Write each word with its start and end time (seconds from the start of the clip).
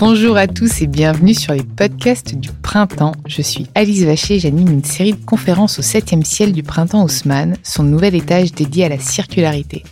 Bonjour 0.00 0.38
à 0.38 0.46
tous 0.46 0.80
et 0.80 0.86
bienvenue 0.86 1.34
sur 1.34 1.52
les 1.52 1.62
podcasts 1.62 2.34
du 2.34 2.48
printemps. 2.62 3.12
Je 3.26 3.42
suis 3.42 3.66
Alice 3.74 4.02
Vacher 4.02 4.38
j'anime 4.38 4.72
une 4.72 4.82
série 4.82 5.12
de 5.12 5.22
conférences 5.22 5.78
au 5.78 5.82
7e 5.82 6.24
ciel 6.24 6.52
du 6.52 6.62
printemps 6.62 7.04
Haussmann, 7.04 7.58
son 7.62 7.82
nouvel 7.82 8.14
étage 8.14 8.52
dédié 8.52 8.86
à 8.86 8.88
la 8.88 8.98
circularité. 8.98 9.84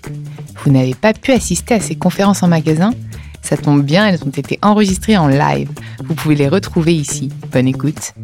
Vous 0.64 0.72
n'avez 0.72 0.94
pas 0.94 1.12
pu 1.12 1.32
assister 1.32 1.74
à 1.74 1.80
ces 1.80 1.94
conférences 1.94 2.42
en 2.42 2.48
magasin? 2.48 2.94
Ça 3.42 3.58
tombe 3.58 3.82
bien, 3.82 4.06
elles 4.08 4.24
ont 4.24 4.30
été 4.30 4.58
enregistrées 4.62 5.18
en 5.18 5.28
live. 5.28 5.68
Vous 6.02 6.14
pouvez 6.14 6.36
les 6.36 6.48
retrouver 6.48 6.94
ici. 6.94 7.28
Bonne 7.52 7.68
écoute. 7.68 8.14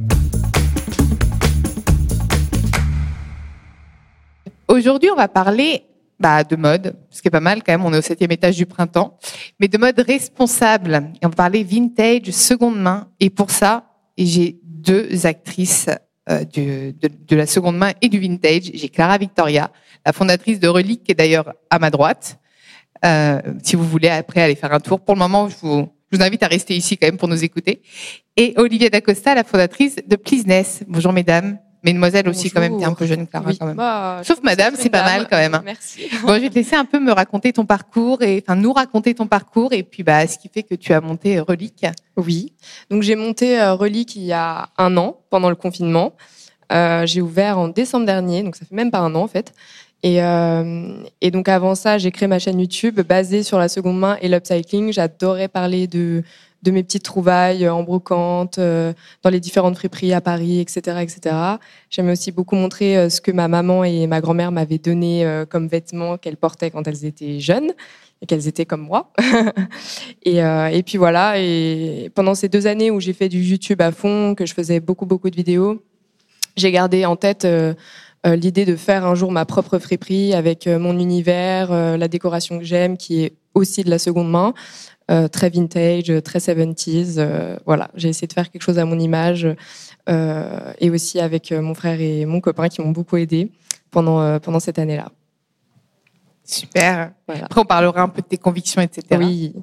Aujourd'hui, 4.68 5.10
on 5.12 5.16
va 5.16 5.28
parler 5.28 5.82
bah, 6.24 6.42
de 6.42 6.56
mode, 6.56 6.96
ce 7.10 7.20
qui 7.20 7.28
est 7.28 7.30
pas 7.30 7.40
mal 7.40 7.62
quand 7.62 7.70
même, 7.70 7.84
on 7.84 7.92
est 7.92 7.98
au 7.98 8.00
septième 8.00 8.32
étage 8.32 8.56
du 8.56 8.64
printemps, 8.64 9.18
mais 9.60 9.68
de 9.68 9.76
mode 9.76 10.00
responsable. 10.00 11.10
Et 11.20 11.26
on 11.26 11.28
va 11.28 11.34
parler 11.34 11.62
vintage, 11.62 12.30
seconde 12.30 12.80
main. 12.80 13.08
Et 13.20 13.28
pour 13.28 13.50
ça, 13.50 13.84
j'ai 14.16 14.58
deux 14.64 15.26
actrices 15.26 15.90
euh, 16.30 16.42
de, 16.46 16.94
de, 16.98 17.36
la 17.36 17.44
seconde 17.44 17.76
main 17.76 17.92
et 18.00 18.08
du 18.08 18.18
vintage. 18.18 18.70
J'ai 18.72 18.88
Clara 18.88 19.18
Victoria, 19.18 19.70
la 20.06 20.14
fondatrice 20.14 20.58
de 20.58 20.66
Relique, 20.66 21.04
qui 21.04 21.12
est 21.12 21.14
d'ailleurs 21.14 21.52
à 21.68 21.78
ma 21.78 21.90
droite. 21.90 22.38
Euh, 23.04 23.42
si 23.62 23.76
vous 23.76 23.84
voulez 23.84 24.08
après 24.08 24.40
aller 24.40 24.54
faire 24.54 24.72
un 24.72 24.80
tour. 24.80 25.00
Pour 25.00 25.16
le 25.16 25.18
moment, 25.18 25.50
je 25.50 25.56
vous, 25.60 25.90
je 26.10 26.16
vous 26.16 26.24
invite 26.24 26.42
à 26.42 26.46
rester 26.46 26.74
ici 26.74 26.96
quand 26.96 27.06
même 27.06 27.18
pour 27.18 27.28
nous 27.28 27.44
écouter. 27.44 27.82
Et 28.38 28.54
Olivia 28.56 28.88
D'Acosta, 28.88 29.34
la 29.34 29.44
fondatrice 29.44 29.96
de 29.96 30.16
Pleaseness. 30.16 30.84
Bonjour 30.88 31.12
mesdames. 31.12 31.58
Mesdemoiselles 31.84 32.28
aussi, 32.28 32.50
quand 32.50 32.60
même, 32.60 32.78
t'es 32.78 32.84
un 32.84 32.94
peu 32.94 33.04
jeune, 33.06 33.26
Clara, 33.26 33.52
quand 33.58 33.66
même. 33.66 33.76
Bah, 33.76 34.20
Sauf 34.24 34.42
madame, 34.42 34.74
c'est 34.76 34.88
pas 34.88 35.02
mal, 35.02 35.28
quand 35.28 35.36
même. 35.36 35.54
Hein. 35.54 35.62
Merci. 35.64 36.08
Bon, 36.22 36.34
je 36.34 36.40
vais 36.40 36.48
te 36.48 36.54
laisser 36.54 36.76
un 36.76 36.86
peu 36.86 36.98
me 36.98 37.12
raconter 37.12 37.52
ton 37.52 37.66
parcours 37.66 38.22
et, 38.22 38.42
enfin, 38.46 38.56
nous 38.56 38.72
raconter 38.72 39.14
ton 39.14 39.26
parcours 39.26 39.72
et 39.74 39.82
puis, 39.82 40.02
bah, 40.02 40.26
ce 40.26 40.38
qui 40.38 40.48
fait 40.48 40.62
que 40.62 40.74
tu 40.74 40.94
as 40.94 41.00
monté 41.00 41.38
Relique. 41.40 41.84
Oui. 42.16 42.54
Donc, 42.90 43.02
j'ai 43.02 43.16
monté 43.16 43.60
euh, 43.60 43.74
Relique 43.74 44.16
il 44.16 44.24
y 44.24 44.32
a 44.32 44.70
un 44.78 44.96
an, 44.96 45.18
pendant 45.28 45.50
le 45.50 45.56
confinement. 45.56 46.14
Euh, 46.72 47.04
j'ai 47.04 47.20
ouvert 47.20 47.58
en 47.58 47.68
décembre 47.68 48.06
dernier, 48.06 48.42
donc 48.42 48.56
ça 48.56 48.64
fait 48.64 48.74
même 48.74 48.90
pas 48.90 49.00
un 49.00 49.14
an, 49.14 49.22
en 49.22 49.28
fait. 49.28 49.52
Et, 50.02 50.22
euh, 50.22 51.02
et 51.20 51.30
donc, 51.30 51.48
avant 51.48 51.74
ça, 51.74 51.98
j'ai 51.98 52.10
créé 52.10 52.28
ma 52.28 52.38
chaîne 52.38 52.60
YouTube 52.60 53.00
basée 53.00 53.42
sur 53.42 53.58
la 53.58 53.68
seconde 53.68 53.98
main 53.98 54.16
et 54.22 54.28
l'upcycling. 54.28 54.92
J'adorais 54.92 55.48
parler 55.48 55.86
de, 55.86 56.22
de 56.64 56.70
mes 56.70 56.82
petites 56.82 57.02
trouvailles 57.02 57.68
en 57.68 57.82
brocante, 57.82 58.58
euh, 58.58 58.92
dans 59.22 59.30
les 59.30 59.38
différentes 59.38 59.76
friperies 59.76 60.14
à 60.14 60.20
Paris, 60.20 60.60
etc., 60.60 60.98
etc. 61.02 61.36
J'aimais 61.90 62.12
aussi 62.12 62.32
beaucoup 62.32 62.56
montrer 62.56 62.96
euh, 62.96 63.08
ce 63.10 63.20
que 63.20 63.30
ma 63.30 63.48
maman 63.48 63.84
et 63.84 64.06
ma 64.06 64.20
grand-mère 64.20 64.50
m'avaient 64.50 64.78
donné 64.78 65.24
euh, 65.24 65.44
comme 65.44 65.68
vêtements 65.68 66.16
qu'elles 66.16 66.38
portaient 66.38 66.70
quand 66.70 66.88
elles 66.88 67.04
étaient 67.04 67.38
jeunes 67.38 67.72
et 68.22 68.26
qu'elles 68.26 68.48
étaient 68.48 68.64
comme 68.64 68.80
moi. 68.80 69.12
et, 70.22 70.38
et, 70.38 70.82
puis 70.82 70.96
voilà. 70.96 71.38
Et 71.38 72.10
pendant 72.14 72.34
ces 72.34 72.48
deux 72.48 72.66
années 72.66 72.90
où 72.90 72.98
j'ai 72.98 73.12
fait 73.12 73.28
du 73.28 73.42
YouTube 73.42 73.82
à 73.82 73.92
fond, 73.92 74.34
que 74.34 74.46
je 74.46 74.54
faisais 74.54 74.80
beaucoup 74.80 75.04
beaucoup 75.04 75.28
de 75.28 75.36
vidéos, 75.36 75.82
j'ai 76.56 76.70
gardé 76.70 77.04
en 77.04 77.16
tête 77.16 77.46
l'idée 78.24 78.64
de 78.64 78.76
faire 78.76 79.04
un 79.04 79.14
jour 79.14 79.30
ma 79.30 79.44
propre 79.44 79.78
friperie 79.78 80.32
avec 80.32 80.66
mon 80.66 80.98
univers, 80.98 81.98
la 81.98 82.08
décoration 82.08 82.58
que 82.58 82.64
j'aime, 82.64 82.96
qui 82.96 83.24
est 83.24 83.34
aussi 83.54 83.84
de 83.84 83.90
la 83.90 83.98
seconde 83.98 84.30
main. 84.30 84.54
Euh, 85.10 85.28
très 85.28 85.50
vintage, 85.50 86.10
très 86.22 86.38
70s. 86.38 87.16
Euh, 87.18 87.56
voilà, 87.66 87.90
j'ai 87.94 88.08
essayé 88.08 88.26
de 88.26 88.32
faire 88.32 88.50
quelque 88.50 88.62
chose 88.62 88.78
à 88.78 88.86
mon 88.86 88.98
image 88.98 89.46
euh, 90.08 90.72
et 90.78 90.88
aussi 90.88 91.20
avec 91.20 91.52
mon 91.52 91.74
frère 91.74 92.00
et 92.00 92.24
mon 92.24 92.40
copain 92.40 92.68
qui 92.68 92.80
m'ont 92.80 92.90
beaucoup 92.90 93.18
aidé 93.18 93.52
pendant, 93.90 94.40
pendant 94.40 94.60
cette 94.60 94.78
année-là. 94.78 95.10
Super. 96.42 97.12
Après, 97.28 97.60
on 97.60 97.66
parlera 97.66 98.02
un 98.02 98.08
peu 98.08 98.22
de 98.22 98.26
tes 98.26 98.38
convictions, 98.38 98.80
etc. 98.80 99.04
Oui. 99.18 99.54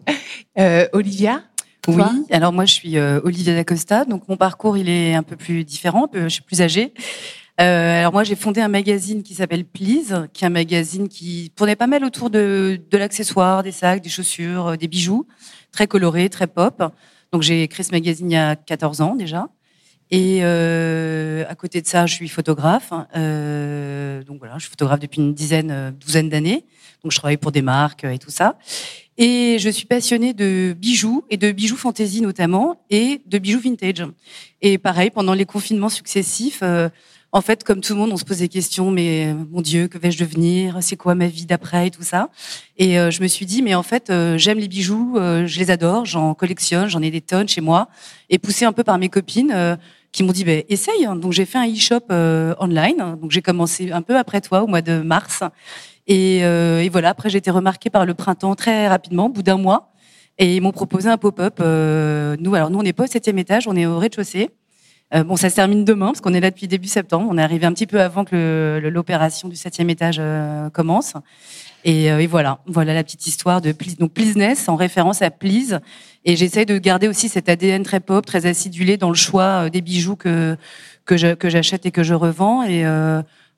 Olivia 0.93 1.41
oui, 1.87 2.03
alors 2.29 2.53
moi 2.53 2.65
je 2.65 2.73
suis 2.73 2.99
Olivia 2.99 3.55
D'Acosta, 3.55 4.05
donc 4.05 4.29
mon 4.29 4.37
parcours 4.37 4.77
il 4.77 4.87
est 4.87 5.15
un 5.15 5.23
peu 5.23 5.35
plus 5.35 5.63
différent, 5.63 6.07
je 6.13 6.27
suis 6.27 6.43
plus 6.43 6.61
âgée. 6.61 6.93
Euh, 7.59 7.99
alors 7.99 8.13
moi, 8.13 8.23
j'ai 8.23 8.35
fondé 8.35 8.61
un 8.61 8.67
magazine 8.67 9.23
qui 9.23 9.35
s'appelle 9.35 9.65
Please, 9.65 10.27
qui 10.33 10.43
est 10.43 10.47
un 10.47 10.51
magazine 10.51 11.09
qui 11.09 11.51
tournait 11.55 11.75
pas 11.75 11.87
mal 11.87 12.03
autour 12.03 12.29
de, 12.29 12.79
de 12.89 12.97
l'accessoire, 12.97 13.61
des 13.63 13.71
sacs, 13.71 14.01
des 14.01 14.09
chaussures, 14.09 14.67
euh, 14.67 14.75
des 14.77 14.87
bijoux, 14.87 15.27
très 15.71 15.87
colorés, 15.87 16.29
très 16.29 16.47
pop. 16.47 16.81
Donc 17.31 17.41
j'ai 17.41 17.67
créé 17.67 17.83
ce 17.83 17.91
magazine 17.91 18.31
il 18.31 18.33
y 18.33 18.37
a 18.37 18.55
14 18.55 19.01
ans 19.01 19.15
déjà. 19.15 19.47
Et 20.11 20.39
euh, 20.41 21.45
à 21.47 21.55
côté 21.55 21.81
de 21.81 21.87
ça, 21.87 22.05
je 22.05 22.13
suis 22.13 22.27
photographe. 22.27 22.91
Euh, 23.15 24.21
donc 24.23 24.39
voilà, 24.39 24.55
je 24.57 24.63
suis 24.63 24.69
photographe 24.69 24.99
depuis 24.99 25.21
une 25.21 25.33
dizaine, 25.33 25.71
euh, 25.71 25.91
douzaine 25.91 26.27
d'années. 26.27 26.65
Donc 27.01 27.13
je 27.13 27.17
travaille 27.17 27.37
pour 27.37 27.53
des 27.53 27.61
marques 27.61 28.03
et 28.03 28.19
tout 28.19 28.29
ça. 28.29 28.57
Et 29.17 29.57
je 29.59 29.69
suis 29.69 29.85
passionnée 29.85 30.33
de 30.33 30.75
bijoux 30.77 31.23
et 31.29 31.37
de 31.37 31.51
bijoux 31.53 31.77
fantaisie 31.77 32.21
notamment 32.21 32.81
et 32.89 33.21
de 33.25 33.37
bijoux 33.37 33.61
vintage. 33.61 34.03
Et 34.61 34.77
pareil, 34.77 35.11
pendant 35.11 35.33
les 35.33 35.45
confinements 35.45 35.89
successifs, 35.89 36.61
en 37.33 37.41
fait, 37.41 37.63
comme 37.63 37.79
tout 37.79 37.93
le 37.93 37.99
monde, 37.99 38.11
on 38.11 38.17
se 38.17 38.25
pose 38.25 38.39
des 38.39 38.49
questions, 38.49 38.91
mais 38.91 39.27
euh, 39.27 39.35
mon 39.51 39.61
Dieu, 39.61 39.87
que 39.87 39.97
vais-je 39.97 40.19
devenir? 40.19 40.77
C'est 40.81 40.97
quoi 40.97 41.15
ma 41.15 41.27
vie 41.27 41.45
d'après 41.45 41.87
et 41.87 41.91
tout 41.91 42.03
ça? 42.03 42.29
Et 42.77 42.99
euh, 42.99 43.09
je 43.09 43.21
me 43.21 43.27
suis 43.27 43.45
dit, 43.45 43.61
mais 43.61 43.73
en 43.73 43.83
fait, 43.83 44.09
euh, 44.09 44.37
j'aime 44.37 44.59
les 44.59 44.67
bijoux, 44.67 45.13
je 45.15 45.59
les 45.59 45.71
adore, 45.71 46.05
j'en 46.05 46.33
collectionne, 46.33 46.87
j'en 46.89 47.01
ai 47.01 47.09
des 47.09 47.21
tonnes 47.21 47.47
chez 47.47 47.61
moi. 47.61 47.87
Et 48.29 48.37
poussé 48.37 48.65
un 48.65 48.73
peu 48.73 48.83
par 48.83 48.97
mes 48.97 49.07
copines 49.07 49.77
qui 50.11 50.23
m'ont 50.23 50.33
dit, 50.33 50.43
bah, 50.43 50.63
essaye. 50.67 51.05
Donc 51.05 51.31
j'ai 51.31 51.45
fait 51.45 51.57
un 51.57 51.71
e-shop 51.71 52.11
online. 52.59 53.17
Donc 53.21 53.31
j'ai 53.31 53.41
commencé 53.41 53.91
un 53.91 54.01
peu 54.01 54.17
après 54.17 54.41
toi, 54.41 54.63
au 54.63 54.67
mois 54.67 54.81
de 54.81 55.01
mars. 55.01 55.43
Et, 56.07 56.39
et 56.39 56.89
voilà, 56.89 57.09
après 57.09 57.29
j'ai 57.29 57.37
été 57.37 57.51
remarquée 57.51 57.89
par 57.89 58.05
le 58.05 58.13
printemps 58.13 58.55
très 58.55 58.87
rapidement, 58.89 59.27
au 59.27 59.29
bout 59.29 59.43
d'un 59.43 59.57
mois. 59.57 59.93
Et 60.37 60.55
ils 60.55 60.61
m'ont 60.61 60.71
proposé 60.71 61.07
un 61.09 61.17
pop-up. 61.17 61.59
nous, 61.59 62.55
alors 62.55 62.69
nous, 62.69 62.79
on 62.79 62.83
n'est 62.83 62.93
pas 62.93 63.05
au 63.05 63.07
septième 63.07 63.37
étage, 63.37 63.67
on 63.67 63.75
est 63.75 63.85
au 63.85 63.99
rez-de-chaussée. 63.99 64.49
Euh, 65.13 65.23
bon, 65.23 65.35
ça 65.35 65.49
se 65.49 65.55
termine 65.55 65.83
demain 65.83 66.07
parce 66.07 66.21
qu'on 66.21 66.33
est 66.33 66.39
là 66.39 66.51
depuis 66.51 66.67
début 66.67 66.87
septembre. 66.87 67.27
On 67.29 67.37
est 67.37 67.43
arrivé 67.43 67.65
un 67.65 67.73
petit 67.73 67.87
peu 67.87 68.01
avant 68.01 68.23
que 68.23 68.79
l'opération 68.83 69.49
du 69.49 69.55
septième 69.55 69.89
étage 69.89 70.17
euh, 70.19 70.69
commence. 70.69 71.13
Et, 71.83 72.11
euh, 72.11 72.19
et, 72.19 72.27
voilà, 72.27 72.59
voilà 72.65 72.93
la 72.93 73.03
petite 73.03 73.27
histoire 73.27 73.59
de 73.59 73.71
Please. 73.73 73.97
Donc 73.97 74.13
Pleaseness 74.13 74.69
en 74.69 74.75
référence 74.75 75.21
à 75.21 75.29
Please. 75.29 75.79
Et 76.23 76.35
j'essaie 76.35 76.65
de 76.65 76.77
garder 76.77 77.07
aussi 77.07 77.27
cet 77.27 77.49
ADN 77.49 77.83
très 77.83 77.99
pop, 77.99 78.25
très 78.25 78.45
acidulé 78.45 78.97
dans 78.97 79.09
le 79.09 79.15
choix 79.15 79.69
des 79.69 79.81
bijoux 79.81 80.15
que 80.15 80.55
que 81.05 81.49
j'achète 81.49 81.85
et 81.85 81.91
que 81.91 82.03
je 82.03 82.13
revends. 82.13 82.63
Et 82.63 82.85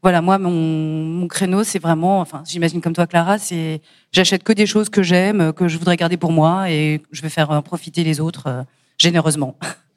voilà, 0.01 0.21
moi 0.21 0.37
mon, 0.37 0.49
mon 0.49 1.27
créneau 1.27 1.63
c'est 1.63 1.79
vraiment, 1.79 2.21
enfin 2.21 2.41
j'imagine 2.47 2.81
comme 2.81 2.93
toi 2.93 3.05
Clara, 3.05 3.37
c'est 3.37 3.81
j'achète 4.11 4.43
que 4.43 4.53
des 4.53 4.65
choses 4.65 4.89
que 4.89 5.03
j'aime, 5.03 5.51
que 5.53 5.67
je 5.67 5.77
voudrais 5.77 5.97
garder 5.97 6.17
pour 6.17 6.31
moi 6.31 6.71
et 6.71 7.01
je 7.11 7.21
vais 7.21 7.29
faire 7.29 7.61
profiter 7.63 8.03
les 8.03 8.21
autres 8.21 8.65
généreusement. 8.97 9.57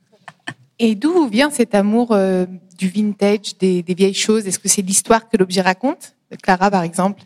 Et 0.79 0.95
d'où 0.95 1.27
vient 1.29 1.51
cet 1.51 1.75
amour 1.75 2.13
euh, 2.13 2.47
du 2.79 2.89
vintage, 2.89 3.57
des, 3.59 3.83
des 3.83 3.95
vieilles 3.95 4.15
choses? 4.15 4.47
Est-ce 4.47 4.59
que 4.59 4.69
c'est 4.69 4.83
l'histoire 4.83 5.29
que 5.29 5.37
l'objet 5.37 5.63
raconte? 5.63 6.15
Clara, 6.43 6.71
par 6.71 6.83
exemple. 6.83 7.23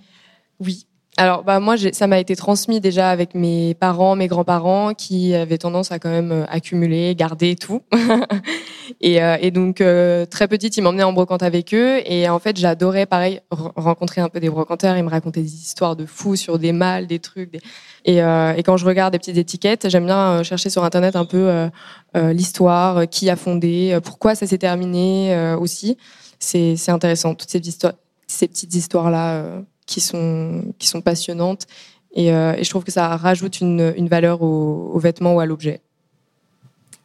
Oui. 0.61 0.87
Alors, 1.16 1.43
bah, 1.43 1.60
moi, 1.60 1.76
ça 1.76 2.06
m'a 2.06 2.19
été 2.19 2.37
transmis 2.37 2.81
déjà 2.81 3.10
avec 3.10 3.34
mes 3.34 3.75
parents, 3.75 4.16
mes 4.16 4.28
grands-parents, 4.28 4.94
qui 4.94 5.34
avaient 5.34 5.59
tendance 5.59 5.93
à 5.93 5.98
quand 5.98 6.09
même 6.09 6.32
euh, 6.32 6.44
accumuler, 6.48 7.15
garder 7.15 7.56
tout. 7.56 7.82
et, 9.00 9.22
euh, 9.22 9.37
et, 9.41 9.50
donc, 9.50 9.82
très 10.31 10.49
petite, 10.49 10.76
ils 10.76 10.82
m'emmenaient 10.82 11.03
en 11.03 11.12
brocante 11.12 11.43
avec 11.43 11.75
eux. 11.75 12.00
Et 12.06 12.28
en 12.28 12.38
fait, 12.38 12.56
j'adorais, 12.56 13.06
pareil, 13.06 13.41
rencontrer 13.50 14.20
un 14.20 14.28
peu 14.28 14.41
des 14.41 14.49
brocanteurs. 14.49 14.97
Ils 14.97 15.04
me 15.04 15.10
racontaient 15.10 15.43
des 15.43 15.54
histoires 15.54 15.97
de 15.97 16.06
fous 16.06 16.37
sur 16.37 16.59
des 16.59 16.72
mâles, 16.72 17.06
des 17.06 17.19
trucs. 17.19 17.60
Et, 18.04 18.22
euh, 18.22 18.54
et, 18.56 18.62
quand 18.62 18.76
je 18.76 18.87
regarde 18.87 19.12
des 19.12 19.19
petites 19.19 19.37
étiquettes, 19.37 19.88
j'aime 19.88 20.06
bien 20.06 20.19
euh, 20.19 20.43
chercher 20.43 20.70
sur 20.70 20.84
Internet 20.84 21.16
un 21.16 21.25
peu 21.25 21.49
euh, 21.49 21.69
euh 22.16 22.32
l'histoire, 22.32 23.09
qui 23.09 23.28
a 23.31 23.37
fondé, 23.37 23.99
pourquoi 24.03 24.34
ça 24.34 24.47
s'est 24.47 24.59
terminé 24.59 25.54
aussi. 25.60 25.97
C'est 26.38 26.88
intéressant, 26.88 27.34
toutes 27.34 27.50
ces, 27.50 27.59
histoires, 27.59 27.93
ces 28.26 28.49
petites 28.49 28.75
histoires-là 28.75 29.62
qui, 29.90 30.00
sont, 30.00 30.72
qui 30.78 30.86
sont 30.86 31.00
passionnantes. 31.00 31.66
Et, 32.14 32.28
et, 32.28 32.64
je 32.64 32.70
trouve 32.70 32.84
que 32.84 32.90
ça 32.90 33.16
rajoute 33.16 33.60
une, 33.60 33.92
une 33.96 34.08
valeur 34.08 34.42
au, 34.42 34.90
au 34.94 34.98
vêtement 34.98 35.34
ou 35.34 35.40
à 35.40 35.46
l'objet. 35.46 35.81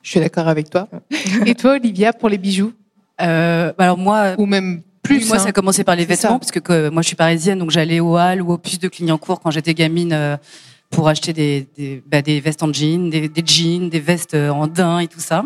Je 0.01 0.11
suis 0.11 0.19
d'accord 0.19 0.47
avec 0.47 0.69
toi. 0.69 0.87
et 1.45 1.55
toi, 1.55 1.73
Olivia, 1.73 2.13
pour 2.13 2.29
les 2.29 2.37
bijoux? 2.37 2.73
Bah 3.19 3.73
Alors 3.77 3.97
moi... 3.97 4.35
Ou 4.37 4.45
même 4.45 4.81
plus, 5.03 5.27
moi, 5.27 5.37
hein. 5.37 5.39
ça 5.39 5.49
a 5.49 5.51
commencé 5.51 5.83
par 5.83 5.95
les 5.95 6.05
vêtements, 6.05 6.39
parce 6.39 6.51
que, 6.51 6.59
que, 6.59 6.89
moi, 6.89 7.03
je 7.03 7.07
suis 7.07 7.15
parisienne, 7.15 7.59
donc 7.59 7.69
j'allais 7.69 7.99
au 7.99 8.17
Hall 8.17 8.41
ou 8.41 8.53
au 8.53 8.57
Puce 8.57 8.79
de 8.79 8.87
Clignancourt 8.87 9.39
quand 9.39 9.51
j'étais 9.51 9.75
gamine 9.75 10.39
pour 10.89 11.07
acheter 11.07 11.33
des, 11.33 11.67
des, 11.77 12.03
bah, 12.05 12.21
des 12.21 12.39
vestes 12.39 12.63
en 12.63 12.71
jean, 12.71 13.09
des, 13.09 13.27
des, 13.27 13.43
jeans, 13.45 13.89
des 13.89 13.99
vestes 13.99 14.33
euh, 14.33 14.49
en 14.49 14.67
daim 14.67 14.99
et 14.99 15.07
tout 15.07 15.19
ça. 15.19 15.45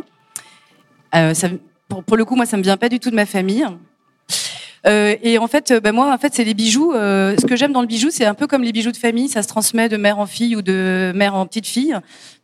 Euh, 1.15 1.33
ça 1.33 1.49
pour, 1.87 2.03
pour, 2.03 2.17
le 2.17 2.25
coup, 2.25 2.35
moi, 2.35 2.45
ça 2.45 2.57
me 2.57 2.61
vient 2.61 2.77
pas 2.77 2.89
du 2.89 2.99
tout 2.99 3.09
de 3.09 3.15
ma 3.15 3.25
famille. 3.25 3.65
Euh, 4.87 5.15
et 5.21 5.37
en 5.37 5.47
fait, 5.47 5.73
bah, 5.83 5.91
moi, 5.91 6.13
en 6.13 6.17
fait, 6.17 6.33
c'est 6.33 6.43
les 6.43 6.53
bijoux. 6.53 6.93
Euh, 6.93 7.35
ce 7.39 7.45
que 7.45 7.55
j'aime 7.55 7.71
dans 7.73 7.81
le 7.81 7.87
bijou, 7.87 8.09
c'est 8.11 8.25
un 8.25 8.33
peu 8.33 8.47
comme 8.47 8.63
les 8.63 8.71
bijoux 8.71 8.91
de 8.91 8.97
famille. 8.97 9.27
Ça 9.27 9.43
se 9.43 9.47
transmet 9.47 9.89
de 9.89 9.97
mère 9.97 10.19
en 10.19 10.25
fille 10.25 10.55
ou 10.55 10.61
de 10.61 11.11
mère 11.15 11.35
en 11.35 11.45
petite 11.45 11.67
fille, 11.67 11.95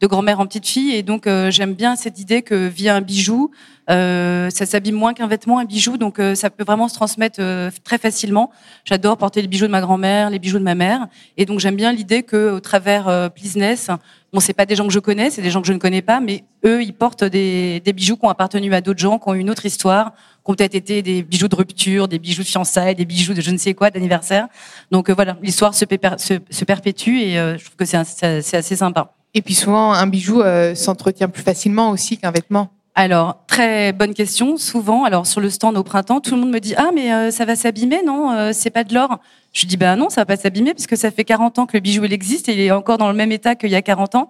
de 0.01 0.07
grand-mère 0.07 0.39
en 0.39 0.45
petite 0.45 0.67
fille. 0.67 0.93
Et 0.93 1.03
donc, 1.03 1.27
euh, 1.27 1.51
j'aime 1.51 1.73
bien 1.73 1.95
cette 1.95 2.19
idée 2.19 2.41
que 2.41 2.67
via 2.67 2.95
un 2.95 3.01
bijou, 3.01 3.51
euh, 3.89 4.49
ça 4.49 4.65
s'abîme 4.65 4.95
moins 4.95 5.13
qu'un 5.13 5.27
vêtement, 5.27 5.59
un 5.59 5.65
bijou. 5.65 5.97
Donc, 5.97 6.19
euh, 6.19 6.35
ça 6.35 6.49
peut 6.49 6.63
vraiment 6.63 6.87
se 6.87 6.95
transmettre 6.95 7.39
très 7.83 7.97
facilement. 7.97 8.51
J'adore 8.83 9.17
porter 9.17 9.41
les 9.41 9.47
bijoux 9.47 9.67
de 9.67 9.71
ma 9.71 9.81
grand-mère, 9.81 10.29
les 10.29 10.39
bijoux 10.39 10.59
de 10.59 10.63
ma 10.63 10.75
mère. 10.75 11.07
Et 11.37 11.45
donc, 11.45 11.59
j'aime 11.59 11.75
bien 11.75 11.91
l'idée 11.93 12.23
que, 12.23 12.51
au 12.51 12.59
travers 12.59 13.29
Business, 13.35 13.89
bon, 14.35 14.41
c'est 14.41 14.53
pas 14.53 14.65
des 14.65 14.75
gens 14.75 14.85
que 14.85 14.93
je 14.93 14.99
connais, 14.99 15.29
c'est 15.29 15.41
des 15.41 15.49
gens 15.49 15.61
que 15.61 15.67
je 15.67 15.73
ne 15.73 15.79
connais 15.79 16.01
pas, 16.01 16.19
mais 16.19 16.43
eux, 16.65 16.83
ils 16.83 16.93
portent 16.93 17.23
des, 17.23 17.81
bijoux 17.95 18.17
qui 18.17 18.25
ont 18.25 18.29
appartenu 18.29 18.73
à 18.73 18.81
d'autres 18.81 18.99
gens, 18.99 19.17
qui 19.17 19.29
ont 19.29 19.33
une 19.33 19.49
autre 19.49 19.65
histoire 19.65 20.13
qui 20.45 20.51
ont 20.51 20.53
peut-être 20.53 20.75
été 20.75 21.01
des 21.01 21.23
bijoux 21.23 21.47
de 21.47 21.55
rupture, 21.55 22.07
des 22.07 22.19
bijoux 22.19 22.43
de 22.43 22.47
fiançailles, 22.47 22.93
des 22.93 23.05
bijoux 23.05 23.33
de 23.33 23.41
je 23.41 23.49
ne 23.49 23.57
sais 23.57 23.73
quoi, 23.73 23.89
d'anniversaire. 23.89 24.47
Donc 24.91 25.09
euh, 25.09 25.13
voilà, 25.13 25.37
l'histoire 25.41 25.73
se, 25.73 25.85
se, 25.87 26.65
perpétue 26.65 27.17
et 27.19 27.39
euh, 27.39 27.57
je 27.57 27.63
trouve 27.65 27.75
que 27.77 27.85
c'est 27.85 27.97
assez 27.97 28.75
sympa. 28.75 29.15
Et 29.33 29.41
puis 29.41 29.55
souvent, 29.55 29.91
un 29.93 30.05
bijou 30.05 30.41
euh, 30.41 30.75
s'entretient 30.75 31.29
plus 31.29 31.41
facilement 31.41 31.89
aussi 31.89 32.17
qu'un 32.17 32.29
vêtement. 32.29 32.69
Alors, 32.95 33.45
très 33.45 33.91
bonne 33.91 34.13
question. 34.13 34.57
Souvent, 34.57 35.03
alors 35.03 35.27
sur 35.27 35.41
le 35.41 35.49
stand 35.49 35.77
au 35.77 35.83
printemps, 35.83 36.21
tout 36.21 36.33
le 36.35 36.41
monde 36.41 36.51
me 36.51 36.59
dit 36.59 36.75
ah 36.77 36.91
mais 36.93 37.29
ça 37.29 37.43
va 37.45 37.55
s'abîmer, 37.55 38.01
non 38.05 38.51
C'est 38.53 38.69
pas 38.69 38.83
de 38.85 38.93
l'or. 38.93 39.19
Je 39.55 39.65
dis 39.67 39.77
bah 39.77 39.95
non, 39.95 40.09
ça 40.09 40.19
va 40.19 40.25
pas 40.25 40.35
s'abîmer 40.35 40.73
puisque 40.73 40.97
ça 40.97 41.11
fait 41.11 41.23
40 41.23 41.59
ans 41.59 41.65
que 41.65 41.77
le 41.77 41.79
bijou 41.79 42.03
il 42.03 42.11
existe 42.11 42.49
et 42.49 42.53
il 42.53 42.59
est 42.59 42.71
encore 42.71 42.97
dans 42.97 43.07
le 43.07 43.15
même 43.15 43.31
état 43.31 43.55
qu'il 43.55 43.69
y 43.69 43.75
a 43.75 43.81
40 43.81 44.15
ans. 44.15 44.29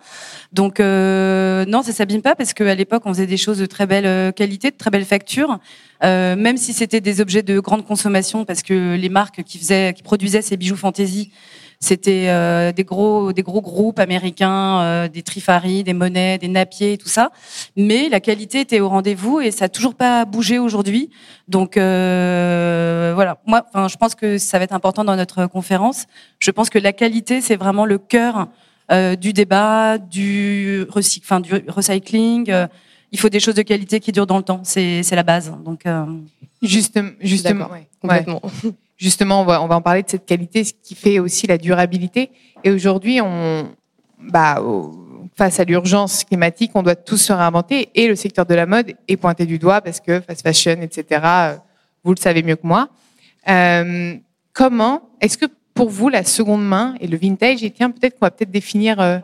Donc 0.53 0.79
euh, 0.79 1.65
non, 1.65 1.81
ça 1.81 1.93
s'abîme 1.93 2.21
pas 2.21 2.35
parce 2.35 2.53
qu'à 2.53 2.75
l'époque 2.75 3.01
on 3.05 3.09
faisait 3.11 3.25
des 3.25 3.35
choses 3.35 3.57
de 3.57 3.65
très 3.65 3.87
belle 3.87 4.05
euh, 4.05 4.31
qualité, 4.31 4.69
de 4.69 4.77
très 4.77 4.91
belle 4.91 5.03
facture. 5.03 5.57
Euh, 6.03 6.35
même 6.35 6.57
si 6.57 6.73
c'était 6.73 7.01
des 7.01 7.21
objets 7.21 7.41
de 7.41 7.59
grande 7.59 7.87
consommation, 7.87 8.45
parce 8.45 8.61
que 8.61 8.95
les 8.95 9.09
marques 9.09 9.41
qui 9.41 9.57
faisaient, 9.57 9.95
qui 9.95 10.03
produisaient 10.03 10.43
ces 10.43 10.57
bijoux 10.57 10.75
fantaisie 10.75 11.31
c'était 11.79 12.27
euh, 12.29 12.71
des 12.71 12.83
gros 12.83 13.33
des 13.33 13.43
gros 13.43 13.61
groupes 13.61 13.99
américains, 13.99 14.79
euh, 14.81 15.07
des 15.07 15.21
Trifari, 15.21 15.83
des 15.83 15.93
Monet, 15.93 16.37
des 16.37 16.47
Napier 16.47 16.93
et 16.93 16.97
tout 16.97 17.07
ça. 17.07 17.31
Mais 17.75 18.09
la 18.09 18.19
qualité 18.19 18.61
était 18.61 18.79
au 18.79 18.89
rendez-vous 18.89 19.39
et 19.39 19.51
ça 19.51 19.65
a 19.65 19.69
toujours 19.69 19.95
pas 19.95 20.25
bougé 20.25 20.59
aujourd'hui. 20.59 21.09
Donc 21.47 21.77
euh, 21.77 23.11
voilà, 23.15 23.37
moi, 23.45 23.65
enfin, 23.69 23.87
je 23.87 23.97
pense 23.97 24.15
que 24.15 24.37
ça 24.37 24.57
va 24.57 24.63
être 24.63 24.73
important 24.73 25.03
dans 25.03 25.15
notre 25.15 25.45
conférence. 25.47 26.05
Je 26.39 26.51
pense 26.51 26.69
que 26.69 26.79
la 26.79 26.93
qualité, 26.93 27.41
c'est 27.41 27.55
vraiment 27.55 27.85
le 27.85 27.97
cœur 27.97 28.47
euh, 28.91 29.15
du 29.15 29.33
débat, 29.33 29.97
du, 29.97 30.85
recyc 30.89 31.23
enfin, 31.25 31.39
du 31.39 31.53
recycling. 31.67 32.51
il 33.11 33.19
faut 33.19 33.29
des 33.29 33.39
choses 33.39 33.55
de 33.55 33.63
qualité 33.63 33.99
qui 33.99 34.11
durent 34.11 34.27
dans 34.27 34.37
le 34.37 34.43
temps. 34.43 34.61
C'est 34.63 35.03
la 35.11 35.23
base. 35.23 35.51
Donc 35.63 35.83
justement, 36.61 37.11
justement, 37.19 37.69
complètement. 38.01 38.41
Justement, 38.97 39.41
on 39.41 39.45
va, 39.45 39.61
on 39.61 39.67
va 39.67 39.75
en 39.75 39.81
parler 39.81 40.03
de 40.03 40.09
cette 40.09 40.25
qualité, 40.25 40.63
ce 40.63 40.73
qui 40.81 40.95
fait 40.95 41.19
aussi 41.19 41.47
la 41.47 41.57
durabilité. 41.57 42.31
Et 42.63 42.71
aujourd'hui, 42.71 43.21
on, 43.21 43.69
bah, 44.19 44.61
face 45.35 45.59
à 45.59 45.63
l'urgence 45.63 46.23
climatique, 46.23 46.71
on 46.75 46.83
doit 46.83 46.95
tous 46.95 47.17
se 47.17 47.33
réinventer 47.33 47.89
et 47.93 48.07
le 48.07 48.15
secteur 48.15 48.45
de 48.45 48.55
la 48.55 48.65
mode 48.65 48.93
est 49.07 49.17
pointé 49.17 49.45
du 49.45 49.59
doigt 49.59 49.81
parce 49.81 49.99
que 49.99 50.21
fast 50.21 50.41
fashion, 50.41 50.81
etc., 50.81 51.21
vous 52.03 52.13
le 52.13 52.19
savez 52.19 52.43
mieux 52.43 52.55
que 52.55 52.65
moi. 52.65 52.89
Euh, 53.49 54.15
comment, 54.53 55.09
est-ce 55.21 55.37
que 55.37 55.45
pour 55.73 55.89
vous, 55.89 56.07
la 56.09 56.23
seconde 56.23 56.65
main 56.65 56.95
et 57.01 57.07
le 57.07 57.17
vintage, 57.17 57.63
et 57.63 57.71
tiens, 57.71 57.91
peut-être 57.91 58.17
qu'on 58.17 58.25
va 58.25 58.31
peut-être 58.31 58.51
définir 58.51 58.99
euh, 59.01 59.17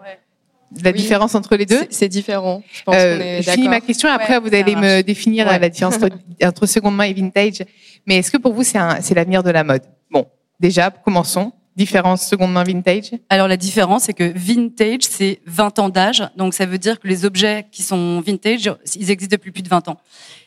la 0.83 0.91
différence 0.91 1.35
entre 1.35 1.55
les 1.55 1.65
deux 1.65 1.85
C'est 1.89 2.09
différent. 2.09 2.61
Je, 2.71 2.83
pense 2.83 2.95
euh, 2.97 3.41
je 3.41 3.51
finis 3.51 3.69
ma 3.69 3.81
question 3.81 4.09
et 4.09 4.11
après 4.11 4.39
vous 4.39 4.53
allez 4.53 4.75
me 4.75 5.01
définir 5.01 5.45
la 5.45 5.69
différence 5.69 5.97
entre, 6.43 6.65
seconde 6.65 6.95
main 6.95 7.05
et 7.05 7.13
vintage. 7.13 7.63
Mais 8.05 8.17
est-ce 8.17 8.31
que 8.31 8.37
pour 8.37 8.53
vous 8.53 8.63
c'est 8.63 9.13
l'avenir 9.13 9.43
de 9.43 9.51
la 9.51 9.63
mode? 9.63 9.83
Bon, 10.09 10.27
déjà 10.59 10.89
commençons. 10.89 11.53
Différence 11.73 12.27
seconde 12.27 12.51
main 12.51 12.65
vintage? 12.65 13.11
Alors 13.29 13.47
la 13.47 13.55
différence 13.55 14.03
c'est 14.03 14.13
que 14.13 14.29
vintage 14.35 15.03
c'est 15.03 15.39
20 15.45 15.79
ans 15.79 15.89
d'âge, 15.89 16.21
donc 16.35 16.53
ça 16.53 16.65
veut 16.65 16.77
dire 16.77 16.99
que 16.99 17.07
les 17.07 17.23
objets 17.23 17.65
qui 17.71 17.81
sont 17.81 18.19
vintage, 18.19 18.69
ils 18.95 19.09
existent 19.09 19.35
depuis 19.35 19.51
plus 19.51 19.63
de 19.63 19.69
20 19.69 19.87
ans. 19.87 19.97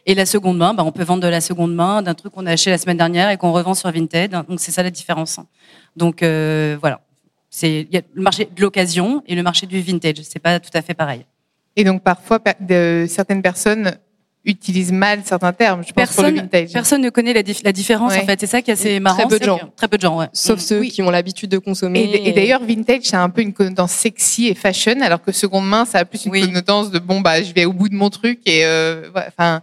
Et 0.05 0.15
la 0.15 0.27
seconde 0.27 0.59
main, 0.59 0.75
bah, 0.75 0.85
on 0.85 0.93
peut 0.93 1.03
vendre 1.03 1.23
de 1.23 1.29
la 1.29 1.41
seconde 1.41 1.75
main 1.75 2.03
d'un 2.03 2.13
truc 2.13 2.35
qu'on 2.35 2.45
a 2.45 2.53
acheté 2.53 2.69
la 2.69 2.77
semaine 2.77 2.99
dernière 2.99 3.31
et 3.31 3.39
qu'on 3.39 3.53
revend 3.53 3.73
sur 3.73 3.91
Vinted. 3.91 4.33
Donc 4.49 4.61
c'est 4.61 4.71
ça 4.71 4.83
la 4.83 4.91
différence. 4.91 5.41
Donc 5.97 6.23
euh, 6.23 6.77
voilà. 6.79 7.01
C'est 7.57 7.87
le 7.93 8.23
marché 8.23 8.49
de 8.53 8.61
l'occasion 8.61 9.23
et 9.29 9.37
le 9.37 9.43
marché 9.45 9.67
du 9.67 9.81
vintage. 9.81 10.17
C'est 10.25 10.41
pas 10.41 10.59
tout 10.59 10.73
à 10.75 10.83
fait 10.83 10.93
pareil. 10.93 11.25
Et 11.77 11.85
donc 11.85 12.03
parfois, 12.03 12.41
certaines 13.07 13.43
personnes 13.43 13.97
utilisent 14.45 14.93
mal 14.93 15.23
certains 15.25 15.53
termes. 15.53 15.83
Je 15.83 15.93
pense 15.93 15.95
personne, 15.95 16.25
pour 16.25 16.35
le 16.35 16.41
vintage. 16.41 16.73
Personne 16.73 17.03
ne 17.03 17.11
connaît 17.11 17.33
la, 17.33 17.43
la 17.65 17.73
différence 17.73 18.13
en 18.13 18.27
fait. 18.27 18.39
C'est 18.41 18.47
ça 18.47 18.63
qui 18.63 18.71
est 18.71 18.75
assez 18.75 19.01
marrant. 19.01 19.27
Très 19.27 19.29
peu 19.29 19.39
de 19.39 19.45
gens. 19.45 19.61
Très 19.77 19.89
peu 19.89 19.97
de 19.97 20.03
gens, 20.03 20.19
ouais. 20.19 20.27
Sauf 20.33 20.61
ceux 20.61 20.83
qui 20.85 21.03
ont 21.03 21.11
l'habitude 21.11 21.51
de 21.51 21.59
consommer. 21.59 22.11
Et, 22.25 22.33
d'ailleurs, 22.33 22.63
vintage, 22.63 23.03
c'est 23.05 23.17
un 23.17 23.31
peu 23.31 23.41
une 23.41 23.53
connotation 23.53 23.87
sexy 23.87 24.49
et 24.49 24.55
fashion, 24.55 25.01
alors 25.01 25.23
que 25.23 25.33
seconde 25.33 25.67
main, 25.67 25.85
ça 25.85 25.99
a 25.99 26.05
plus 26.05 26.27
une 26.27 26.33
connotation 26.33 26.91
de 26.91 26.99
bon 26.99 27.21
bah 27.21 27.43
je 27.43 27.53
vais 27.53 27.65
au 27.65 27.73
bout 27.73 27.89
de 27.89 27.95
mon 27.95 28.11
truc 28.11 28.41
et 28.47 28.65
euh, 28.65 29.09
enfin 29.29 29.63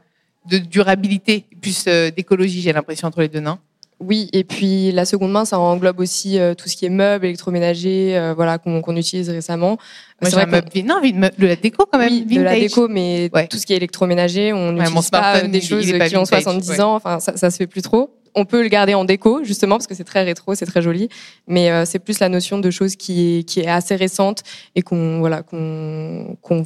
de 0.50 0.58
durabilité, 0.58 1.46
plus 1.62 1.86
euh, 1.88 2.10
d'écologie. 2.10 2.62
J'ai 2.62 2.74
l'impression 2.74 3.08
entre 3.08 3.22
les 3.22 3.28
deux, 3.28 3.40
non? 3.40 3.58
Oui, 4.02 4.30
et 4.34 4.44
puis 4.44 4.92
la 4.92 5.06
seconde 5.06 5.32
main, 5.32 5.46
ça 5.46 5.60
englobe 5.60 6.00
aussi 6.00 6.40
euh, 6.40 6.56
tout 6.56 6.68
ce 6.68 6.76
qui 6.76 6.86
est 6.86 6.90
meubles, 6.90 7.26
électroménager, 7.26 8.18
euh, 8.18 8.34
voilà, 8.34 8.58
qu'on 8.58 8.96
utilise 8.96 9.30
récemment. 9.30 9.78
Moi, 10.22 10.30
j'ai 10.30 10.38
un 10.38 10.46
meuble, 10.48 10.68
non, 10.84 11.00
de 11.02 11.48
la 11.48 11.56
déco 11.56 11.86
quand 11.92 12.00
même. 12.00 12.12
Oui, 12.12 12.26
de 12.26 12.42
la 12.42 12.60
déco, 12.60 12.88
mais 12.88 13.30
tout 13.50 13.58
ce 13.58 13.66
qui 13.66 13.74
est 13.74 13.78
électroménager, 13.78 14.54
on 14.54 14.72
n'utilise 14.72 15.10
pas 15.10 15.38
euh, 15.38 15.48
des 15.48 15.62
choses 15.62 15.86
qui 15.86 16.18
ont 16.18 16.26
70 16.26 16.82
ans. 16.82 16.96
Enfin, 16.96 17.20
ça, 17.20 17.38
ça 17.38 17.52
se 17.52 17.58
fait 17.58 17.68
plus 17.68 17.82
trop. 17.82 18.18
On 18.34 18.46
peut 18.46 18.64
le 18.64 18.70
garder 18.70 18.94
en 18.94 19.04
déco 19.04 19.44
justement 19.44 19.76
parce 19.76 19.88
que 19.88 19.94
c'est 19.94 20.06
très 20.06 20.24
rétro, 20.24 20.56
c'est 20.56 20.66
très 20.66 20.82
joli, 20.82 21.10
mais 21.48 21.86
c'est 21.86 22.00
plus 22.00 22.20
la 22.20 22.30
notion 22.30 22.60
de 22.60 22.72
choses 22.72 22.96
qui 22.96 23.40
est, 23.40 23.44
qui 23.44 23.60
est 23.60 23.68
assez 23.68 23.94
récente 23.94 24.44
et 24.74 24.82
qu'on 24.82 25.20
voilà 25.20 25.44
qu'on 25.44 26.38
qu'on 26.42 26.64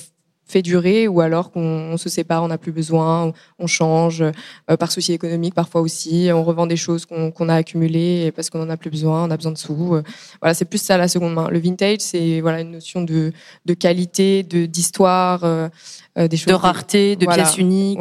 fait 0.56 0.62
durer 0.62 1.10
ou 1.10 1.20
alors 1.20 1.52
qu'on 1.52 1.98
se 1.98 2.08
sépare, 2.08 2.42
on 2.42 2.48
n'a 2.48 2.58
plus 2.58 2.72
besoin, 2.72 3.34
on 3.60 3.68
change 3.68 4.22
euh, 4.22 4.78
par 4.78 4.90
souci 4.90 5.12
économique 5.12 5.54
parfois 5.54 5.82
aussi, 5.82 6.30
on 6.32 6.46
revend 6.46 6.66
des 6.66 6.78
choses 6.78 7.06
qu'on 7.06 7.50
a 7.50 7.56
accumulées 7.56 8.32
parce 8.34 8.50
qu'on 8.50 8.60
n'en 8.60 8.70
a 8.70 8.78
plus 8.78 8.90
besoin, 8.90 9.26
on 9.26 9.32
a 9.32 9.36
besoin 9.36 9.52
de 9.52 9.58
sous. 9.58 9.96
Euh, 9.96 10.04
voilà, 10.40 10.54
c'est 10.54 10.64
plus 10.64 10.82
ça 10.82 10.96
la 10.98 11.10
seconde 11.10 11.34
main. 11.34 11.50
Le 11.50 11.60
vintage, 11.60 12.00
c'est 12.00 12.40
voilà 12.40 12.62
une 12.62 12.72
notion 12.72 13.02
de, 13.02 13.34
de 13.66 13.74
qualité, 13.74 14.44
de 14.44 14.66
d'histoire, 14.66 15.44
euh, 15.44 15.68
des 16.16 16.38
choses 16.38 16.54
de 16.54 16.54
rareté, 16.54 17.18
de 17.18 17.26
pièces 17.26 17.58
uniques. 17.58 18.00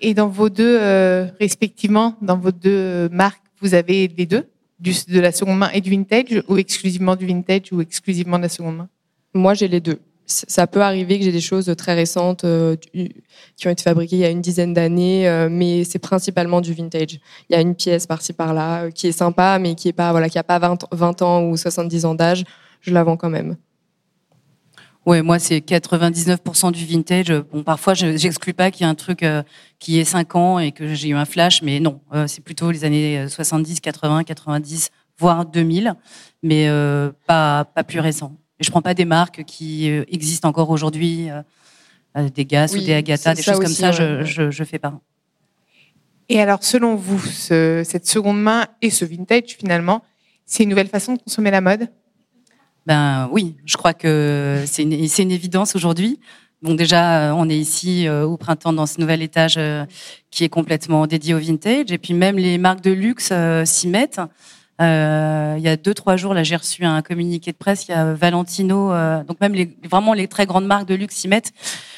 Et 0.00 0.14
dans 0.14 0.28
vos 0.28 0.48
deux 0.48 0.76
respectivement, 1.38 2.16
dans 2.20 2.36
vos 2.36 2.50
deux 2.50 3.08
marques, 3.10 3.44
vous 3.60 3.74
avez 3.74 4.08
les 4.08 4.26
deux, 4.26 4.44
du, 4.80 4.92
de 5.06 5.20
la 5.20 5.30
seconde 5.30 5.58
main 5.58 5.70
et 5.72 5.80
du 5.80 5.90
vintage, 5.90 6.42
ou 6.48 6.56
exclusivement 6.56 7.14
du 7.14 7.26
vintage 7.26 7.70
ou 7.70 7.80
exclusivement 7.80 8.38
de 8.38 8.44
la 8.44 8.48
seconde 8.48 8.78
main? 8.78 8.88
Moi, 9.34 9.54
j'ai 9.54 9.68
les 9.68 9.80
deux 9.80 10.00
ça 10.30 10.66
peut 10.66 10.82
arriver 10.82 11.18
que 11.18 11.24
j'ai 11.24 11.32
des 11.32 11.40
choses 11.40 11.72
très 11.76 11.94
récentes 11.94 12.44
euh, 12.44 12.76
qui 12.76 13.66
ont 13.66 13.70
été 13.70 13.82
fabriquées 13.82 14.16
il 14.16 14.20
y 14.20 14.24
a 14.24 14.30
une 14.30 14.40
dizaine 14.40 14.72
d'années, 14.72 15.28
euh, 15.28 15.48
mais 15.50 15.84
c'est 15.84 15.98
principalement 15.98 16.60
du 16.60 16.72
vintage. 16.72 17.20
Il 17.48 17.52
y 17.52 17.54
a 17.54 17.60
une 17.60 17.74
pièce 17.74 18.06
par-ci 18.06 18.32
par-là 18.32 18.84
euh, 18.84 18.90
qui 18.90 19.08
est 19.08 19.12
sympa, 19.12 19.58
mais 19.58 19.74
qui 19.74 19.88
est 19.88 19.92
pas 19.92 20.10
voilà, 20.12 20.28
qui 20.28 20.38
a 20.38 20.44
pas 20.44 20.58
20, 20.58 20.86
20 20.92 21.22
ans 21.22 21.42
ou 21.44 21.56
70 21.56 22.04
ans 22.04 22.14
d'âge. 22.14 22.44
Je 22.80 22.92
la 22.92 23.02
vends 23.02 23.16
quand 23.16 23.30
même. 23.30 23.56
Ouais, 25.06 25.22
moi 25.22 25.38
c'est 25.38 25.58
99% 25.58 26.72
du 26.72 26.84
vintage. 26.84 27.32
Bon, 27.52 27.62
parfois 27.62 27.94
j'exclus 27.94 28.54
pas 28.54 28.70
qu'il 28.70 28.84
y 28.84 28.88
ait 28.88 28.90
un 28.90 28.94
truc 28.94 29.24
qui 29.78 29.98
est 29.98 30.04
5 30.04 30.36
ans 30.36 30.58
et 30.58 30.72
que 30.72 30.94
j'ai 30.94 31.08
eu 31.08 31.14
un 31.14 31.24
flash, 31.24 31.62
mais 31.62 31.80
non, 31.80 32.00
c'est 32.26 32.44
plutôt 32.44 32.70
les 32.70 32.84
années 32.84 33.26
70, 33.26 33.80
80, 33.80 34.24
90, 34.24 34.90
voire 35.18 35.46
2000, 35.46 35.94
mais 36.42 36.68
pas 37.26 37.64
pas 37.64 37.82
plus 37.82 38.00
récent. 38.00 38.36
Et 38.60 38.64
je 38.64 38.70
prends 38.70 38.82
pas 38.82 38.94
des 38.94 39.06
marques 39.06 39.42
qui 39.44 39.90
euh, 39.90 40.04
existent 40.08 40.48
encore 40.48 40.68
aujourd'hui, 40.68 41.30
euh, 41.30 41.40
euh, 42.18 42.28
des 42.28 42.44
Gas 42.44 42.74
ou 42.76 42.80
des 42.80 42.92
Agatha, 42.92 43.34
des 43.34 43.42
choses 43.42 43.58
comme 43.58 43.66
ça. 43.68 43.90
Je, 43.90 44.22
je, 44.24 44.50
je 44.50 44.64
fais 44.64 44.78
pas. 44.78 45.00
Et 46.28 46.40
alors, 46.40 46.62
selon 46.62 46.94
vous, 46.94 47.18
ce, 47.18 47.82
cette 47.84 48.06
seconde 48.06 48.40
main 48.40 48.66
et 48.82 48.90
ce 48.90 49.04
vintage, 49.06 49.56
finalement, 49.58 50.04
c'est 50.44 50.62
une 50.62 50.68
nouvelle 50.68 50.88
façon 50.88 51.14
de 51.14 51.18
consommer 51.22 51.50
la 51.50 51.62
mode? 51.62 51.88
Ben 52.86 53.28
oui, 53.32 53.56
je 53.64 53.76
crois 53.76 53.94
que 53.94 54.62
c'est 54.66 54.82
une, 54.82 54.92
une, 54.92 55.30
évidence 55.30 55.74
aujourd'hui. 55.74 56.20
Bon, 56.62 56.74
déjà, 56.74 57.34
on 57.34 57.48
est 57.48 57.56
ici 57.56 58.08
au 58.08 58.36
printemps 58.36 58.72
dans 58.72 58.86
ce 58.86 59.00
nouvel 59.00 59.22
étage 59.22 59.58
qui 60.30 60.44
est 60.44 60.48
complètement 60.48 61.06
dédié 61.06 61.34
au 61.34 61.38
vintage. 61.38 61.90
Et 61.90 61.98
puis 61.98 62.14
même 62.14 62.36
les 62.36 62.58
marques 62.58 62.82
de 62.82 62.90
luxe 62.90 63.32
s'y 63.64 63.88
mettent. 63.88 64.20
Euh, 64.80 65.56
il 65.58 65.62
y 65.62 65.68
a 65.68 65.76
deux 65.76 65.92
trois 65.92 66.16
jours, 66.16 66.32
là, 66.32 66.42
j'ai 66.42 66.56
reçu 66.56 66.84
un 66.84 67.02
communiqué 67.02 67.52
de 67.52 67.56
presse. 67.56 67.86
Il 67.88 67.90
y 67.90 67.94
a 67.94 68.14
Valentino, 68.14 68.92
euh, 68.92 69.22
donc 69.24 69.40
même 69.40 69.52
les, 69.52 69.76
vraiment 69.88 70.14
les 70.14 70.26
très 70.26 70.46
grandes 70.46 70.66
marques 70.66 70.88
de 70.88 70.94
luxe 70.94 71.16
s'y 71.16 71.28
mettent. 71.28 71.52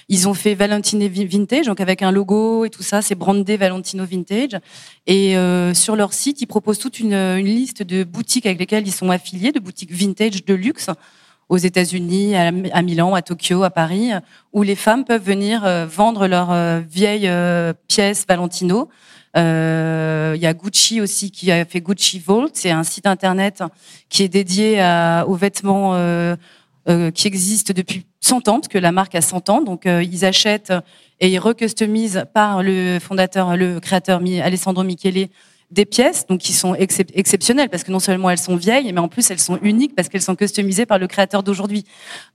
Ils 0.09 0.29
ont 0.29 0.35
fait 0.35 0.55
Valentino 0.55 1.07
Vintage, 1.09 1.67
donc 1.67 1.81
avec 1.81 2.03
un 2.03 2.11
logo 2.11 2.65
et 2.65 2.71
tout 2.71 2.83
ça, 2.83 3.01
c'est 3.01 3.15
brandé 3.15 3.57
Valentino 3.57 4.05
Vintage. 4.05 4.59
Et 5.07 5.37
euh, 5.37 5.75
sur 5.75 5.95
leur 5.95 6.12
site, 6.12 6.41
ils 6.41 6.47
proposent 6.47 6.81
toute 6.81 6.99
une, 6.99 7.15
une, 7.15 7.47
liste 7.47 7.83
de 7.83 8.03
boutiques 8.03 8.47
avec 8.47 8.59
lesquelles 8.59 8.87
ils 8.87 8.93
sont 8.93 9.11
affiliés, 9.11 9.53
de 9.53 9.61
boutiques 9.61 9.93
vintage 9.93 10.45
de 10.45 10.55
luxe 10.55 10.91
aux 11.49 11.59
États-Unis, 11.59 12.35
à, 12.35 12.83
Milan, 12.83 13.15
à 13.15 13.23
Tokyo, 13.23 13.62
à 13.62 13.71
Paris, 13.71 14.11
où 14.53 14.62
les 14.62 14.75
femmes 14.75 15.05
peuvent 15.05 15.23
venir 15.23 15.67
vendre 15.87 16.27
leurs 16.27 16.81
vieilles 16.81 17.31
pièces 17.89 18.25
Valentino 18.27 18.89
il 19.35 20.41
y 20.41 20.47
a 20.47 20.55
Gucci 20.55 21.01
aussi 21.01 21.31
qui 21.31 21.51
a 21.51 21.65
fait 21.65 21.81
Gucci 21.81 22.19
Vault. 22.19 22.51
C'est 22.55 22.71
un 22.71 22.85
site 22.85 23.07
internet 23.07 23.62
qui 24.09 24.23
est 24.23 24.29
dédié 24.29 24.81
à, 24.81 25.25
aux 25.27 25.35
vêtements 25.35 25.95
euh, 25.95 26.37
euh, 26.89 27.11
qui 27.11 27.27
existent 27.27 27.73
depuis 27.75 28.07
100 28.21 28.49
ans, 28.49 28.61
parce 28.61 28.69
que 28.69 28.79
la 28.79 28.93
marque 28.93 29.15
a 29.15 29.21
100 29.21 29.51
ans. 29.51 29.62
Donc 29.62 29.87
ils 29.87 30.25
achètent 30.25 30.73
et 31.21 31.29
ils 31.29 31.39
recustomisent 31.39 32.25
par 32.35 32.62
le 32.62 32.99
fondateur, 32.99 33.57
le 33.57 33.81
créateur 33.81 34.21
Alessandro 34.43 34.85
Michele 34.85 35.29
des 35.73 35.87
pièces 35.87 36.26
donc 36.26 36.41
qui 36.41 36.52
sont 36.52 36.75
exceptionnelles 36.75 37.71
parce 37.71 37.83
que 37.83 37.91
non 37.91 37.99
seulement 37.99 38.29
elles 38.31 38.38
sont 38.38 38.57
vieilles 38.57 38.93
mais 38.93 39.00
en 39.00 39.09
plus 39.09 39.31
elles 39.31 39.41
sont 39.41 39.59
uniques 39.62 39.95
parce 39.97 40.09
qu'elles 40.09 40.23
sont 40.23 40.37
customisées 40.37 40.87
par 40.87 40.99
le 40.99 41.07
créateur 41.07 41.43
d'aujourd'hui. 41.43 41.85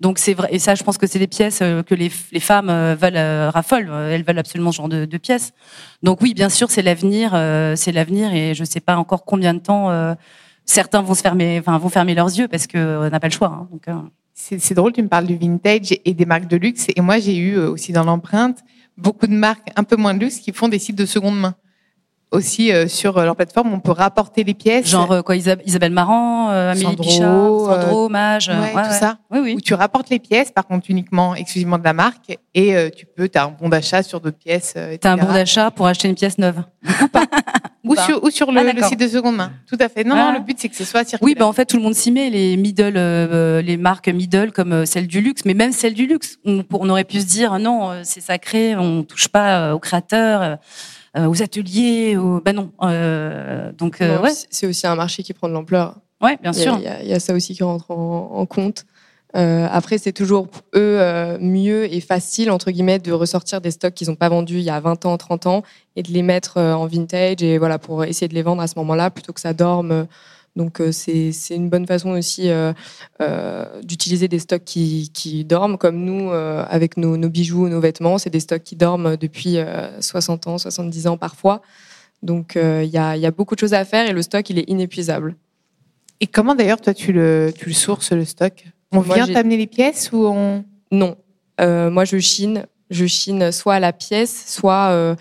Donc 0.01 0.17
c'est 0.17 0.33
vrai 0.33 0.49
et 0.51 0.59
ça 0.59 0.73
je 0.75 0.83
pense 0.83 0.97
que 0.97 1.05
c'est 1.05 1.19
des 1.19 1.27
pièces 1.27 1.59
euh, 1.61 1.83
que 1.83 1.93
les, 1.93 2.11
les 2.31 2.39
femmes 2.39 2.69
euh, 2.69 2.95
veulent 2.99 3.15
euh, 3.15 3.49
raffolent, 3.51 3.89
elles 3.89 4.23
veulent 4.23 4.39
absolument 4.39 4.71
ce 4.71 4.77
genre 4.77 4.89
de, 4.89 5.17
pièces. 5.17 5.53
Donc 6.03 6.21
oui, 6.21 6.35
bien 6.35 6.49
sûr, 6.49 6.69
c'est 6.69 6.83
l'avenir, 6.83 7.31
c'est 7.75 7.91
l'avenir 7.91 8.33
et 8.33 8.53
je 8.53 8.63
sais 8.63 8.79
pas 8.79 8.97
encore 8.97 9.25
combien 9.25 9.53
de 9.53 9.59
temps 9.59 10.15
certains 10.65 11.01
vont 11.01 11.15
se 11.15 11.21
fermer 11.21 11.59
enfin 11.59 11.77
vont 11.77 11.89
fermer 11.89 12.13
leurs 12.13 12.27
yeux 12.27 12.47
parce 12.47 12.67
que 12.67 13.07
on 13.07 13.09
n'a 13.09 13.19
pas 13.19 13.27
le 13.27 13.33
choix 13.33 13.47
hein, 13.47 13.67
donc 13.71 13.85
c'est 14.33 14.75
drôle, 14.75 14.93
tu 14.93 15.01
me 15.01 15.07
parles 15.07 15.25
du 15.25 15.35
vintage 15.35 15.95
et 16.05 16.13
des 16.13 16.25
marques 16.25 16.47
de 16.47 16.57
luxe. 16.57 16.85
Et 16.95 17.01
moi, 17.01 17.17
j'ai 17.17 17.35
eu 17.35 17.57
aussi 17.57 17.91
dans 17.91 18.03
l'empreinte 18.03 18.59
beaucoup 18.95 19.25
de 19.25 19.33
marques 19.33 19.69
un 19.75 19.83
peu 19.83 19.95
moins 19.95 20.13
de 20.13 20.19
luxe 20.19 20.37
qui 20.37 20.51
font 20.53 20.67
des 20.67 20.79
sites 20.79 20.95
de 20.95 21.05
seconde 21.05 21.39
main 21.39 21.55
aussi 22.31 22.71
euh, 22.71 22.87
sur 22.87 23.21
leur 23.21 23.35
plateforme, 23.35 23.73
on 23.73 23.79
peut 23.79 23.91
rapporter 23.91 24.43
les 24.43 24.53
pièces. 24.53 24.89
Genre 24.89 25.11
euh, 25.11 25.21
quoi, 25.21 25.35
Isabelle 25.35 25.91
Marant, 25.91 26.49
euh, 26.51 26.71
Amélie 26.71 26.85
Sandro, 26.85 27.03
Bichard, 27.03 27.81
Sandro, 27.81 28.09
Mage, 28.09 28.49
ouais, 28.49 28.73
tout 28.73 28.99
ça. 28.99 29.17
Oui, 29.31 29.39
oui. 29.41 29.53
Où 29.55 29.61
tu 29.61 29.73
rapportes 29.73 30.09
les 30.09 30.19
pièces, 30.19 30.51
par 30.51 30.67
contre 30.67 30.87
uniquement, 30.89 31.35
exclusivement 31.35 31.77
de 31.77 31.83
la 31.83 31.93
marque, 31.93 32.37
et 32.53 32.75
tu 32.95 33.05
peux, 33.05 33.29
tu 33.29 33.37
as 33.37 33.45
un 33.45 33.55
bon 33.59 33.69
d'achat 33.69 34.03
sur 34.03 34.19
d'autres 34.19 34.37
pièces. 34.37 34.73
Tu 34.73 35.07
as 35.07 35.11
un 35.11 35.17
bon 35.17 35.31
d'achat 35.31 35.71
pour 35.71 35.87
acheter 35.87 36.07
une 36.07 36.15
pièce 36.15 36.37
neuve. 36.37 36.63
Ou 37.01 37.07
pas. 37.07 37.25
ou, 37.83 37.95
sur, 37.95 38.23
ou 38.23 38.29
sur 38.29 38.51
le, 38.51 38.59
ah, 38.59 38.73
le, 38.73 38.83
site 38.83 38.99
de 38.99 39.07
seconde 39.07 39.37
main. 39.37 39.51
Tout 39.67 39.77
à 39.79 39.87
fait. 39.87 40.03
Non, 40.03 40.15
non, 40.15 40.33
le 40.33 40.39
but 40.39 40.57
c'est 40.59 40.69
que 40.69 40.75
ce 40.75 40.83
soit 40.83 41.05
circulaire. 41.05 41.25
Oui, 41.25 41.35
bah 41.37 41.45
en 41.45 41.53
fait 41.53 41.65
tout 41.65 41.77
le 41.77 41.83
monde 41.83 41.95
s'y 41.95 42.11
met, 42.11 42.29
les 42.29 42.57
middle, 42.57 42.97
les 43.59 43.77
marques 43.77 44.09
middle 44.09 44.51
comme 44.51 44.85
celle 44.85 45.07
du 45.07 45.21
luxe, 45.21 45.43
mais 45.45 45.53
même 45.53 45.71
celle 45.71 45.93
du 45.93 46.05
luxe. 46.05 46.37
On, 46.45 46.63
on 46.73 46.89
aurait 46.89 47.03
pu 47.03 47.21
se 47.21 47.25
dire 47.25 47.59
non, 47.59 47.91
c'est 48.03 48.21
sacré, 48.21 48.75
on 48.75 49.03
touche 49.03 49.27
pas 49.29 49.73
aux 49.73 49.79
créateurs. 49.79 50.57
Euh, 51.17 51.27
aux 51.27 51.41
ateliers, 51.41 52.17
au... 52.17 52.41
ben 52.41 52.53
non. 52.53 52.71
Euh, 52.83 53.71
donc 53.73 54.01
euh, 54.01 54.21
ouais. 54.21 54.31
c'est 54.49 54.67
aussi 54.67 54.85
un 54.87 54.95
marché 54.95 55.23
qui 55.23 55.33
prend 55.33 55.47
de 55.47 55.53
l'ampleur. 55.53 55.95
Ouais, 56.21 56.37
bien 56.41 56.53
sûr. 56.53 56.77
Il 56.77 57.07
y, 57.07 57.13
a 57.13 57.19
ça 57.19 57.33
aussi 57.33 57.53
qui 57.53 57.63
rentre 57.63 57.91
en, 57.91 58.45
compte. 58.47 58.85
Euh, 59.35 59.67
après, 59.71 59.99
c'est 59.99 60.13
toujours 60.13 60.47
eux 60.75 61.37
mieux 61.39 61.93
et 61.93 62.01
facile 62.01 62.49
entre 62.49 62.71
guillemets 62.71 62.97
de 62.97 63.11
ressortir 63.11 63.61
des 63.61 63.69
stocks 63.69 63.93
qu'ils 63.93 64.09
n'ont 64.09 64.15
pas 64.15 64.29
vendus 64.29 64.57
il 64.57 64.63
y 64.63 64.71
a 64.71 64.79
20 64.79 65.05
ans, 65.05 65.15
30 65.17 65.45
ans 65.45 65.63
et 65.95 66.01
de 66.01 66.11
les 66.11 66.23
mettre 66.23 66.57
en 66.57 66.87
vintage 66.87 67.43
et 67.43 67.59
voilà 67.59 67.77
pour 67.77 68.03
essayer 68.03 68.27
de 68.27 68.33
les 68.33 68.41
vendre 68.41 68.63
à 68.63 68.67
ce 68.67 68.73
moment-là 68.77 69.11
plutôt 69.11 69.31
que 69.31 69.41
ça 69.41 69.53
dorme 69.53 70.07
donc 70.57 70.81
euh, 70.81 70.91
c'est 70.91 71.31
une 71.51 71.69
bonne 71.69 71.85
façon 71.85 72.09
aussi 72.09 72.49
euh, 72.49 72.73
euh, 73.21 73.65
d'utiliser 73.83 74.27
des 74.27 74.39
stocks 74.39 74.63
qui, 74.65 75.11
qui, 75.13 75.45
dorment, 75.45 75.77
comme 75.77 76.03
nous 76.03 76.31
avec 76.31 76.97
nos, 76.97 77.15
nos, 77.15 77.29
bijoux, 77.29 77.69
nos 77.69 77.79
vêtements. 77.79 78.17
C'est 78.17 78.31
des 78.31 78.39
stocks 78.39 78.63
qui 78.63 78.75
dorment 78.75 79.15
depuis 79.15 79.57
60 79.99 80.47
ans, 80.47 80.57
70 80.57 81.07
ans 81.07 81.17
parfois. 81.17 81.61
Donc 82.23 82.55
il 82.55 82.89
y 82.89 82.97
a, 82.97 83.15
y, 83.15 83.25
a, 83.25 83.31
beaucoup 83.31 83.55
de 83.55 83.59
choses 83.59 83.75
à 83.75 83.85
faire 83.85 84.09
et 84.09 84.13
le 84.13 84.21
stock 84.21 84.49
il 84.49 84.57
est 84.57 84.69
inépuisable. 84.69 85.35
Et 86.19 86.25
comment 86.25 86.55
d'ailleurs 86.55 86.81
toi 86.81 86.95
tu 86.95 87.13
le, 87.13 87.53
tu 87.55 87.67
le 87.67 87.75
sources 87.75 88.11
le 88.11 88.25
stock? 88.25 88.65
On 88.91 89.01
vient 89.01 89.27
t'amener 89.27 89.57
les 89.57 89.67
pièces 89.67 90.11
ou 90.11 90.25
on 90.25 90.65
Non, 90.91 91.15
moi 91.59 92.03
je 92.03 92.17
chine 92.17 92.65
je 92.89 93.05
chine 93.05 93.51
soit 93.51 93.75
à 93.75 93.79
la 93.79 93.93
pièce, 93.93 94.45
soit 94.47 94.89
euh, 94.89 95.15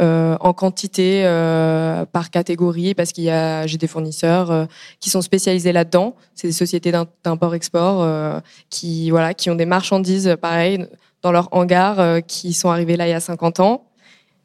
euh, 0.00 0.36
en 0.40 0.52
quantité 0.52 1.22
euh, 1.24 2.06
par 2.06 2.30
catégorie, 2.30 2.94
parce 2.94 3.12
qu'il 3.12 3.24
y 3.24 3.30
a 3.30 3.66
j'ai 3.66 3.78
des 3.78 3.86
fournisseurs 3.86 4.68
qui 5.00 5.10
sont 5.10 5.22
spécialisés 5.22 5.72
là-dedans. 5.72 6.16
C'est 6.34 6.48
des 6.48 6.52
sociétés 6.52 6.92
d'import-export 7.24 8.42
qui 8.70 9.10
voilà 9.10 9.34
qui 9.34 9.50
ont 9.50 9.54
des 9.54 9.66
marchandises 9.66 10.36
pareil 10.40 10.86
dans 11.22 11.32
leur 11.32 11.48
hangar 11.52 12.22
qui 12.26 12.52
sont 12.52 12.70
arrivées 12.70 12.96
là 12.96 13.06
il 13.06 13.10
y 13.10 13.14
a 13.14 13.20
50 13.20 13.60
ans. 13.60 13.84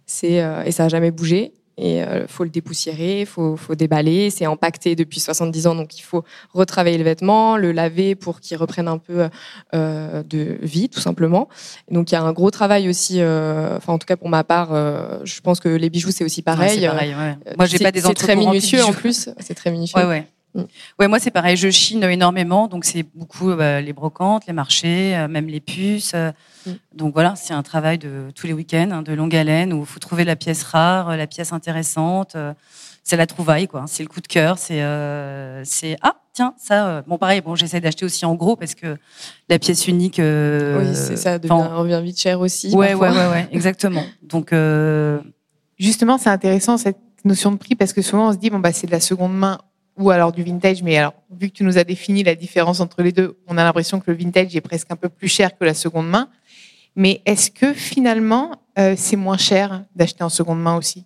C'est 0.05 0.43
et 0.65 0.71
ça 0.71 0.85
a 0.85 0.89
jamais 0.89 1.11
bougé 1.11 1.53
et 1.77 2.01
euh, 2.01 2.27
faut 2.27 2.43
le 2.43 2.49
dépoussiérer, 2.49 3.25
faut 3.25 3.55
faut 3.55 3.75
déballer, 3.75 4.29
c'est 4.29 4.47
empaqueté 4.47 4.95
depuis 4.95 5.19
70 5.19 5.67
ans 5.67 5.75
donc 5.75 5.97
il 5.97 6.01
faut 6.01 6.23
retravailler 6.53 6.97
le 6.97 7.03
vêtement, 7.03 7.57
le 7.57 7.71
laver 7.71 8.15
pour 8.15 8.39
qu'il 8.39 8.57
reprenne 8.57 8.87
un 8.87 8.97
peu 8.97 9.27
euh, 9.75 10.23
de 10.23 10.57
vie 10.61 10.89
tout 10.89 10.99
simplement. 10.99 11.47
donc 11.91 12.11
il 12.11 12.15
y 12.15 12.17
a 12.17 12.23
un 12.23 12.33
gros 12.33 12.51
travail 12.51 12.89
aussi 12.89 13.21
euh, 13.21 13.77
enfin 13.77 13.93
en 13.93 13.97
tout 13.97 14.07
cas 14.07 14.17
pour 14.17 14.29
ma 14.29 14.43
part 14.43 14.73
euh, 14.73 15.19
je 15.23 15.39
pense 15.41 15.59
que 15.59 15.69
les 15.69 15.89
bijoux 15.89 16.11
c'est 16.11 16.23
aussi 16.23 16.41
pareil. 16.41 16.79
Ouais, 16.79 16.87
pareil 16.87 17.15
ouais. 17.15 17.37
Moi 17.57 17.65
j'ai 17.65 17.79
pas 17.79 17.91
des 17.91 18.01
C'est 18.01 18.13
très 18.13 18.35
minutieux 18.35 18.83
en 18.83 18.93
plus, 18.93 19.29
c'est 19.39 19.53
très 19.53 19.71
minutieux. 19.71 20.05
Ouais 20.05 20.27
ouais. 20.55 20.61
Mm. 20.61 20.67
Ouais, 20.99 21.07
moi 21.07 21.19
c'est 21.19 21.31
pareil, 21.31 21.57
je 21.57 21.69
chine 21.69 22.03
énormément, 22.03 22.67
donc 22.67 22.85
c'est 22.85 23.03
beaucoup 23.15 23.53
bah, 23.55 23.81
les 23.81 23.93
brocantes, 23.93 24.45
les 24.47 24.53
marchés, 24.53 25.15
euh, 25.15 25.27
même 25.27 25.47
les 25.47 25.59
puces. 25.59 26.13
Euh. 26.15 26.31
Mm. 26.65 26.71
Donc 26.95 27.13
voilà, 27.13 27.35
c'est 27.35 27.53
un 27.53 27.63
travail 27.63 27.97
de 27.97 28.31
tous 28.35 28.47
les 28.47 28.53
week-ends, 28.53 28.89
hein, 28.91 29.01
de 29.01 29.13
longue 29.13 29.35
haleine, 29.35 29.73
où 29.73 29.81
il 29.81 29.85
faut 29.85 29.99
trouver 29.99 30.23
la 30.23 30.35
pièce 30.35 30.63
rare, 30.63 31.15
la 31.15 31.27
pièce 31.27 31.53
intéressante. 31.53 32.35
Euh. 32.35 32.53
c'est 33.03 33.17
la 33.17 33.27
trouvaille, 33.27 33.67
quoi. 33.67 33.85
C'est 33.87 34.03
le 34.03 34.09
coup 34.09 34.21
de 34.21 34.27
cœur. 34.27 34.57
C'est, 34.57 34.81
c'est 35.63 35.97
ah 36.01 36.15
tiens 36.33 36.53
ça. 36.57 37.01
bon 37.07 37.17
pareil, 37.17 37.41
bon 37.41 37.55
j'essaie 37.55 37.79
d'acheter 37.79 38.05
aussi 38.05 38.25
en 38.25 38.35
gros 38.35 38.55
parce 38.55 38.75
que 38.75 38.97
la 39.49 39.59
pièce 39.59 39.87
unique. 39.87 40.19
oui, 40.19 40.93
c'est 40.93 41.15
ça, 41.15 41.39
devient, 41.39 41.67
revient 41.73 42.01
vite 42.03 42.19
cher 42.19 42.39
aussi. 42.39 42.73
Ouais, 42.75 42.93
ouais, 42.93 43.09
ouais, 43.09 43.27
ouais, 43.27 43.47
exactement. 43.51 44.03
Donc 44.23 44.53
justement, 45.79 46.17
c'est 46.17 46.29
intéressant 46.29 46.77
cette 46.77 46.97
notion 47.23 47.51
de 47.51 47.57
prix 47.57 47.75
parce 47.75 47.93
que 47.93 48.01
souvent 48.01 48.29
on 48.29 48.33
se 48.33 48.37
dit 48.37 48.49
bon 48.49 48.59
bah 48.59 48.71
c'est 48.71 48.87
de 48.87 48.91
la 48.91 48.99
seconde 48.99 49.35
main 49.35 49.59
ou 49.97 50.09
alors 50.11 50.31
du 50.31 50.43
vintage. 50.43 50.83
Mais 50.83 50.97
alors, 50.97 51.13
vu 51.31 51.49
que 51.49 51.53
tu 51.53 51.63
nous 51.63 51.77
as 51.77 51.83
défini 51.83 52.23
la 52.23 52.35
différence 52.35 52.79
entre 52.79 53.01
les 53.01 53.11
deux, 53.11 53.37
on 53.47 53.57
a 53.57 53.63
l'impression 53.63 53.99
que 53.99 54.11
le 54.11 54.17
vintage 54.17 54.55
est 54.55 54.61
presque 54.61 54.91
un 54.91 54.95
peu 54.95 55.09
plus 55.09 55.27
cher 55.27 55.57
que 55.57 55.65
la 55.65 55.73
seconde 55.73 56.09
main. 56.09 56.29
Mais 56.95 57.21
est-ce 57.25 57.51
que 57.51 57.73
finalement, 57.73 58.51
euh, 58.79 58.95
c'est 58.97 59.15
moins 59.15 59.37
cher 59.37 59.83
d'acheter 59.95 60.23
en 60.23 60.29
seconde 60.29 60.61
main 60.61 60.77
aussi? 60.77 61.05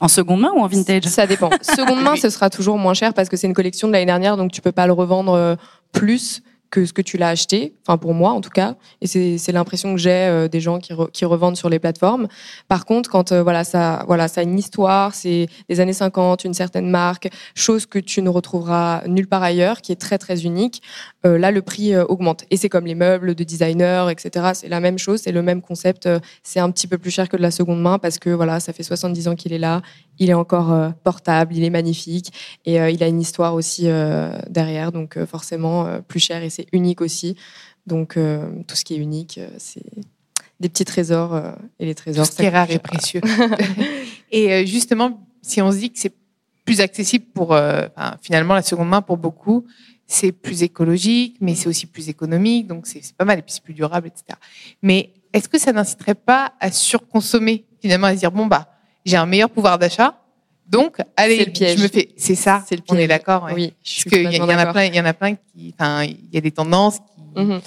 En 0.00 0.08
seconde 0.08 0.40
main 0.40 0.52
ou 0.54 0.60
en 0.60 0.66
vintage? 0.66 1.04
Ça 1.04 1.26
dépend. 1.26 1.50
seconde 1.62 2.02
main, 2.02 2.16
ce 2.16 2.30
sera 2.30 2.50
toujours 2.50 2.78
moins 2.78 2.94
cher 2.94 3.14
parce 3.14 3.28
que 3.28 3.36
c'est 3.36 3.46
une 3.46 3.54
collection 3.54 3.88
de 3.88 3.92
l'année 3.92 4.06
dernière, 4.06 4.36
donc 4.36 4.52
tu 4.52 4.60
peux 4.60 4.72
pas 4.72 4.86
le 4.86 4.92
revendre 4.92 5.32
euh, 5.32 5.56
plus 5.92 6.42
que 6.70 6.84
ce 6.84 6.92
que 6.92 7.02
tu 7.02 7.16
l'as 7.16 7.28
acheté, 7.28 7.74
enfin 7.86 7.96
pour 7.96 8.14
moi 8.14 8.32
en 8.32 8.40
tout 8.40 8.50
cas, 8.50 8.76
et 9.00 9.06
c'est 9.06 9.52
l'impression 9.52 9.94
que 9.94 10.00
j'ai 10.00 10.10
euh, 10.10 10.48
des 10.48 10.60
gens 10.60 10.78
qui, 10.78 11.24
revendent 11.24 11.56
sur 11.56 11.68
les 11.68 11.78
plateformes. 11.78 12.28
Par 12.68 12.84
contre, 12.84 13.10
quand 13.10 13.32
euh, 13.32 13.42
voilà 13.42 13.64
ça 13.64 14.04
voilà 14.06 14.28
ça 14.28 14.40
a 14.40 14.44
une 14.44 14.58
histoire, 14.58 15.14
c'est 15.14 15.48
des 15.68 15.80
années 15.80 15.92
50, 15.92 16.44
une 16.44 16.54
certaine 16.54 16.88
marque, 16.90 17.28
chose 17.54 17.86
que 17.86 17.98
tu 17.98 18.22
ne 18.22 18.28
retrouveras 18.28 19.02
nulle 19.06 19.26
part 19.26 19.42
ailleurs, 19.42 19.80
qui 19.80 19.92
est 19.92 20.00
très 20.00 20.18
très 20.18 20.44
unique. 20.44 20.82
Euh, 21.26 21.38
là, 21.38 21.50
le 21.50 21.62
prix 21.62 21.96
augmente. 21.96 22.44
Et 22.50 22.56
c'est 22.56 22.68
comme 22.68 22.86
les 22.86 22.94
meubles 22.94 23.34
de 23.34 23.44
designer, 23.44 24.10
etc. 24.10 24.50
C'est 24.54 24.68
la 24.68 24.80
même 24.80 24.98
chose, 24.98 25.20
c'est 25.22 25.32
le 25.32 25.42
même 25.42 25.62
concept. 25.62 26.08
c'est 26.42 26.60
un 26.60 26.70
petit 26.70 26.86
peu 26.86 26.98
plus 26.98 27.10
cher 27.10 27.28
que 27.28 27.36
de 27.36 27.42
la 27.42 27.50
seconde 27.50 27.80
main 27.80 27.98
parce 27.98 28.18
que 28.18 28.30
voilà, 28.30 28.60
ça 28.60 28.72
fait 28.72 28.82
70 28.82 29.28
ans 29.28 29.34
qu'il 29.34 29.52
est 29.52 29.58
là, 29.58 29.82
il 30.18 30.30
est 30.30 30.34
encore 30.34 30.92
portable, 31.04 31.54
il 31.54 31.64
est 31.64 31.70
magnifique 31.70 32.32
et 32.64 32.76
il 32.76 33.02
a 33.02 33.08
une 33.08 33.20
histoire 33.20 33.54
aussi 33.54 33.88
derrière, 34.48 34.92
donc 34.92 35.22
forcément 35.24 36.00
plus 36.06 36.20
cher 36.20 36.42
et 36.42 36.50
c'est 36.50 36.66
unique 36.72 37.00
aussi. 37.00 37.36
Donc, 37.88 38.18
euh, 38.18 38.50
tout 38.66 38.76
ce 38.76 38.84
qui 38.84 38.94
est 38.94 38.98
unique, 38.98 39.38
euh, 39.38 39.48
c'est 39.56 39.82
des 40.60 40.68
petits 40.68 40.84
trésors 40.84 41.34
euh, 41.34 41.52
et 41.80 41.86
les 41.86 41.94
trésors. 41.94 42.26
Tout 42.26 42.32
ce 42.32 42.36
qui 42.36 42.44
est 42.44 42.50
rare 42.50 42.70
et 42.70 42.78
précieux. 42.78 43.22
et 44.30 44.66
justement, 44.66 45.26
si 45.40 45.62
on 45.62 45.72
se 45.72 45.78
dit 45.78 45.90
que 45.90 45.98
c'est 45.98 46.14
plus 46.66 46.82
accessible 46.82 47.24
pour 47.32 47.58
finalement 48.20 48.52
la 48.52 48.60
seconde 48.60 48.90
main 48.90 49.00
pour 49.00 49.16
beaucoup, 49.16 49.64
c'est 50.06 50.32
plus 50.32 50.62
écologique, 50.62 51.38
mais 51.40 51.54
c'est 51.54 51.66
aussi 51.66 51.86
plus 51.86 52.10
économique, 52.10 52.66
donc 52.66 52.86
c'est 52.86 53.00
pas 53.14 53.24
mal 53.24 53.38
et 53.38 53.42
puis 53.42 53.52
c'est 53.54 53.62
plus 53.62 53.72
durable, 53.72 54.08
etc. 54.08 54.38
Mais 54.82 55.14
est-ce 55.32 55.48
que 55.48 55.58
ça 55.58 55.72
n'inciterait 55.72 56.14
pas 56.14 56.52
à 56.60 56.70
surconsommer 56.70 57.64
finalement 57.80 58.08
à 58.08 58.14
se 58.14 58.18
dire 58.18 58.32
bon 58.32 58.44
bah 58.44 58.68
j'ai 59.08 59.16
un 59.16 59.26
meilleur 59.26 59.50
pouvoir 59.50 59.78
d'achat, 59.78 60.14
donc, 60.68 60.98
allez, 61.16 61.46
le 61.46 61.50
piège. 61.50 61.78
je 61.78 61.82
me 61.82 61.88
fais, 61.88 62.10
c'est 62.18 62.34
ça. 62.34 62.62
C'est 62.68 62.76
le 62.76 62.82
piège. 62.82 62.98
On 62.98 63.00
est 63.00 63.08
d'accord. 63.08 63.48
Oui, 63.54 63.72
je 63.82 64.04
Parce 64.04 64.14
qu'il 64.14 64.32
y, 64.34 64.40
en 64.40 64.48
a 64.48 64.66
plein, 64.66 64.84
il 64.84 64.94
y 64.94 65.00
en 65.00 65.06
a 65.06 65.14
plein 65.14 65.34
qui, 65.34 65.74
enfin, 65.78 66.04
il 66.04 66.28
y 66.30 66.36
a 66.36 66.42
des 66.42 66.50
tendances 66.50 66.98
qui, 66.98 67.42
mhm. 67.42 67.60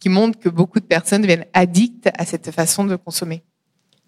qui 0.00 0.08
montrent 0.08 0.38
que 0.40 0.48
beaucoup 0.48 0.80
de 0.80 0.84
personnes 0.84 1.22
deviennent 1.22 1.46
addictes 1.52 2.10
à 2.18 2.26
cette 2.26 2.50
façon 2.50 2.84
de 2.84 2.96
consommer. 2.96 3.44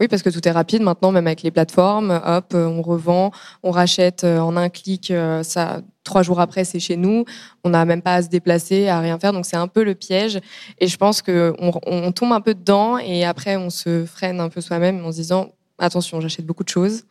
Oui, 0.00 0.08
parce 0.08 0.22
que 0.24 0.30
tout 0.30 0.46
est 0.48 0.50
rapide 0.50 0.82
maintenant, 0.82 1.12
même 1.12 1.28
avec 1.28 1.42
les 1.42 1.52
plateformes. 1.52 2.20
Hop, 2.24 2.52
on 2.54 2.82
revend, 2.82 3.30
on 3.62 3.70
rachète 3.70 4.24
euh, 4.24 4.40
en 4.40 4.56
un 4.56 4.68
clic. 4.68 5.12
Euh, 5.12 5.44
ça, 5.44 5.82
trois 6.02 6.24
jours 6.24 6.40
après, 6.40 6.64
c'est 6.64 6.80
chez 6.80 6.96
nous. 6.96 7.24
On 7.62 7.70
n'a 7.70 7.84
même 7.84 8.02
pas 8.02 8.14
à 8.14 8.22
se 8.22 8.28
déplacer, 8.28 8.88
à 8.88 8.98
rien 8.98 9.20
faire. 9.20 9.32
Donc 9.32 9.46
c'est 9.46 9.56
un 9.56 9.68
peu 9.68 9.84
le 9.84 9.94
piège. 9.94 10.40
Et 10.80 10.88
je 10.88 10.96
pense 10.96 11.22
que 11.22 11.54
on, 11.60 11.70
on 11.86 12.10
tombe 12.10 12.32
un 12.32 12.40
peu 12.40 12.54
dedans 12.54 12.98
et 12.98 13.24
après 13.24 13.54
on 13.54 13.70
se 13.70 14.04
freine 14.04 14.40
un 14.40 14.48
peu 14.48 14.60
soi-même 14.60 15.04
en 15.04 15.12
se 15.12 15.16
disant 15.18 15.52
attention, 15.78 16.20
j'achète 16.20 16.46
beaucoup 16.46 16.64
de 16.64 16.68
choses, 16.68 17.04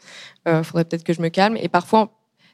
il 0.45 0.49
euh, 0.49 0.63
faudrait 0.63 0.85
peut-être 0.85 1.03
que 1.03 1.13
je 1.13 1.21
me 1.21 1.29
calme. 1.29 1.57
Et 1.57 1.69
parfois, 1.69 2.11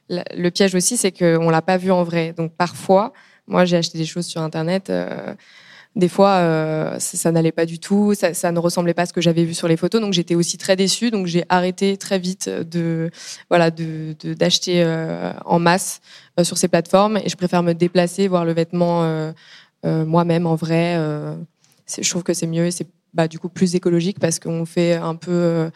le 0.08 0.48
piège 0.50 0.74
aussi, 0.74 0.96
c'est 0.96 1.12
qu'on 1.12 1.50
l'a 1.50 1.62
pas 1.62 1.76
vu 1.76 1.90
en 1.90 2.02
vrai. 2.02 2.32
Donc 2.32 2.52
parfois, 2.56 3.12
moi, 3.46 3.64
j'ai 3.64 3.76
acheté 3.76 3.98
des 3.98 4.06
choses 4.06 4.26
sur 4.26 4.40
Internet. 4.40 4.90
Euh, 4.90 5.34
des 5.96 6.08
fois, 6.08 6.36
euh, 6.36 6.98
ça, 6.98 7.32
n'allait 7.32 7.52
pas 7.52 7.66
du 7.66 7.80
tout, 7.80 8.14
ça, 8.14 8.52
ne 8.52 8.58
ressemblait 8.58 8.94
pas 8.94 9.02
à 9.02 9.06
ce 9.06 9.12
que 9.12 9.20
j'avais 9.20 9.44
vu 9.44 9.54
sur 9.54 9.66
les 9.66 9.76
photos. 9.76 10.00
Donc 10.00 10.12
j'étais 10.12 10.34
aussi 10.34 10.56
très 10.56 10.76
déçue. 10.76 11.10
Donc 11.10 11.26
j'ai 11.26 11.44
arrêté 11.48 11.96
très 11.96 12.18
vite 12.18 12.48
de 12.48 13.10
voilà 13.48 13.70
de 13.70 14.14
d'acheter 14.34 14.82
euh, 14.84 15.32
en 15.44 15.58
masse 15.58 16.00
sur 16.42 16.58
ces 16.58 16.68
plateformes 16.68 17.18
et 17.18 17.28
je 17.28 17.36
préfère 17.36 17.62
me 17.62 17.72
déplacer, 17.72 18.28
voir 18.28 18.44
le 18.44 18.52
vêtement 18.52 19.32
moi-même 19.84 20.46
en 20.46 20.54
vrai. 20.54 20.96
je 21.88 22.08
trouve 22.08 22.22
que 22.22 22.34
c'est 22.34 22.46
mieux 22.46 22.70
bah, 23.14 23.28
du 23.28 23.38
coup 23.38 23.48
plus 23.48 23.74
écologique 23.74 24.18
parce 24.18 24.38
qu'on 24.38 24.64
fait 24.64 24.94
un 24.94 25.14
peu 25.14 25.70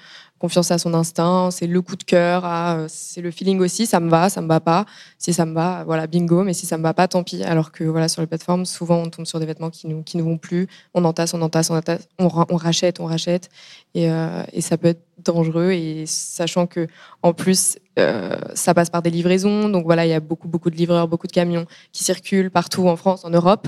confiance 0.45 0.71
à 0.71 0.77
son 0.77 0.93
instinct, 0.93 1.51
c'est 1.51 1.67
le 1.67 1.81
coup 1.81 1.97
de 1.97 2.03
cœur, 2.03 2.45
euh, 2.45 2.85
c'est 2.87 3.23
le 3.23 3.31
feeling 3.31 3.61
aussi, 3.61 3.87
ça 3.87 3.99
me 3.99 4.11
va, 4.11 4.29
ça 4.29 4.43
me 4.43 4.47
va 4.47 4.61
pas. 4.61 4.85
Si 5.17 5.33
ça 5.33 5.47
me 5.47 5.55
va, 5.55 5.85
voilà, 5.85 6.07
bingo, 6.07 6.43
mais 6.45 6.53
si 6.53 6.67
ça 6.67 6.77
me 6.77 6.83
va 6.83 6.93
pas, 6.93 7.09
tant 7.09 7.23
pis. 7.23 7.43
Alors 7.43 7.73
que 7.73 7.83
voilà, 7.85 8.09
sur 8.09 8.21
les 8.21 8.27
plateformes, 8.27 8.67
souvent 8.67 8.99
on 8.99 9.09
tombe 9.09 9.25
sur 9.25 9.41
des 9.41 9.47
vêtements 9.47 9.71
qui 9.71 9.87
nous 9.87 10.03
qui 10.03 10.19
nous 10.19 10.25
vont 10.27 10.37
plus, 10.37 10.67
on 10.93 11.03
entasse, 11.07 11.33
on 11.33 11.41
entasse, 11.41 11.71
on 11.71 11.77
entasse, 11.77 12.09
on, 12.19 12.29
on 12.51 12.57
rachète, 12.57 13.01
on 13.01 13.07
rachète, 13.07 13.49
et, 13.95 14.11
euh, 14.11 14.43
et, 14.53 14.61
ça 14.61 14.77
peut 14.77 14.89
être 14.89 15.03
dangereux. 15.25 15.71
Et 15.71 16.05
sachant 16.05 16.67
que 16.67 16.89
en 17.23 17.33
plus 17.33 17.79
euh, 17.99 18.37
ça 18.55 18.75
passe 18.75 18.91
par 18.91 19.01
des 19.01 19.11
livraisons, 19.11 19.71
donc 19.71 19.85
voilà, 19.87 20.05
il 20.05 20.11
y 20.11 20.13
a 20.13 20.21
beaucoup 20.21 20.49
beaucoup 20.49 20.69
de 20.69 20.77
livreurs, 20.77 21.09
beaucoup 21.09 21.27
de 21.27 21.33
camions 21.33 21.65
qui 21.93 22.05
circulent 22.05 22.51
partout 22.51 22.87
en 22.87 22.97
France, 22.97 23.25
en 23.25 23.31
Europe, 23.31 23.67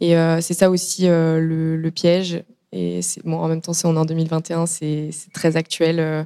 et 0.00 0.14
c'est 0.40 0.54
ça 0.54 0.70
aussi 0.70 1.06
le 1.06 1.90
piège 1.90 2.44
et 2.74 3.00
bon, 3.24 3.38
en 3.38 3.46
même 3.46 3.60
temps, 3.60 3.72
c'est 3.72 3.86
on 3.86 3.94
est 3.94 3.98
en 3.98 4.04
2021, 4.04 4.66
c'est 4.66 5.10
très 5.32 5.56
actuel 5.56 6.00
euh, 6.00 6.24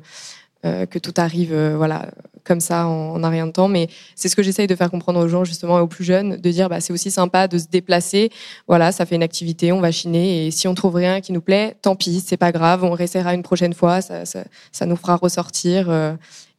euh, 0.64 0.86
que 0.86 0.98
tout 0.98 1.12
arrive, 1.18 1.52
euh, 1.52 1.76
voilà, 1.76 2.10
comme 2.42 2.60
ça 2.60 2.86
en, 2.86 3.22
un 3.22 3.28
rien 3.28 3.46
de 3.46 3.52
temps. 3.52 3.68
Mais 3.68 3.88
c'est 4.14 4.30
ce 4.30 4.34
que 4.34 4.42
j'essaye 4.42 4.66
de 4.66 4.74
faire 4.74 4.90
comprendre 4.90 5.20
aux 5.20 5.28
gens, 5.28 5.44
justement, 5.44 5.78
et 5.78 5.82
aux 5.82 5.86
plus 5.86 6.04
jeunes, 6.04 6.36
de 6.36 6.50
dire, 6.50 6.70
bah, 6.70 6.80
c'est 6.80 6.92
aussi 6.94 7.10
sympa 7.10 7.48
de 7.48 7.58
se 7.58 7.66
déplacer. 7.66 8.30
Voilà, 8.66 8.92
ça 8.92 9.04
fait 9.04 9.16
une 9.16 9.22
activité, 9.22 9.72
on 9.72 9.80
va 9.80 9.92
chiner, 9.92 10.46
et 10.46 10.50
si 10.50 10.66
on 10.68 10.74
trouve 10.74 10.94
rien 10.94 11.20
qui 11.20 11.32
nous 11.32 11.42
plaît, 11.42 11.76
tant 11.82 11.96
pis, 11.96 12.22
c'est 12.24 12.38
pas 12.38 12.50
grave, 12.50 12.82
on 12.82 12.92
réessayera 12.92 13.34
une 13.34 13.42
prochaine 13.42 13.74
fois, 13.74 14.00
ça, 14.00 14.86
nous 14.86 14.96
fera 14.96 15.16
ressortir. 15.16 15.90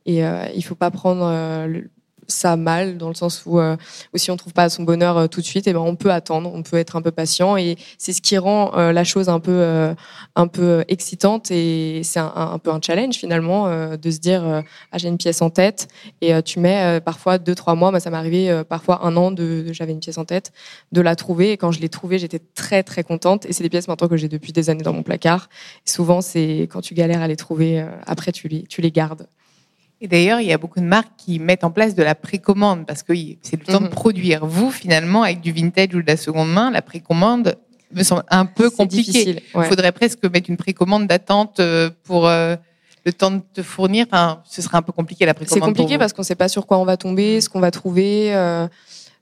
et 0.06 0.22
il 0.56 0.64
faut 0.64 0.76
pas 0.76 0.92
prendre 0.92 1.68
ça 2.30 2.56
mal 2.56 2.98
dans 2.98 3.10
le 3.10 3.16
sens 3.16 3.44
où, 3.46 3.60
euh, 3.60 3.76
si 4.16 4.32
on 4.32 4.38
trouve 4.38 4.54
pas 4.54 4.70
son 4.70 4.84
bonheur 4.84 5.18
euh, 5.18 5.28
tout 5.28 5.42
de 5.42 5.46
suite, 5.46 5.68
et 5.68 5.74
ben 5.74 5.80
on 5.80 5.96
peut 5.96 6.12
attendre, 6.12 6.52
on 6.54 6.64
peut 6.64 6.78
être 6.78 6.96
un 6.96 7.02
peu 7.02 7.12
patient 7.12 7.58
et 7.58 7.78
c'est 7.98 8.14
ce 8.14 8.22
qui 8.22 8.38
rend 8.38 8.72
euh, 8.78 8.92
la 8.92 9.04
chose 9.04 9.30
un 9.30 9.40
peu 9.40 9.96
un 10.36 10.48
peu 10.48 10.84
excitante 10.88 11.52
et 11.52 12.02
c'est 12.04 12.20
un, 12.20 12.60
peu 12.64 12.72
un 12.72 12.80
challenge 12.82 13.16
finalement 13.16 13.70
de 13.98 14.12
se 14.12 14.20
dire 14.20 14.64
ah 14.92 14.98
j'ai 14.98 15.08
une 15.08 15.18
pièce 15.18 15.42
en 15.42 15.50
tête 15.50 15.88
et 16.22 16.42
tu 16.44 16.60
mets 16.60 17.00
parfois 17.02 17.38
deux 17.38 17.56
trois 17.56 17.76
mois, 17.76 17.92
moi 17.92 18.00
ça 18.00 18.10
m'est 18.10 18.18
arrivé 18.18 18.64
parfois 18.68 19.06
un 19.06 19.16
an 19.18 19.32
de, 19.32 19.72
j'avais 19.72 19.92
une 19.92 20.00
pièce 20.00 20.18
en 20.18 20.26
tête 20.26 20.52
de 20.92 21.02
la 21.02 21.16
trouver 21.16 21.52
et 21.52 21.58
quand 21.58 21.72
je 21.72 21.80
l'ai 21.80 21.90
trouvée 21.90 22.20
j'étais 22.20 22.40
très 22.40 22.84
très 22.84 23.04
contente 23.04 23.46
et 23.46 23.54
c'est 23.54 23.64
des 23.64 23.70
pièces 23.70 23.88
maintenant 23.88 24.08
que 24.08 24.18
j'ai 24.18 24.30
depuis 24.30 24.54
des 24.54 24.70
années 24.70 24.84
dans 24.84 24.94
mon 24.94 25.04
placard. 25.04 25.50
Et 25.86 25.90
souvent 25.90 26.22
c'est 26.22 26.68
quand 26.72 26.82
tu 26.82 26.94
galères 26.94 27.22
à 27.22 27.28
les 27.28 27.38
trouver 27.38 27.86
après 28.06 28.32
tu 28.32 28.48
les 28.48 28.64
tu 28.64 28.82
les 28.82 28.92
gardes. 28.92 29.28
Et 30.02 30.08
d'ailleurs, 30.08 30.40
il 30.40 30.48
y 30.48 30.54
a 30.54 30.58
beaucoup 30.58 30.80
de 30.80 30.86
marques 30.86 31.12
qui 31.18 31.40
mettent 31.40 31.64
en 31.64 31.72
place 31.72 31.94
de 31.94 32.04
la 32.04 32.16
précommande 32.16 32.86
parce 32.86 33.04
que 33.04 33.14
c'est 33.42 33.60
le 33.60 33.66
temps 33.66 33.82
de 33.82 33.86
mhm. 33.86 33.90
produire. 33.90 34.46
Vous, 34.46 34.72
finalement, 34.72 35.24
avec 35.24 35.42
du 35.42 35.52
vintage 35.52 35.94
ou 35.94 36.02
de 36.02 36.08
la 36.08 36.18
seconde 36.18 36.52
main, 36.52 36.72
la 36.72 36.82
précommande 36.82 37.56
me 37.94 38.04
semble 38.04 38.24
un 38.30 38.46
peu 38.46 38.70
compliqué. 38.70 39.44
Il 39.56 39.64
faudrait 39.64 39.92
presque 39.92 40.24
mettre 40.26 40.50
une 40.50 40.58
précommande 40.58 41.08
d'attente 41.08 41.60
euh, 41.60 41.90
pour 42.04 42.28
euh, 42.28 42.56
le 43.06 43.12
temps 43.12 43.32
de 43.32 43.42
te 43.54 43.62
fournir. 43.62 44.06
Enfin, 44.10 44.42
ce 44.46 44.62
serait 44.62 44.78
un 44.78 44.82
peu 44.82 44.94
compliqué 44.94 45.26
la 45.26 45.34
précommande. 45.34 45.64
C'est 45.64 45.66
compliqué 45.66 45.98
parce 45.98 46.14
qu'on 46.14 46.22
ne 46.22 46.28
sait 46.28 46.36
pas 46.36 46.48
sur 46.48 46.66
quoi 46.66 46.78
on 46.78 46.86
va 46.86 46.96
tomber, 46.96 47.42
ce 47.42 47.50
qu'on 47.50 47.60
va 47.60 47.72
trouver. 47.72 48.34
Euh, 48.34 48.68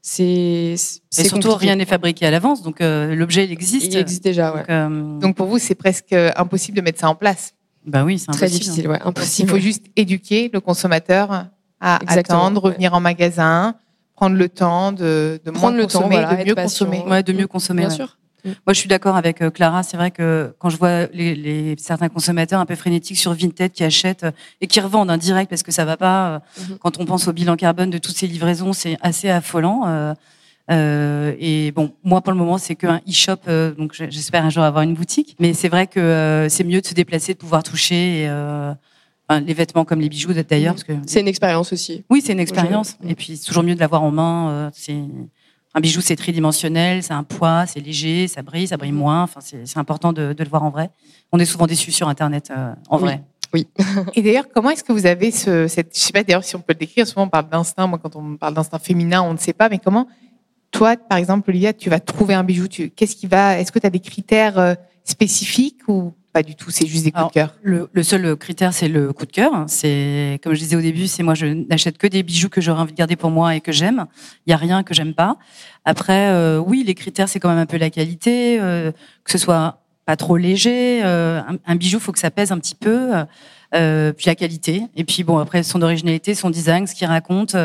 c'est 0.01 0.75
et 1.17 1.23
surtout 1.23 1.53
rien 1.55 1.75
n'est 1.75 1.85
fabriqué 1.85 2.25
à 2.25 2.31
l'avance, 2.31 2.61
donc 2.61 2.77
l'objet 2.79 3.43
il 3.43 3.51
existe. 3.51 3.93
Il 3.93 3.97
existe 3.97 4.23
déjà. 4.23 4.53
Ouais. 4.53 4.89
Donc, 4.89 5.19
donc 5.19 5.35
pour 5.35 5.47
vous, 5.47 5.57
c'est 5.57 5.75
presque 5.75 6.13
impossible 6.13 6.77
de 6.77 6.81
mettre 6.81 6.99
ça 6.99 7.09
en 7.09 7.15
place. 7.15 7.55
Bah 7.87 8.03
oui, 8.03 8.19
c'est 8.19 8.31
très 8.31 8.47
difficile, 8.47 8.87
ouais, 8.87 8.99
impossible. 9.01 9.49
Il 9.49 9.51
faut 9.51 9.59
juste 9.59 9.85
éduquer 9.95 10.49
le 10.53 10.59
consommateur 10.59 11.47
à 11.79 11.99
attendre, 12.07 12.61
revenir 12.61 12.93
en 12.93 12.99
magasin, 12.99 13.75
prendre 14.15 14.35
le 14.35 14.49
temps 14.49 14.91
de, 14.91 15.39
de 15.43 15.51
moins 15.51 15.75
consommer, 15.81 16.17
de 16.17 16.45
mieux 16.45 16.55
consommer. 16.55 17.03
Ouais, 17.07 17.23
de 17.23 17.33
mieux 17.33 17.47
consommer. 17.47 17.81
Bien 17.81 17.89
sûr. 17.89 18.17
Moi, 18.45 18.73
je 18.73 18.79
suis 18.79 18.87
d'accord 18.87 19.15
avec 19.15 19.41
euh, 19.41 19.49
Clara. 19.49 19.83
C'est 19.83 19.97
vrai 19.97 20.11
que 20.11 20.53
quand 20.59 20.69
je 20.69 20.77
vois 20.77 21.07
les, 21.07 21.35
les, 21.35 21.75
certains 21.77 22.09
consommateurs 22.09 22.59
un 22.59 22.65
peu 22.65 22.75
frénétiques 22.75 23.17
sur 23.17 23.33
Vinted 23.33 23.71
qui 23.71 23.83
achètent 23.83 24.23
euh, 24.23 24.31
et 24.61 24.67
qui 24.67 24.79
revendent 24.79 25.11
en 25.11 25.17
direct 25.17 25.49
parce 25.49 25.63
que 25.63 25.71
ça 25.71 25.85
va 25.85 25.97
pas, 25.97 26.27
euh, 26.29 26.39
mhm. 26.61 26.77
quand 26.77 26.99
on 26.99 27.05
pense 27.05 27.27
au 27.27 27.33
bilan 27.33 27.55
carbone 27.55 27.89
de 27.89 27.97
toutes 27.97 28.15
ces 28.15 28.27
livraisons, 28.27 28.73
c'est 28.73 28.97
assez 29.01 29.29
affolant. 29.29 30.13
Euh, 30.69 31.33
et 31.39 31.71
bon, 31.71 31.93
moi 32.03 32.21
pour 32.21 32.33
le 32.33 32.37
moment 32.37 32.57
c'est 32.57 32.75
qu'un 32.75 32.99
e-shop, 33.07 33.37
euh, 33.47 33.71
donc 33.73 33.93
j'espère 33.93 34.43
un 34.43 34.49
jour 34.49 34.63
avoir 34.63 34.83
une 34.83 34.95
boutique. 34.95 35.35
Mais 35.39 35.53
c'est 35.53 35.69
vrai 35.69 35.87
que 35.87 35.99
euh, 35.99 36.49
c'est 36.49 36.63
mieux 36.63 36.81
de 36.81 36.85
se 36.85 36.93
déplacer, 36.93 37.33
de 37.33 37.37
pouvoir 37.37 37.63
toucher. 37.63 38.23
Et, 38.23 38.29
enfin, 39.29 39.39
les 39.39 39.53
vêtements 39.53 39.85
comme 39.85 40.01
les 40.01 40.09
bijoux 40.09 40.33
d'ailleurs, 40.33 40.73
parce 40.73 40.83
que 40.83 40.93
c'est 41.05 41.21
une 41.21 41.27
expérience 41.27 41.71
aussi. 41.73 42.03
Oui, 42.09 42.21
c'est 42.23 42.33
une 42.33 42.39
expérience. 42.39 42.97
Et 43.07 43.15
puis 43.15 43.37
c'est 43.37 43.45
toujours 43.45 43.63
mieux 43.63 43.75
de 43.75 43.79
l'avoir 43.79 44.03
en 44.03 44.11
main. 44.11 44.69
c'est 44.73 44.97
un 45.73 45.79
bijou, 45.79 46.01
c'est 46.01 46.15
tridimensionnel, 46.15 47.03
c'est 47.03 47.13
un 47.13 47.23
poids, 47.23 47.65
c'est 47.67 47.79
léger, 47.79 48.27
ça 48.27 48.41
brille, 48.41 48.67
ça 48.67 48.77
brille 48.77 48.91
moins. 48.91 49.23
Enfin, 49.23 49.41
c'est 49.41 49.77
important 49.77 50.11
de, 50.11 50.33
de, 50.33 50.43
le 50.43 50.49
voir 50.49 50.63
en 50.63 50.69
vrai. 50.69 50.89
On 51.31 51.39
est 51.39 51.45
souvent 51.45 51.67
déçus 51.67 51.91
sur 51.91 52.07
Internet 52.07 52.51
en 52.89 52.97
vrai. 52.97 53.23
Oui. 53.53 53.67
Et 54.15 54.21
d'ailleurs, 54.21 54.45
comment 54.53 54.69
est-ce 54.69 54.83
que 54.83 54.91
vous 54.91 55.05
avez 55.05 55.31
ce, 55.31 55.67
cette, 55.67 55.95
je 55.95 56.01
sais 56.01 56.11
pas 56.11 56.23
d'ailleurs 56.23 56.43
si 56.43 56.55
on 56.55 56.59
peut 56.59 56.73
le 56.73 56.79
décrire. 56.79 57.07
Souvent, 57.07 57.23
on 57.23 57.29
parle 57.29 57.49
d'instinct. 57.49 57.87
Moi, 57.87 57.99
quand 58.01 58.15
on 58.15 58.35
parle 58.35 58.53
d'instinct 58.53 58.79
féminin, 58.79 59.21
on 59.21 59.33
ne 59.33 59.37
sait 59.37 59.53
pas. 59.53 59.69
Mais 59.69 59.79
comment 59.79 60.07
toi, 60.71 60.95
par 60.97 61.17
exemple, 61.17 61.49
Olivia, 61.49 61.73
tu 61.73 61.89
vas 61.89 61.99
trouver 61.99 62.33
un 62.33 62.43
bijou. 62.43 62.67
Qu'est-ce 62.67 63.15
qui 63.15 63.27
va 63.27 63.59
Est-ce 63.59 63.71
que 63.71 63.79
tu 63.79 63.87
as 63.87 63.89
des 63.89 63.99
critères 63.99 64.59
euh, 64.59 64.73
spécifiques 65.03 65.87
ou 65.87 66.13
pas 66.33 66.43
du 66.43 66.55
tout 66.55 66.69
C'est 66.69 66.85
juste 66.85 67.05
des 67.05 67.11
coups 67.11 67.27
de 67.27 67.33
cœur? 67.33 67.55
Le, 67.61 68.03
seul 68.03 68.35
critère, 68.35 68.73
c'est 68.73 68.89
le 68.89 69.13
coup 69.13 69.25
de 69.25 69.31
cœur. 69.31 69.65
C'est 69.67 70.39
comme 70.43 70.53
je 70.53 70.59
disais 70.59 70.75
au 70.75 70.81
début, 70.81 71.07
c'est 71.07 71.23
moi, 71.23 71.35
je 71.35 71.45
n'achète 71.45 71.97
que 71.97 72.07
des 72.07 72.21
bijoux 72.21 72.49
que 72.49 72.61
j'aurais 72.61 72.81
envie 72.81 72.91
de 72.91 72.97
garder 72.97 73.15
pour 73.15 73.31
moi 73.31 73.55
et 73.55 73.61
que 73.61 73.71
j'aime. 73.71 74.05
Il 74.45 74.51
y 74.51 74.53
a 74.53 74.57
rien 74.57 74.83
que 74.83 74.93
j'aime 74.93 75.13
pas. 75.13 75.37
Après, 75.85 76.29
euh, 76.29 76.59
oui, 76.59 76.83
les 76.85 76.95
critères, 76.95 77.29
c'est 77.29 77.39
quand 77.39 77.49
même 77.49 77.57
un 77.57 77.65
peu 77.65 77.77
la 77.77 77.89
qualité, 77.89 78.59
euh, 78.59 78.91
que 79.23 79.31
ce 79.31 79.37
soit 79.37 79.83
pas 80.05 80.15
trop 80.15 80.37
léger. 80.37 81.01
un, 81.01 81.57
un, 81.65 81.75
bijou, 81.75 81.99
faut 81.99 82.11
que 82.11 82.19
ça 82.19 82.31
pèse 82.31 82.51
un 82.51 82.59
petit 82.59 82.75
peu. 82.75 83.11
puis 83.71 84.25
la 84.25 84.35
qualité. 84.35 84.83
Et 84.95 85.03
puis 85.03 85.23
bon, 85.23 85.37
après 85.37 85.63
son 85.63 85.81
originalité, 85.81 86.35
son 86.35 86.49
design, 86.49 86.87
ce 86.87 86.95
qu'il 86.95 87.07
raconte. 87.07 87.55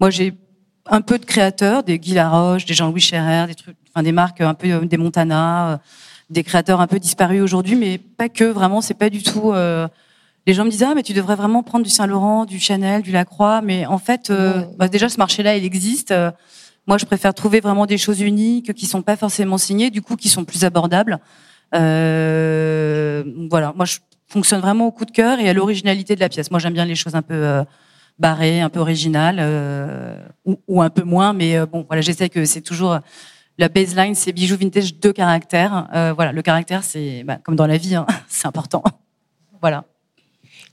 moi, 0.00 0.10
j'ai 0.10 0.34
un 0.86 1.00
peu 1.00 1.18
de 1.18 1.24
créateurs, 1.24 1.82
des 1.82 1.98
Guy 1.98 2.14
Laroche, 2.14 2.66
des 2.66 2.74
Jean-Louis 2.74 3.00
Scherrer, 3.00 3.46
des 3.46 3.54
trucs, 3.54 3.76
enfin 3.94 4.02
des 4.02 4.12
marques 4.12 4.40
un 4.40 4.54
peu 4.54 4.70
euh, 4.70 4.84
des 4.84 4.96
Montana, 4.96 5.72
euh, 5.72 5.76
des 6.30 6.42
créateurs 6.42 6.80
un 6.80 6.86
peu 6.86 6.98
disparus 6.98 7.42
aujourd'hui, 7.42 7.76
mais 7.76 7.98
pas 7.98 8.28
que. 8.28 8.44
Vraiment, 8.44 8.80
c'est 8.80 8.94
pas 8.94 9.10
du 9.10 9.22
tout. 9.22 9.52
Euh, 9.52 9.88
les 10.46 10.52
gens 10.52 10.64
me 10.64 10.70
disent 10.70 10.82
ah 10.82 10.92
mais 10.94 11.02
tu 11.02 11.14
devrais 11.14 11.36
vraiment 11.36 11.62
prendre 11.62 11.84
du 11.84 11.90
Saint 11.90 12.06
Laurent, 12.06 12.44
du 12.44 12.60
Chanel, 12.60 13.02
du 13.02 13.12
Lacroix, 13.12 13.62
mais 13.62 13.86
en 13.86 13.98
fait, 13.98 14.30
bah, 14.76 14.88
déjà 14.88 15.08
ce 15.08 15.16
marché-là 15.16 15.56
il 15.56 15.64
existe. 15.64 16.12
moi, 16.86 16.98
je 16.98 17.06
préfère 17.06 17.32
trouver 17.32 17.60
vraiment 17.60 17.86
des 17.86 17.96
choses 17.96 18.20
uniques 18.20 18.74
qui 18.74 18.84
sont 18.84 19.00
pas 19.00 19.16
forcément 19.16 19.56
signées, 19.56 19.90
du 19.90 20.02
coup 20.02 20.16
qui 20.16 20.28
sont 20.28 20.44
plus 20.44 20.66
abordables. 20.66 21.18
voilà, 21.72 23.72
moi 23.74 23.86
je 23.86 23.96
fonctionne 24.26 24.60
vraiment 24.60 24.86
au 24.86 24.92
coup 24.92 25.06
de 25.06 25.12
cœur 25.12 25.40
et 25.40 25.48
à 25.48 25.54
l'originalité 25.54 26.14
de 26.14 26.20
la 26.20 26.28
pièce. 26.28 26.50
Moi, 26.50 26.60
j'aime 26.60 26.74
bien 26.74 26.84
les 26.84 26.94
choses 26.94 27.14
un 27.14 27.22
peu 27.22 27.64
barré, 28.18 28.60
un 28.60 28.70
peu 28.70 28.80
original, 28.80 29.36
euh, 29.40 30.16
ou, 30.44 30.82
un 30.82 30.90
peu 30.90 31.02
moins. 31.02 31.32
Mais 31.32 31.56
euh, 31.56 31.66
bon, 31.66 31.84
voilà, 31.86 32.02
j'essaie 32.02 32.28
que 32.28 32.44
c'est 32.44 32.60
toujours 32.60 32.98
la 33.58 33.68
baseline, 33.68 34.14
c'est 34.14 34.32
bijoux 34.32 34.56
vintage 34.56 34.98
de 34.98 35.10
caractère. 35.10 35.88
Euh, 35.94 36.12
voilà, 36.12 36.32
le 36.32 36.42
caractère, 36.42 36.84
c'est 36.84 37.24
bah, 37.24 37.38
comme 37.42 37.56
dans 37.56 37.66
la 37.66 37.76
vie, 37.76 37.94
hein, 37.94 38.06
c'est 38.28 38.46
important. 38.46 38.82
voilà. 39.60 39.84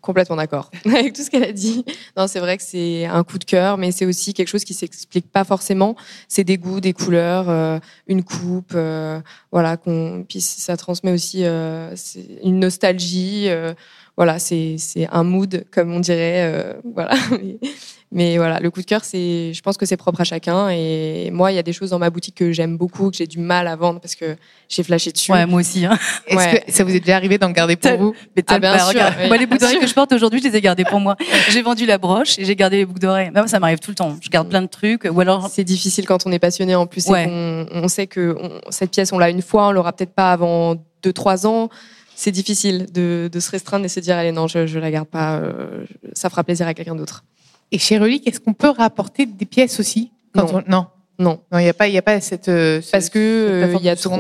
Complètement 0.02 0.36
d'accord 0.36 0.72
avec 0.86 1.14
tout 1.14 1.22
ce 1.22 1.30
qu'elle 1.30 1.44
a 1.44 1.52
dit. 1.52 1.86
Non, 2.18 2.26
c'est 2.26 2.40
vrai 2.40 2.58
que 2.58 2.64
c'est 2.64 3.06
un 3.06 3.24
coup 3.24 3.38
de 3.38 3.44
cœur, 3.44 3.78
mais 3.78 3.92
c'est 3.92 4.08
aussi 4.08 4.34
quelque 4.34 4.48
chose 4.48 4.64
qui 4.64 4.74
s'explique 4.74 5.32
pas 5.32 5.44
forcément. 5.44 5.96
C'est 6.28 6.44
des 6.44 6.58
goûts, 6.58 6.82
des 6.82 6.94
couleurs, 6.94 7.80
une 8.08 8.24
coupe, 8.24 8.76
voilà. 9.52 9.78
Qu'on 9.78 10.26
puis 10.28 10.42
ça 10.42 10.76
transmet 10.76 11.12
aussi 11.12 11.44
une 11.44 12.60
nostalgie. 12.60 13.48
Voilà, 14.18 14.40
c'est 14.40 14.78
un 15.12 15.24
mood, 15.24 15.66
comme 15.72 15.94
on 15.94 16.00
dirait. 16.00 16.44
Euh, 16.44 16.74
voilà. 16.94 17.16
Mais 18.14 18.38
voilà, 18.38 18.60
le 18.60 18.70
coup 18.70 18.82
de 18.82 18.86
cœur, 18.86 19.06
c'est, 19.06 19.54
je 19.54 19.62
pense 19.62 19.78
que 19.78 19.86
c'est 19.86 19.96
propre 19.96 20.20
à 20.20 20.26
chacun. 20.26 20.68
Et 20.70 21.30
moi, 21.32 21.54
il 21.54 21.56
y 21.56 21.58
a 21.58 21.64
des 21.64 21.72
choses 21.72 21.92
dans 21.92 22.00
ma 22.00 22.10
boutique 22.10 22.36
que 22.36 22.52
j'aime 22.52 22.76
beaucoup, 22.76 23.10
que 23.10 23.16
j'ai 23.16 23.26
du 23.26 23.40
mal 23.40 23.70
à 23.70 23.78
vendre 23.78 24.02
parce 24.02 24.16
que 24.16 24.36
j'ai 24.68 24.84
flashé 24.84 25.14
dessus. 25.14 25.32
Ouais, 25.32 25.46
moi 25.46 25.62
aussi. 25.62 25.86
Hein. 25.86 25.98
Est-ce 26.28 26.58
que 26.58 26.72
ça 26.72 26.84
vous 26.84 26.94
est 26.94 27.00
déjà 27.00 27.16
arrivé 27.16 27.38
d'en 27.38 27.52
garder 27.52 27.78
pour 27.78 27.96
vous 27.98 28.14
ah, 28.48 28.60
bien 28.60 28.78
sûr, 28.80 29.00
Moi, 29.28 29.38
les 29.38 29.46
boucles 29.46 29.62
d'oreilles 29.62 29.80
que 29.80 29.88
je 29.88 29.94
porte 29.94 30.12
aujourd'hui, 30.12 30.42
je 30.42 30.50
les 30.50 30.58
ai 30.58 30.62
gardées 30.62 30.84
pour 30.84 31.00
moi. 31.00 31.16
J'ai 31.50 31.62
vendu 31.62 31.86
la 31.86 31.98
broche 31.98 32.38
et 32.38 32.46
j'ai 32.46 32.56
gardé 32.56 32.78
les 32.78 32.86
boucles 32.86 33.00
d'oreilles. 33.00 33.32
Moi, 33.34 33.48
ça 33.48 33.60
m'arrive 33.60 33.80
tout 33.80 33.92
le 33.92 33.96
temps. 33.96 34.18
Je 34.22 34.30
garde 34.30 34.50
plein 34.50 34.62
de 34.62 34.68
trucs. 34.68 35.08
Ou 35.10 35.20
alors. 35.22 35.50
C'est 35.50 35.64
difficile 35.64 36.06
quand 36.06 36.26
on 36.26 36.32
est 36.32 36.40
passionné 36.40 36.76
en 36.76 36.88
plus. 36.88 37.08
Ouais. 37.08 37.28
On, 37.30 37.66
on, 37.72 37.88
sait 37.88 38.08
que 38.08 38.36
cette 38.70 38.92
pièce, 38.92 39.14
on 39.14 39.20
l'a 39.20 39.30
une 39.30 39.42
fois, 39.42 39.70
on 39.70 39.72
l'aura 39.72 39.94
peut-être 39.94 40.14
pas 40.14 40.34
avant 40.34 40.76
deux, 41.02 41.14
trois 41.14 41.48
ans 41.48 41.70
c'est 42.22 42.32
difficile 42.32 42.88
de, 42.92 43.30
de, 43.32 43.40
se 43.40 43.50
restreindre 43.52 43.86
et 43.86 43.90
se 43.90 44.00
dire 44.00 44.16
allez 44.16 44.32
non 44.32 44.48
je, 44.48 44.68
je 44.68 44.80
la 44.80 44.92
garde 44.92 45.08
pas 45.08 45.38
euh, 45.38 45.86
ça 46.14 46.30
fera 46.30 46.44
plaisir 46.44 46.68
à 46.68 46.74
quelqu'un 46.74 46.96
d'autre 46.96 47.24
et 47.72 47.78
chez 47.78 47.98
Relique, 47.98 48.28
est-ce 48.28 48.40
qu'on 48.40 48.54
peut 48.54 48.70
rapporter 48.70 49.26
des 49.26 49.46
pièces 49.46 49.80
aussi 49.80 50.12
quand 50.34 50.52
Non. 50.68 50.88
non. 51.20 51.40
Non, 51.52 51.60
il 51.60 51.64
n'y 51.64 51.70
a 51.70 51.74
pas, 51.74 51.88
il 51.88 51.94
y 51.94 51.98
a 51.98 52.02
pas 52.02 52.20
cette. 52.20 52.50
Parce 52.92 53.10
que 53.10 53.20
euh, 53.20 53.76
il 53.80 53.86
y 53.86 53.90
a 53.90 53.96
trop. 53.96 54.18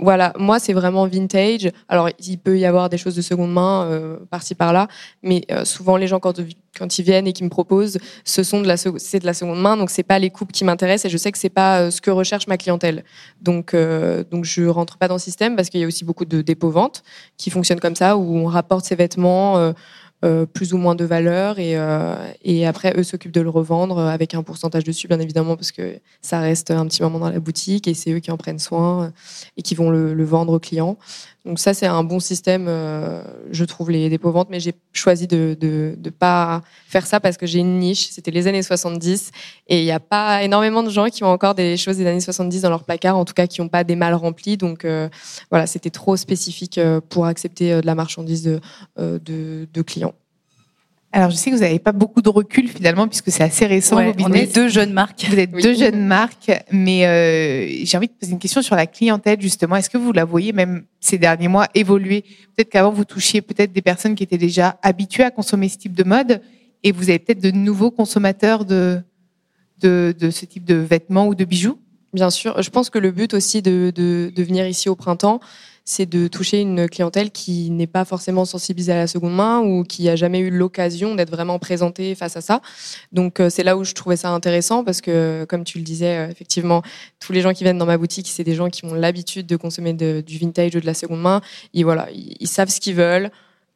Voilà, 0.00 0.32
moi 0.38 0.58
c'est 0.58 0.72
vraiment 0.72 1.06
vintage. 1.06 1.70
Alors 1.88 2.08
il 2.18 2.38
peut 2.38 2.58
y 2.58 2.64
avoir 2.64 2.88
des 2.88 2.98
choses 2.98 3.14
de 3.14 3.22
seconde 3.22 3.52
main 3.52 3.84
euh, 3.84 4.16
par-ci 4.30 4.54
par-là, 4.54 4.88
mais 5.22 5.42
euh, 5.50 5.64
souvent 5.64 5.96
les 5.96 6.06
gens 6.06 6.20
quand 6.20 6.98
ils 6.98 7.04
viennent 7.04 7.26
et 7.26 7.32
qui 7.32 7.44
me 7.44 7.48
proposent, 7.48 7.98
ce 8.24 8.42
sont 8.42 8.60
de 8.60 8.66
la 8.66 8.76
c'est 8.76 9.18
de 9.18 9.26
la 9.26 9.34
seconde 9.34 9.60
main, 9.60 9.76
donc 9.76 9.90
c'est 9.90 10.02
pas 10.02 10.18
les 10.18 10.30
coupes 10.30 10.52
qui 10.52 10.64
m'intéressent 10.64 11.06
et 11.06 11.10
je 11.10 11.18
sais 11.18 11.32
que 11.32 11.38
c'est 11.38 11.48
pas 11.50 11.80
euh, 11.80 11.90
ce 11.90 12.00
que 12.00 12.10
recherche 12.10 12.46
ma 12.46 12.56
clientèle. 12.56 13.04
Donc 13.40 13.74
donc 14.30 14.44
je 14.44 14.64
rentre 14.64 14.96
pas 14.98 15.08
dans 15.08 15.14
le 15.14 15.20
système 15.20 15.56
parce 15.56 15.68
qu'il 15.68 15.80
y 15.80 15.84
a 15.84 15.86
aussi 15.86 16.04
beaucoup 16.04 16.24
de 16.24 16.42
dépôts 16.42 16.70
ventes 16.70 17.02
qui 17.36 17.50
fonctionnent 17.50 17.80
comme 17.80 17.96
ça 17.96 18.16
où 18.16 18.36
on 18.36 18.46
rapporte 18.46 18.84
ses 18.84 18.96
vêtements 18.96 19.72
euh, 20.24 20.44
plus 20.44 20.74
ou 20.74 20.76
moins 20.76 20.94
de 20.94 21.04
valeur 21.04 21.58
et, 21.58 21.78
euh, 21.78 22.14
et 22.42 22.66
après 22.66 22.92
eux 22.98 23.02
s'occupent 23.02 23.32
de 23.32 23.40
le 23.40 23.48
revendre 23.48 23.98
avec 23.98 24.34
un 24.34 24.42
pourcentage 24.42 24.84
dessus 24.84 25.08
bien 25.08 25.18
évidemment 25.18 25.56
parce 25.56 25.72
que 25.72 25.98
ça 26.20 26.40
reste 26.40 26.70
un 26.70 26.86
petit 26.86 27.02
moment 27.02 27.18
dans 27.18 27.30
la 27.30 27.40
boutique 27.40 27.88
et 27.88 27.94
c'est 27.94 28.12
eux 28.12 28.18
qui 28.18 28.30
en 28.30 28.36
prennent 28.36 28.58
soin 28.58 29.12
et 29.56 29.62
qui 29.62 29.74
vont 29.74 29.90
le, 29.90 30.12
le 30.12 30.24
vendre 30.24 30.52
aux 30.52 30.58
clients. 30.58 30.98
Donc 31.44 31.58
ça 31.58 31.72
c'est 31.72 31.86
un 31.86 32.04
bon 32.04 32.20
système, 32.20 32.66
euh, 32.68 33.22
je 33.50 33.64
trouve 33.64 33.90
les 33.90 34.10
dépôts 34.10 34.30
mais 34.50 34.60
j'ai 34.60 34.74
choisi 34.92 35.26
de, 35.26 35.56
de 35.60 36.10
pas 36.10 36.62
faire 36.86 37.06
ça 37.06 37.18
parce 37.18 37.36
que 37.36 37.46
j'ai 37.46 37.60
une 37.60 37.78
niche. 37.78 38.10
C'était 38.10 38.30
les 38.30 38.46
années 38.46 38.62
70 38.62 39.30
et 39.68 39.80
il 39.80 39.84
n'y 39.84 39.90
a 39.90 40.00
pas 40.00 40.42
énormément 40.42 40.82
de 40.82 40.90
gens 40.90 41.06
qui 41.06 41.24
ont 41.24 41.28
encore 41.28 41.54
des 41.54 41.76
choses 41.76 41.96
des 41.96 42.06
années 42.06 42.20
70 42.20 42.62
dans 42.62 42.70
leur 42.70 42.84
placard, 42.84 43.16
en 43.16 43.24
tout 43.24 43.34
cas 43.34 43.46
qui 43.46 43.60
n'ont 43.60 43.68
pas 43.68 43.84
des 43.84 43.96
mal 43.96 44.14
remplis. 44.14 44.56
Donc 44.56 44.86
voilà, 45.50 45.66
c'était 45.66 45.90
trop 45.90 46.16
spécifique 46.16 46.78
pour 47.08 47.26
accepter 47.26 47.80
de 47.80 47.86
la 47.86 47.94
marchandise 47.94 48.60
de 48.98 49.82
clients. 49.82 50.14
Alors, 51.12 51.30
je 51.30 51.36
sais 51.36 51.50
que 51.50 51.56
vous 51.56 51.62
n'avez 51.62 51.80
pas 51.80 51.90
beaucoup 51.90 52.22
de 52.22 52.28
recul 52.28 52.68
finalement, 52.68 53.08
puisque 53.08 53.32
c'est 53.32 53.42
assez 53.42 53.66
récent. 53.66 53.96
on 53.96 54.32
est 54.32 54.54
deux 54.54 54.68
jeunes 54.68 54.92
marques. 54.92 55.26
Vous 55.28 55.38
êtes 55.38 55.50
deux 55.50 55.74
jeunes 55.74 56.06
marques, 56.06 56.52
mais 56.70 57.04
euh, 57.06 57.84
j'ai 57.84 57.96
envie 57.96 58.06
de 58.06 58.12
poser 58.12 58.32
une 58.32 58.38
question 58.38 58.62
sur 58.62 58.76
la 58.76 58.86
clientèle 58.86 59.40
justement. 59.40 59.74
Est-ce 59.74 59.90
que 59.90 59.98
vous 59.98 60.12
la 60.12 60.24
voyez 60.24 60.52
même 60.52 60.84
ces 61.00 61.18
derniers 61.18 61.48
mois 61.48 61.66
évoluer? 61.74 62.22
Peut-être 62.54 62.70
qu'avant 62.70 62.92
vous 62.92 63.04
touchiez 63.04 63.42
peut-être 63.42 63.72
des 63.72 63.82
personnes 63.82 64.14
qui 64.14 64.22
étaient 64.22 64.38
déjà 64.38 64.78
habituées 64.82 65.24
à 65.24 65.32
consommer 65.32 65.68
ce 65.68 65.78
type 65.78 65.94
de 65.94 66.04
mode, 66.04 66.40
et 66.84 66.92
vous 66.92 67.10
avez 67.10 67.18
peut-être 67.18 67.42
de 67.42 67.50
nouveaux 67.50 67.90
consommateurs 67.90 68.64
de, 68.64 69.00
de, 69.80 70.14
de 70.16 70.30
ce 70.30 70.44
type 70.46 70.64
de 70.64 70.76
vêtements 70.76 71.26
ou 71.26 71.34
de 71.34 71.44
bijoux? 71.44 71.78
Bien 72.12 72.30
sûr, 72.30 72.60
je 72.62 72.70
pense 72.70 72.88
que 72.88 72.98
le 72.98 73.10
but 73.10 73.34
aussi 73.34 73.62
de, 73.62 73.92
de, 73.94 74.32
de 74.34 74.42
venir 74.42 74.66
ici 74.66 74.88
au 74.88 74.96
printemps, 74.96 75.40
c'est 75.84 76.06
de 76.06 76.28
toucher 76.28 76.60
une 76.60 76.88
clientèle 76.88 77.30
qui 77.30 77.70
n'est 77.70 77.86
pas 77.86 78.04
forcément 78.04 78.44
sensibilisée 78.44 78.92
à 78.92 78.96
la 78.96 79.06
seconde 79.06 79.34
main 79.34 79.60
ou 79.60 79.84
qui 79.84 80.08
a 80.08 80.16
jamais 80.16 80.38
eu 80.38 80.50
l'occasion 80.50 81.14
d'être 81.14 81.30
vraiment 81.30 81.58
présentée 81.58 82.14
face 82.14 82.36
à 82.36 82.40
ça. 82.40 82.60
Donc 83.12 83.40
euh, 83.40 83.50
c'est 83.50 83.62
là 83.62 83.76
où 83.76 83.84
je 83.84 83.94
trouvais 83.94 84.16
ça 84.16 84.30
intéressant 84.30 84.84
parce 84.84 85.00
que, 85.00 85.44
comme 85.48 85.64
tu 85.64 85.78
le 85.78 85.84
disais, 85.84 86.18
euh, 86.18 86.30
effectivement, 86.30 86.82
tous 87.18 87.32
les 87.32 87.40
gens 87.40 87.52
qui 87.52 87.64
viennent 87.64 87.78
dans 87.78 87.86
ma 87.86 87.98
boutique, 87.98 88.28
c'est 88.28 88.44
des 88.44 88.54
gens 88.54 88.70
qui 88.70 88.84
ont 88.84 88.94
l'habitude 88.94 89.46
de 89.46 89.56
consommer 89.56 89.92
du 89.92 90.38
vintage 90.38 90.76
ou 90.76 90.80
de 90.80 90.86
la 90.86 90.94
seconde 90.94 91.22
main. 91.22 91.40
Et 91.74 91.82
voilà, 91.84 92.08
ils 92.12 92.48
savent 92.48 92.68
ce 92.68 92.80
qu'ils 92.80 92.94
veulent 92.94 93.30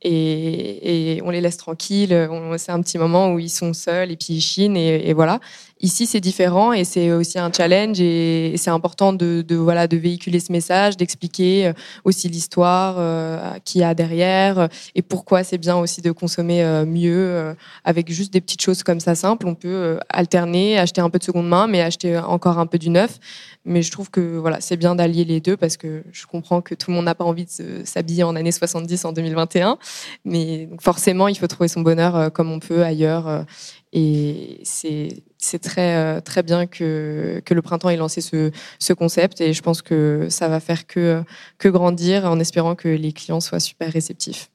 et, 0.05 1.21
on 1.25 1.31
les 1.31 1.41
laisse 1.41 1.57
tranquilles. 1.57 2.29
C'est 2.59 2.73
un 2.73 2.81
petit 2.83 2.99
moment 2.99 3.33
où 3.33 3.39
ils 3.39 3.51
sont 3.51 3.73
seuls 3.73 4.11
et 4.11 4.17
puis 4.17 4.35
ils 4.35 4.41
chinent 4.41 4.77
et, 4.77 5.13
voilà. 5.13 5.41
Ici, 5.85 6.07
c'est 6.07 6.21
différent 6.21 6.73
et 6.73 6.85
c'est 6.85 7.13
aussi 7.13 7.39
un 7.39 7.53
challenge 7.53 8.01
et, 8.01 8.55
c'est 8.57 8.71
important 8.71 9.13
de, 9.13 9.45
voilà 9.55 9.87
de 9.87 9.99
véhiculer 9.99 10.41
ce 10.41 10.51
message, 10.51 10.97
d'expliquer 10.97 11.67
euh, 11.67 11.73
aussi 12.05 12.31
l'histoire 12.31 12.95
euh, 12.97 13.53
qu'il 13.67 13.83
y 13.83 13.85
a 13.85 13.93
derrière 13.93 14.71
et 14.95 15.03
pourquoi 15.03 15.45
c'est 15.45 15.59
bien 15.59 15.77
aussi 15.77 16.01
de 16.01 16.11
consommer 16.11 16.65
euh, 16.65 16.87
mieux 16.87 17.55
avec 17.85 18.11
juste 18.11 18.33
des 18.33 18.41
petites 18.41 18.63
choses 18.63 18.83
comme 18.83 18.99
ça 18.99 19.15
simples. 19.15 19.47
On 19.47 19.55
peut 19.55 19.99
alterner, 20.09 20.79
acheter 20.79 21.03
un 21.03 21.11
peu 21.11 21.19
de 21.19 21.25
seconde 21.25 21.49
main, 21.49 21.67
mais 21.67 21.83
acheter 21.83 22.17
encore 22.17 22.59
un 22.59 22.67
peu 22.67 22.79
du 22.79 22.89
neuf. 22.89 23.19
Mais 23.67 23.83
je 23.83 23.91
trouve 23.91 24.11
que 24.11 24.21
voilà, 24.37 24.61
c'est 24.61 24.77
bien 24.77 24.95
d'allier 24.95 25.25
les 25.25 25.41
deux 25.41 25.57
parce 25.57 25.79
que 25.79 26.03
je 26.13 26.27
comprends 26.27 26.61
que 26.61 26.75
tout 26.75 26.91
le 26.91 26.97
monde 26.97 27.07
n'a 27.07 27.15
pas 27.15 27.25
envie 27.25 27.47
de 27.47 27.83
s'habiller 27.85 28.23
en 28.23 28.37
années 28.37 28.53
70 28.53 29.07
en 29.07 29.13
2021. 29.13 29.79
Mais 30.27 30.69
forcément, 30.81 31.29
il 31.29 31.39
faut 31.39 31.47
trouver 31.47 31.69
son 31.69 31.81
bonheur 31.81 32.15
euh, 32.15 32.29
comme 32.29 32.53
on 32.53 32.59
peut 32.59 32.83
ailleurs. 32.83 33.45
Et 33.97 34.61
c'est 34.65 35.59
très, 35.63 35.95
euh, 35.95 36.21
très 36.21 36.43
bien 36.43 36.67
que, 36.67 37.41
le 37.49 37.63
printemps 37.63 37.91
ait 37.91 37.97
lancé 37.97 38.21
ce, 38.21 38.51
ce 38.81 38.93
concept. 38.93 39.41
Et 39.41 39.53
je 39.53 39.63
pense 39.63 39.83
que 39.83 40.27
ça 40.29 40.49
va 40.49 40.59
faire 40.59 40.89
que, 40.89 41.23
grandir 41.65 42.25
en 42.25 42.41
espérant 42.41 42.75
que 42.75 42.89
les 42.89 43.13
clients 43.13 43.41
soient 43.41 43.61
super 43.61 43.93
réceptifs. 43.93 44.51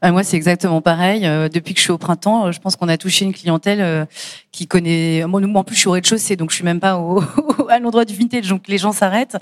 Ah, 0.00 0.12
moi, 0.12 0.22
c'est 0.22 0.36
exactement 0.36 0.80
pareil. 0.80 1.26
Euh, 1.26 1.48
depuis 1.48 1.74
que 1.74 1.80
je 1.80 1.84
suis 1.84 1.92
au 1.92 1.98
printemps, 1.98 2.46
euh, 2.46 2.52
je 2.52 2.60
pense 2.60 2.74
qu'on 2.76 2.88
a 2.88 2.96
touché 2.96 3.24
une 3.24 3.32
clientèle 3.32 4.06
qui 4.52 4.68
connaît. 4.68 5.24
Moi, 5.26 5.40
en 5.42 5.64
plus, 5.64 5.74
je 5.74 5.80
suis 5.80 5.88
au 5.88 5.92
rez-de-chaussée, 5.92 6.36
donc 6.36 6.50
je 6.50 6.56
suis 6.56 6.64
même 6.64 6.80
pas 6.80 6.98
au... 6.98 7.20
à 7.68 7.80
l'endroit 7.80 8.04
du 8.04 8.14
vintage. 8.14 8.48
Donc 8.48 8.68
les 8.68 8.78
gens 8.78 8.92
s'arrêtent 8.92 9.36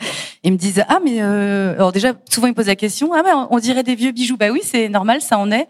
et 0.45 0.51
me 0.51 0.57
disent 0.57 0.85
ah 0.89 1.01
mais 1.03 1.21
alors 1.21 1.91
déjà 1.91 2.13
souvent 2.29 2.47
ils 2.47 2.51
me 2.51 2.55
posent 2.55 2.69
la 2.69 2.77
question 2.77 3.13
ah 3.13 3.23
mais 3.25 3.31
on 3.51 3.59
dirait 3.59 3.83
des 3.83 3.97
vieux 3.97 4.13
bijoux. 4.13 4.37
Bah 4.37 4.51
oui, 4.51 4.61
c'est 4.63 4.89
normal, 4.89 5.21
ça 5.21 5.39
en 5.39 5.51
est. 5.51 5.67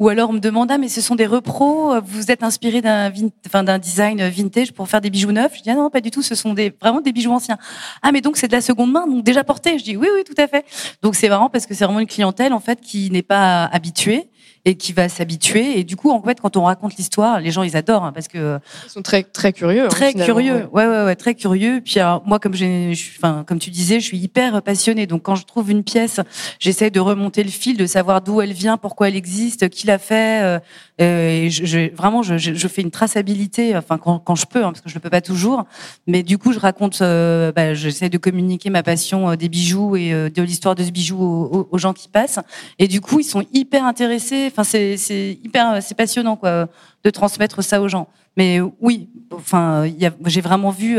Ou 0.00 0.08
alors 0.08 0.30
on 0.30 0.32
me 0.32 0.40
demande 0.40 0.72
ah 0.72 0.78
mais 0.78 0.88
ce 0.88 1.00
sont 1.00 1.14
des 1.14 1.26
repros, 1.26 2.00
vous 2.00 2.32
êtes 2.32 2.42
inspiré 2.42 2.80
d'un 2.82 3.78
design 3.78 4.28
vintage 4.28 4.72
pour 4.72 4.88
faire 4.88 5.00
des 5.00 5.08
bijoux 5.08 5.30
neufs? 5.30 5.56
Je 5.56 5.62
dis 5.62 5.70
ah 5.70 5.76
non 5.76 5.88
pas 5.88 6.00
du 6.00 6.10
tout, 6.10 6.20
ce 6.20 6.34
sont 6.34 6.52
des 6.52 6.74
vraiment 6.80 7.00
des 7.00 7.12
bijoux 7.12 7.30
anciens. 7.30 7.58
Ah 8.02 8.10
mais 8.10 8.20
donc 8.20 8.36
c'est 8.36 8.48
de 8.48 8.52
la 8.52 8.60
seconde 8.60 8.90
main, 8.90 9.06
donc 9.06 9.22
déjà 9.22 9.44
porté? 9.44 9.78
Je 9.78 9.84
dis 9.84 9.96
oui 9.96 10.08
oui 10.12 10.24
tout 10.24 10.34
à 10.36 10.48
fait. 10.48 10.64
Donc 11.00 11.14
c'est 11.14 11.28
marrant 11.28 11.48
parce 11.48 11.66
que 11.66 11.74
c'est 11.74 11.84
vraiment 11.84 12.00
une 12.00 12.08
clientèle 12.08 12.52
en 12.52 12.58
fait 12.58 12.80
qui 12.80 13.08
n'est 13.12 13.22
pas 13.22 13.66
habituée 13.66 14.30
et 14.64 14.76
qui 14.76 14.92
va 14.92 15.08
s'habituer. 15.08 15.78
Et 15.78 15.84
du 15.84 15.96
coup, 15.96 16.10
en 16.10 16.22
fait, 16.22 16.40
quand 16.40 16.56
on 16.56 16.64
raconte 16.64 16.96
l'histoire, 16.96 17.40
les 17.40 17.50
gens 17.50 17.62
ils 17.62 17.76
adorent 17.76 18.04
hein, 18.04 18.12
parce 18.12 18.28
que 18.28 18.58
ils 18.86 18.90
sont 18.90 19.02
très 19.02 19.22
très 19.22 19.52
curieux. 19.52 19.86
Hein, 19.86 19.88
très 19.88 20.14
curieux, 20.14 20.68
ouais. 20.72 20.86
ouais 20.86 21.04
ouais 21.04 21.16
très 21.16 21.34
curieux. 21.34 21.80
Puis 21.84 22.00
moi, 22.24 22.38
comme 22.38 22.54
j'ai, 22.54 22.92
enfin 23.16 23.44
comme 23.46 23.58
tu 23.58 23.70
disais, 23.70 24.00
je 24.00 24.06
suis 24.06 24.18
hyper 24.18 24.62
passionnée. 24.62 25.06
Donc 25.06 25.22
quand 25.22 25.34
je 25.34 25.44
trouve 25.44 25.70
une 25.70 25.84
pièce, 25.84 26.20
j'essaie 26.58 26.90
de 26.90 27.00
remonter 27.00 27.44
le 27.44 27.50
fil, 27.50 27.76
de 27.76 27.86
savoir 27.86 28.22
d'où 28.22 28.40
elle 28.40 28.52
vient, 28.52 28.76
pourquoi 28.76 29.08
elle 29.08 29.16
existe, 29.16 29.68
qui 29.68 29.86
l'a 29.86 29.98
fait. 29.98 30.42
Euh, 30.42 30.58
et 30.98 31.50
je, 31.50 31.92
vraiment, 31.94 32.22
je, 32.22 32.68
fais 32.68 32.82
une 32.82 32.92
traçabilité, 32.92 33.76
enfin 33.76 33.98
quand, 33.98 34.34
je 34.36 34.46
peux, 34.46 34.64
hein, 34.64 34.70
parce 34.70 34.80
que 34.80 34.88
je 34.88 34.94
le 34.94 35.00
peux 35.00 35.10
pas 35.10 35.20
toujours. 35.20 35.64
Mais 36.06 36.22
du 36.22 36.38
coup, 36.38 36.52
je 36.52 36.60
raconte, 36.60 37.00
euh, 37.02 37.50
bah, 37.50 37.74
j'essaie 37.74 38.08
de 38.08 38.18
communiquer 38.18 38.70
ma 38.70 38.84
passion 38.84 39.30
euh, 39.30 39.36
des 39.36 39.48
bijoux 39.48 39.96
et 39.96 40.10
de 40.12 40.42
l'histoire 40.42 40.76
de 40.76 40.84
ce 40.84 40.92
bijou 40.92 41.18
aux, 41.20 41.78
gens 41.78 41.92
qui 41.94 42.08
passent. 42.08 42.38
Et 42.78 42.86
du 42.86 43.00
coup, 43.00 43.18
ils 43.18 43.24
sont 43.24 43.44
hyper 43.52 43.84
intéressés. 43.84 44.46
Enfin, 44.46 44.62
c'est, 44.62 44.96
c'est 44.96 45.36
hyper, 45.42 45.82
c'est 45.82 45.96
passionnant 45.96 46.36
quoi, 46.36 46.68
de 47.02 47.10
transmettre 47.10 47.64
ça 47.64 47.80
aux 47.80 47.88
gens. 47.88 48.06
Mais 48.36 48.60
oui, 48.80 49.08
enfin, 49.32 49.90
j'ai 50.26 50.40
vraiment 50.40 50.70
vu 50.70 50.98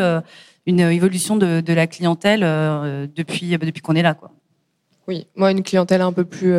une 0.65 0.79
évolution 0.81 1.37
de, 1.37 1.61
de 1.61 1.73
la 1.73 1.87
clientèle 1.87 2.41
depuis 3.15 3.57
depuis 3.57 3.81
qu'on 3.81 3.95
est 3.95 4.01
là 4.01 4.13
quoi. 4.13 4.31
Oui, 5.07 5.27
moi 5.35 5.51
une 5.51 5.61
clientèle 5.61 6.01
un 6.01 6.11
peu 6.11 6.25
plus 6.25 6.53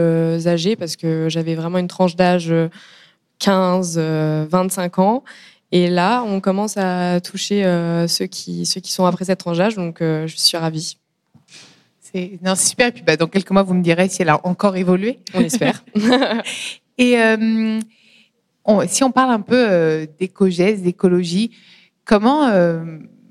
âgée 0.46 0.76
parce 0.76 0.96
que 0.96 1.28
j'avais 1.28 1.54
vraiment 1.54 1.78
une 1.78 1.88
tranche 1.88 2.14
d'âge 2.14 2.52
15, 3.38 3.98
25 3.98 4.98
euh, 4.98 5.02
ans. 5.02 5.24
Et 5.72 5.88
là, 5.88 6.22
on 6.22 6.40
commence 6.40 6.76
à 6.76 7.20
toucher 7.20 7.64
euh, 7.64 8.06
ceux, 8.06 8.26
qui, 8.26 8.66
ceux 8.66 8.80
qui 8.80 8.92
sont 8.92 9.04
après 9.04 9.24
cette 9.24 9.40
tranche 9.40 9.58
d'âge, 9.58 9.74
donc 9.74 10.00
euh, 10.00 10.26
je 10.26 10.36
suis 10.36 10.56
ravie. 10.56 10.96
C'est 12.00 12.38
super. 12.56 12.88
Et 12.88 12.92
puis, 12.92 13.02
bah, 13.02 13.16
dans 13.16 13.26
quelques 13.26 13.50
mois, 13.50 13.62
vous 13.62 13.74
me 13.74 13.82
direz 13.82 14.08
si 14.08 14.22
elle 14.22 14.28
a 14.28 14.40
encore 14.46 14.76
évolué. 14.76 15.18
On 15.34 15.40
espère. 15.40 15.84
Et 16.98 17.16
si 18.86 19.04
on 19.04 19.10
parle 19.10 19.30
un 19.32 19.40
peu 19.40 20.08
d'éco-gestes, 20.18 20.82
d'écologie, 20.82 21.50
comment 22.06 22.50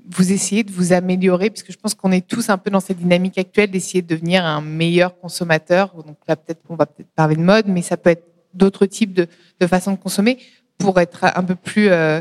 vous 0.08 0.30
essayez 0.30 0.62
de 0.62 0.70
vous 0.70 0.92
améliorer? 0.92 1.50
Parce 1.50 1.64
que 1.64 1.72
je 1.72 1.78
pense 1.78 1.94
qu'on 1.94 2.12
est 2.12 2.24
tous 2.24 2.48
un 2.48 2.58
peu 2.58 2.70
dans 2.70 2.78
cette 2.78 2.98
dynamique 2.98 3.38
actuelle 3.38 3.72
d'essayer 3.72 4.02
de 4.02 4.06
devenir 4.06 4.44
un 4.44 4.60
meilleur 4.60 5.18
consommateur. 5.18 5.92
Donc 6.06 6.18
là, 6.28 6.36
peut-être, 6.36 6.60
on 6.68 6.76
va 6.76 6.86
peut-être 6.86 7.10
parler 7.16 7.34
de 7.34 7.42
mode, 7.42 7.66
mais 7.66 7.82
ça 7.82 7.96
peut 7.96 8.10
être 8.10 8.35
d'autres 8.56 8.86
types 8.86 9.12
de, 9.12 9.26
de 9.60 9.66
façons 9.66 9.92
de 9.92 9.96
consommer 9.96 10.38
pour 10.78 10.98
être 11.00 11.24
un 11.24 11.42
peu 11.42 11.54
plus 11.54 11.88
euh, 11.88 12.20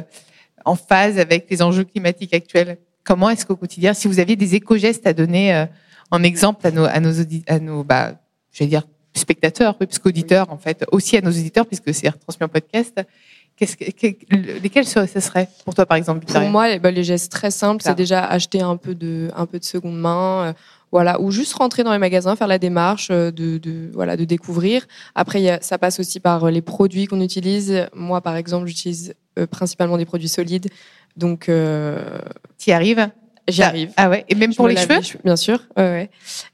en 0.64 0.76
phase 0.76 1.20
avec 1.20 1.48
les 1.50 1.62
enjeux 1.62 1.84
climatiques 1.84 2.34
actuels. 2.34 2.78
Comment 3.04 3.30
est-ce 3.30 3.46
qu'au 3.46 3.56
quotidien, 3.56 3.94
si 3.94 4.08
vous 4.08 4.20
aviez 4.20 4.36
des 4.36 4.56
éco-gestes 4.56 5.06
à 5.06 5.14
donner 5.14 5.54
euh, 5.54 5.66
en 6.12 6.24
exemple 6.24 6.66
à 6.66 6.72
nos, 6.72 6.86
à 6.86 7.00
nos, 7.00 7.14
à 7.48 7.60
nos 7.60 7.84
bah, 7.84 8.16
je 8.52 8.60
vais 8.64 8.68
dire 8.68 8.84
spectateurs, 9.14 9.76
oui, 9.80 9.88
qu'auditeurs 10.02 10.52
en 10.52 10.58
fait, 10.58 10.86
aussi 10.92 11.18
à 11.18 11.22
nos 11.22 11.30
auditeurs 11.30 11.66
puisque 11.66 11.94
c'est 11.94 12.10
retransmis 12.10 12.46
en 12.46 12.50
podcast. 12.50 13.02
Qu'est-ce 13.56 13.78
que, 13.78 14.62
lesquels 14.62 14.86
ce 14.86 15.06
serait 15.06 15.48
pour 15.64 15.74
toi 15.74 15.86
par 15.86 15.96
exemple 15.96 16.26
Pour 16.26 16.42
moi, 16.42 16.78
bah, 16.78 16.92
les 16.92 17.06
gestes 17.06 17.32
très 17.32 17.52
simples, 17.52 17.82
c'est 17.84 17.96
déjà 17.96 18.26
acheter 18.26 18.62
un 18.62 18.76
peu 18.76 18.94
de, 18.94 19.32
un 19.34 19.46
peu 19.46 19.60
de 19.60 19.64
seconde 19.64 19.98
main, 19.98 20.48
euh, 20.48 20.54
voilà, 20.92 21.20
ou 21.20 21.32
juste 21.32 21.54
rentrer 21.54 21.84
dans 21.84 21.92
les 21.92 22.00
magasins, 22.00 22.36
faire 22.36 22.48
la 22.48 22.60
démarche 22.60 23.10
euh, 23.12 23.32
de, 23.32 23.58
de 23.58 23.90
voilà, 23.94 24.16
de 24.18 24.24
découvrir. 24.24 24.86
Après, 25.14 25.60
ça 25.62 25.78
passe 25.78 26.00
aussi 26.00 26.20
par 26.20 26.46
euh, 26.46 26.52
les 26.52 26.62
produits 26.62 27.06
qu'on 27.06 27.22
utilise. 27.22 27.88
Moi, 27.94 28.22
par 28.22 28.36
exemple, 28.36 28.68
j'utilise 28.68 29.14
euh, 29.38 29.48
principalement 29.48 29.98
des 29.98 30.06
produits 30.06 30.30
solides. 30.30 30.68
Donc, 31.18 31.46
tu 31.46 32.70
y 32.70 32.74
arrives? 32.74 33.10
J'y 33.48 33.62
arrive. 33.62 33.92
Ah 33.96 34.10
ouais. 34.10 34.26
Et 34.28 34.34
même 34.36 34.52
Je 34.52 34.58
pour 34.58 34.68
les 34.68 34.76
cheveux. 34.76 35.00
Bien 35.24 35.36
sûr. 35.36 35.60
Ouais, 35.78 35.84
ouais. 35.84 36.10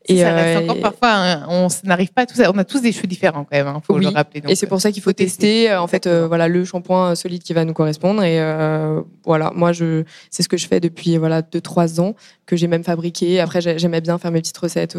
Et 0.07 0.19
ça 0.19 0.33
reste 0.33 0.59
euh, 0.59 0.63
encore 0.63 0.79
parfois, 0.81 1.09
hein, 1.13 1.45
on 1.47 1.67
n'arrive 1.85 2.11
pas 2.11 2.23
à 2.23 2.25
tout 2.25 2.35
ça. 2.35 2.51
On 2.53 2.57
a 2.57 2.65
tous 2.65 2.81
des 2.81 2.91
cheveux 2.91 3.07
différents 3.07 3.45
quand 3.45 3.55
même. 3.55 3.67
hein, 3.67 3.81
faut 3.85 3.95
Oui. 3.95 4.03
le 4.03 4.09
rappeler. 4.09 4.41
Donc, 4.41 4.51
et 4.51 4.55
c'est 4.55 4.67
pour 4.67 4.81
ça 4.81 4.91
qu'il 4.91 5.01
faut 5.01 5.11
faut 5.11 5.13
tester. 5.13 5.47
tester, 5.47 5.71
euh, 5.71 5.81
en 5.81 5.87
fait, 5.87 6.05
euh, 6.05 6.27
voilà, 6.27 6.49
le 6.49 6.65
shampoing 6.65 7.15
solide 7.15 7.43
qui 7.43 7.53
va 7.53 7.63
nous 7.63 7.73
correspondre. 7.73 8.23
Et 8.23 8.41
euh, 8.41 9.01
voilà, 9.23 9.51
moi, 9.55 9.71
je, 9.71 10.03
c'est 10.29 10.43
ce 10.43 10.49
que 10.49 10.57
je 10.57 10.67
fais 10.67 10.79
depuis 10.81 11.15
voilà 11.17 11.41
deux 11.41 11.61
trois 11.61 12.01
ans 12.01 12.13
que 12.45 12.55
j'ai 12.57 12.67
même 12.67 12.83
fabriqué. 12.83 13.39
Après, 13.39 13.61
j'ai- 13.61 13.79
j'aimais 13.79 14.01
bien 14.01 14.17
faire 14.17 14.31
mes 14.31 14.41
petites 14.41 14.57
recettes. 14.57 14.97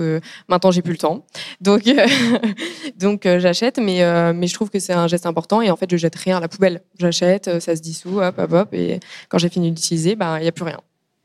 maintenant, 0.48 0.70
j'ai 0.70 0.80
plus 0.82 0.92
le 0.92 0.98
temps, 0.98 1.26
donc 1.60 1.86
euh, 1.86 2.06
donc 2.98 3.22
j'achète. 3.38 3.78
Mais 3.78 4.02
euh, 4.02 4.32
mais 4.34 4.46
je 4.46 4.54
trouve 4.54 4.70
que 4.70 4.78
c'est 4.78 4.92
un 4.94 5.08
geste 5.08 5.26
important. 5.26 5.60
Et 5.60 5.70
en 5.70 5.76
fait, 5.76 5.90
je 5.90 5.96
jette 5.98 6.16
rien 6.16 6.38
à 6.38 6.40
la 6.40 6.48
poubelle. 6.48 6.80
J'achète, 6.98 7.60
ça 7.60 7.76
se 7.76 7.82
dissout, 7.82 8.20
hop 8.20 8.34
hop 8.38 8.52
hop. 8.52 8.68
Et 8.72 9.00
quand 9.28 9.38
j'ai 9.38 9.48
fini 9.50 9.70
d'utiliser, 9.72 10.16
ben 10.16 10.38
il 10.38 10.44
y 10.44 10.48
a 10.48 10.52
plus 10.52 10.64
rien. 10.64 10.78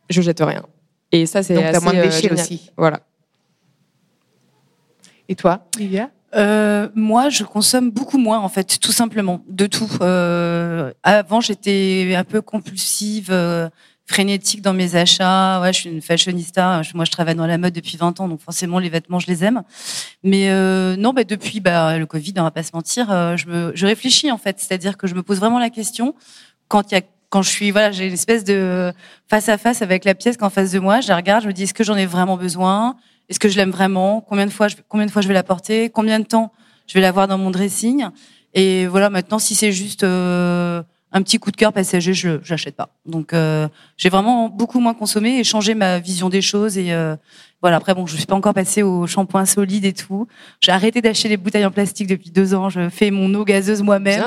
Je 0.10 0.22
jette 0.22 0.40
rien. 0.42 0.64
Et 1.12 1.26
ça, 1.26 1.44
c'est 1.44 1.54
Donc, 1.56 1.64
t'as 1.64 1.70
assez 1.78 1.84
moins 1.84 1.94
de 1.94 2.00
euh, 2.00 2.04
déchets 2.06 2.32
aussi. 2.32 2.72
Voilà. 2.78 3.00
Et 5.30 5.36
toi, 5.36 5.66
Livia? 5.78 6.10
Euh, 6.36 6.90
moi, 6.96 7.30
je 7.30 7.44
consomme 7.44 7.90
beaucoup 7.92 8.18
moins, 8.18 8.40
en 8.40 8.50
fait, 8.50 8.80
tout 8.80 8.92
simplement, 8.92 9.42
de 9.48 9.66
tout. 9.66 9.90
Euh, 10.02 10.92
avant, 11.04 11.42
j'étais 11.42 12.14
un 12.16 12.24
peu 12.24 12.42
compulsive, 12.42 13.30
euh, 13.32 13.70
frénétique 14.06 14.62
dans 14.62 14.74
mes 14.74 14.96
achats. 14.96 15.60
Ouais, 15.62 15.74
je 15.74 15.80
suis 15.82 15.90
une 15.90 16.02
fashionista. 16.02 16.82
Je- 16.82 16.92
Moi, 16.96 17.04
je 17.06 17.12
travaille 17.12 17.36
dans 17.36 17.46
la 17.48 17.58
mode 17.58 17.74
depuis 17.74 17.98
20 17.98 18.20
ans, 18.22 18.28
donc 18.28 18.40
forcément, 18.42 18.80
les 18.80 18.90
vêtements, 18.90 19.20
je 19.20 19.28
les 19.28 19.44
aime. 19.44 19.64
Mais 20.24 20.50
euh, 20.50 20.96
non, 20.98 21.14
bah, 21.14 21.24
depuis 21.26 21.60
bah, 21.60 21.98
le 21.98 22.06
Covid, 22.06 22.34
on 22.38 22.44
va 22.44 22.52
pas 22.52 22.64
se 22.64 22.72
mentir, 22.74 23.12
euh, 23.12 23.36
je, 23.38 23.48
me, 23.48 23.72
je 23.76 23.86
réfléchis, 23.86 24.32
en 24.32 24.38
fait. 24.38 24.60
C'est-à-dire 24.60 24.98
que 24.98 25.08
je 25.08 25.16
me 25.16 25.24
pose 25.24 25.40
vraiment 25.40 25.60
la 25.60 25.70
question 25.70 26.14
quand 26.70 26.92
il 26.92 26.96
y 26.96 26.98
a 26.98 27.02
quand 27.30 27.42
je 27.42 27.50
suis 27.50 27.72
voilà 27.72 27.92
j'ai 27.92 28.08
une 28.08 28.14
espèce 28.14 28.44
de 28.44 28.94
face 29.28 29.50
à 29.50 29.58
face 29.58 29.82
avec 29.82 30.06
la 30.06 30.16
pièce 30.16 30.38
qu'en 30.38 30.50
face 30.50 30.72
de 30.72 30.80
moi 30.80 31.02
je 31.02 31.10
la 31.10 31.16
regarde 31.16 31.44
je 31.44 31.48
me 31.48 31.54
dis 31.54 31.64
est-ce 31.64 31.74
que 31.74 31.84
j'en 31.84 31.96
ai 31.96 32.06
vraiment 32.06 32.38
besoin? 32.38 32.96
Est-ce 33.30 33.40
que 33.40 33.50
je 33.50 33.58
l'aime 33.58 33.72
vraiment? 33.72 34.22
Combien 34.22 34.46
de 34.46 34.52
fois 34.52 34.68
je, 34.68 34.76
combien 34.88 35.06
de 35.06 35.12
fois 35.12 35.22
je 35.22 35.28
vais 35.28 35.34
la 35.34 35.44
porter? 35.44 35.90
Combien 35.90 36.20
de 36.20 36.26
temps 36.26 36.52
je 36.88 36.94
vais 36.94 37.02
l'avoir 37.02 37.28
dans 37.28 37.38
mon 37.38 37.52
dressing? 37.52 38.08
Et 38.54 38.88
voilà, 38.88 39.10
maintenant, 39.10 39.40
si 39.40 39.54
c'est 39.54 39.72
juste 39.72 40.04
euh, 40.04 40.82
un 41.18 41.22
petit 41.22 41.40
coup 41.40 41.52
de 41.52 41.58
cœur 41.58 41.74
passager, 41.74 42.14
je 42.14 42.40
j'achète 42.44 42.76
pas. 42.76 42.90
Donc, 43.06 43.34
euh, 43.34 43.68
j'ai 43.98 44.10
vraiment 44.10 44.50
beaucoup 44.50 44.80
moins 44.80 44.94
consommé 44.94 45.40
et 45.40 45.44
changé 45.44 45.74
ma 45.76 46.00
vision 46.00 46.30
des 46.30 46.42
choses. 46.42 46.78
Et 46.78 46.94
euh, 46.94 47.16
voilà, 47.62 47.78
après, 47.78 47.94
bon, 47.94 48.06
je 48.06 48.16
suis 48.16 48.26
pas 48.26 48.36
encore 48.36 48.54
passée 48.54 48.84
au 48.84 49.08
shampoing 49.08 49.46
solide 49.46 49.84
et 49.86 49.94
tout. 49.94 50.28
J'ai 50.62 50.72
arrêté 50.72 51.02
d'acheter 51.02 51.28
les 51.28 51.38
bouteilles 51.38 51.66
en 51.66 51.72
plastique 51.72 52.08
depuis 52.08 52.30
deux 52.30 52.54
ans. 52.54 52.70
Je 52.70 52.90
fais 52.90 53.10
mon 53.12 53.34
eau 53.34 53.44
gazeuse 53.44 53.82
moi-même. 53.82 54.24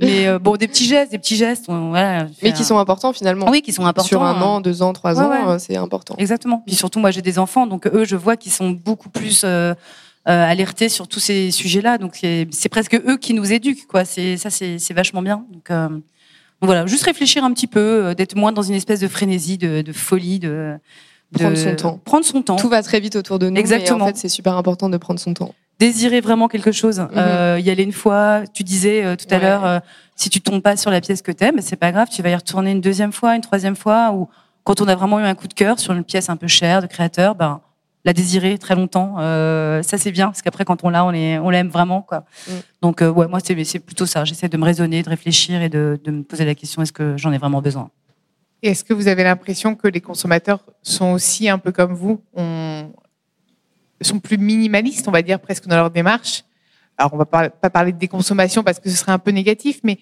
Mais 0.00 0.26
euh, 0.26 0.38
bon, 0.38 0.56
des 0.56 0.66
petits 0.66 0.86
gestes, 0.86 1.12
des 1.12 1.18
petits 1.18 1.36
gestes. 1.36 1.66
on- 1.68 1.90
voilà, 1.90 2.26
Mais 2.42 2.52
qui 2.52 2.64
sont 2.64 2.78
importants 2.78 3.12
finalement. 3.12 3.46
oui, 3.50 3.60
qui 3.62 3.72
sont 3.72 3.84
importants. 3.86 4.08
Sur 4.08 4.22
un 4.22 4.40
an, 4.40 4.60
deux 4.60 4.82
ans, 4.82 4.92
trois 4.92 5.14
Ouais, 5.18 5.24
ans, 5.24 5.50
ouais. 5.52 5.58
c'est 5.58 5.76
important. 5.76 6.14
Exactement. 6.18 6.62
Puis 6.66 6.74
surtout, 6.74 7.00
moi, 7.00 7.10
j'ai 7.10 7.22
des 7.22 7.38
enfants, 7.38 7.66
donc 7.66 7.86
eux, 7.86 8.04
je 8.04 8.16
vois 8.16 8.36
qu'ils 8.36 8.52
sont 8.52 8.70
beaucoup 8.70 9.10
plus 9.10 9.44
euh, 9.44 9.74
alertés 10.26 10.88
sur 10.88 11.06
tous 11.06 11.20
ces 11.20 11.50
sujets-là. 11.50 11.98
Donc 11.98 12.16
c'est 12.16 12.68
presque 12.70 12.94
eux 12.94 13.18
qui 13.18 13.34
nous 13.34 13.52
éduquent, 13.52 13.86
quoi. 13.86 14.06
C'est 14.06 14.38
ça, 14.38 14.48
c'est 14.48 14.92
vachement 14.94 15.20
bien. 15.20 15.44
Donc, 15.52 15.70
euh, 15.70 15.88
donc 15.90 16.02
voilà, 16.66 16.86
juste 16.86 17.04
réfléchir 17.04 17.44
un 17.44 17.52
petit 17.52 17.66
peu, 17.66 17.80
euh, 17.80 18.14
d'être 18.14 18.36
moins 18.36 18.52
dans 18.52 18.62
une 18.62 18.74
espèce 18.74 19.00
de 19.00 19.08
frénésie, 19.08 19.58
de, 19.58 19.82
de 19.82 19.92
folie, 19.92 20.38
de, 20.38 20.74
de- 21.32 21.38
Prendre 21.38 21.56
son 21.56 21.74
temps. 21.74 22.00
Prendre 22.04 22.24
son 22.24 22.42
temps. 22.42 22.56
Tout 22.56 22.68
va 22.68 22.82
très 22.82 23.00
vite 23.00 23.16
autour 23.16 23.38
de 23.38 23.48
nous. 23.50 23.56
Exactement. 23.56 24.04
En 24.04 24.06
fait, 24.08 24.16
c'est 24.16 24.28
super 24.28 24.56
important 24.56 24.88
de 24.88 24.96
prendre 24.96 25.18
son 25.20 25.34
temps. 25.34 25.54
désirer 25.80 26.20
vraiment 26.20 26.46
quelque 26.46 26.70
chose. 26.70 27.04
Euh, 27.16 27.58
y 27.60 27.68
aller 27.70 27.82
une 27.82 27.92
fois. 27.92 28.42
Tu 28.54 28.62
disais 28.62 29.04
euh, 29.04 29.16
tout 29.16 29.26
à 29.30 29.34
Ouais. 29.38 29.42
l'heure, 29.42 29.64
euh, 29.64 29.78
si 30.14 30.30
tu 30.30 30.40
tombes 30.40 30.62
pas 30.62 30.76
sur 30.76 30.90
la 30.92 31.00
pièce 31.00 31.20
que 31.22 31.32
t'aimes, 31.32 31.58
c'est 31.60 31.74
pas 31.76 31.90
grave. 31.90 32.08
Tu 32.10 32.22
vas 32.22 32.30
y 32.30 32.34
retourner 32.36 32.70
une 32.70 32.80
deuxième 32.80 33.12
fois, 33.12 33.34
une 33.34 33.40
troisième 33.42 33.74
fois, 33.74 34.12
ou 34.12 34.28
quand 34.62 34.80
on 34.80 34.86
a 34.86 34.94
vraiment 34.94 35.18
eu 35.18 35.24
un 35.24 35.34
coup 35.34 35.48
de 35.48 35.54
cœur 35.54 35.80
sur 35.80 35.92
une 35.92 36.04
pièce 36.04 36.28
un 36.30 36.36
peu 36.36 36.46
chère 36.46 36.80
de 36.80 36.86
créateur, 36.86 37.34
ben 37.34 37.60
la 38.04 38.12
désirer 38.12 38.58
très 38.58 38.74
longtemps. 38.74 39.16
Euh, 39.18 39.82
ça 39.82 39.96
c'est 39.98 40.12
bien 40.12 40.26
parce 40.26 40.42
qu'après 40.42 40.64
quand 40.64 40.84
on 40.84 40.90
l'a, 40.90 41.04
on 41.04 41.08
on 41.12 41.50
l'aime 41.50 41.68
vraiment 41.68 42.02
quoi. 42.02 42.24
Mm. 42.48 42.52
Donc 42.82 43.02
euh, 43.02 43.10
ouais, 43.10 43.26
moi 43.28 43.38
c'est 43.42 43.62
c'est 43.64 43.78
plutôt 43.78 44.06
ça. 44.06 44.24
J'essaie 44.24 44.48
de 44.48 44.56
me 44.56 44.64
raisonner, 44.64 45.02
de 45.02 45.08
réfléchir 45.08 45.62
et 45.62 45.68
de, 45.68 45.98
de 46.04 46.10
me 46.10 46.22
poser 46.22 46.44
la 46.44 46.54
question 46.54 46.82
est-ce 46.82 46.92
que 46.92 47.16
j'en 47.16 47.32
ai 47.32 47.38
vraiment 47.38 47.62
besoin? 47.62 47.90
Et 48.62 48.68
est-ce 48.68 48.84
que 48.84 48.94
vous 48.94 49.08
avez 49.08 49.24
l'impression 49.24 49.74
que 49.74 49.88
les 49.88 50.00
consommateurs 50.00 50.64
sont 50.82 51.12
aussi 51.12 51.48
un 51.48 51.58
peu 51.58 51.70
comme 51.72 51.92
vous, 51.94 52.22
on- 52.34 52.90
sont 54.00 54.20
plus 54.20 54.36
minimalistes, 54.38 55.08
on 55.08 55.10
va 55.12 55.22
dire, 55.22 55.40
presque 55.40 55.66
dans 55.66 55.76
leur 55.76 55.90
démarche 55.90 56.44
Alors, 56.98 57.14
on 57.14 57.16
va 57.16 57.24
pas, 57.24 57.48
pas 57.48 57.70
parler 57.70 57.92
de 57.92 57.98
déconsommation 57.98 58.62
parce 58.62 58.78
que 58.78 58.90
ce 58.90 58.96
serait 58.96 59.12
un 59.12 59.18
peu 59.18 59.30
négatif, 59.30 59.80
mais 59.82 59.98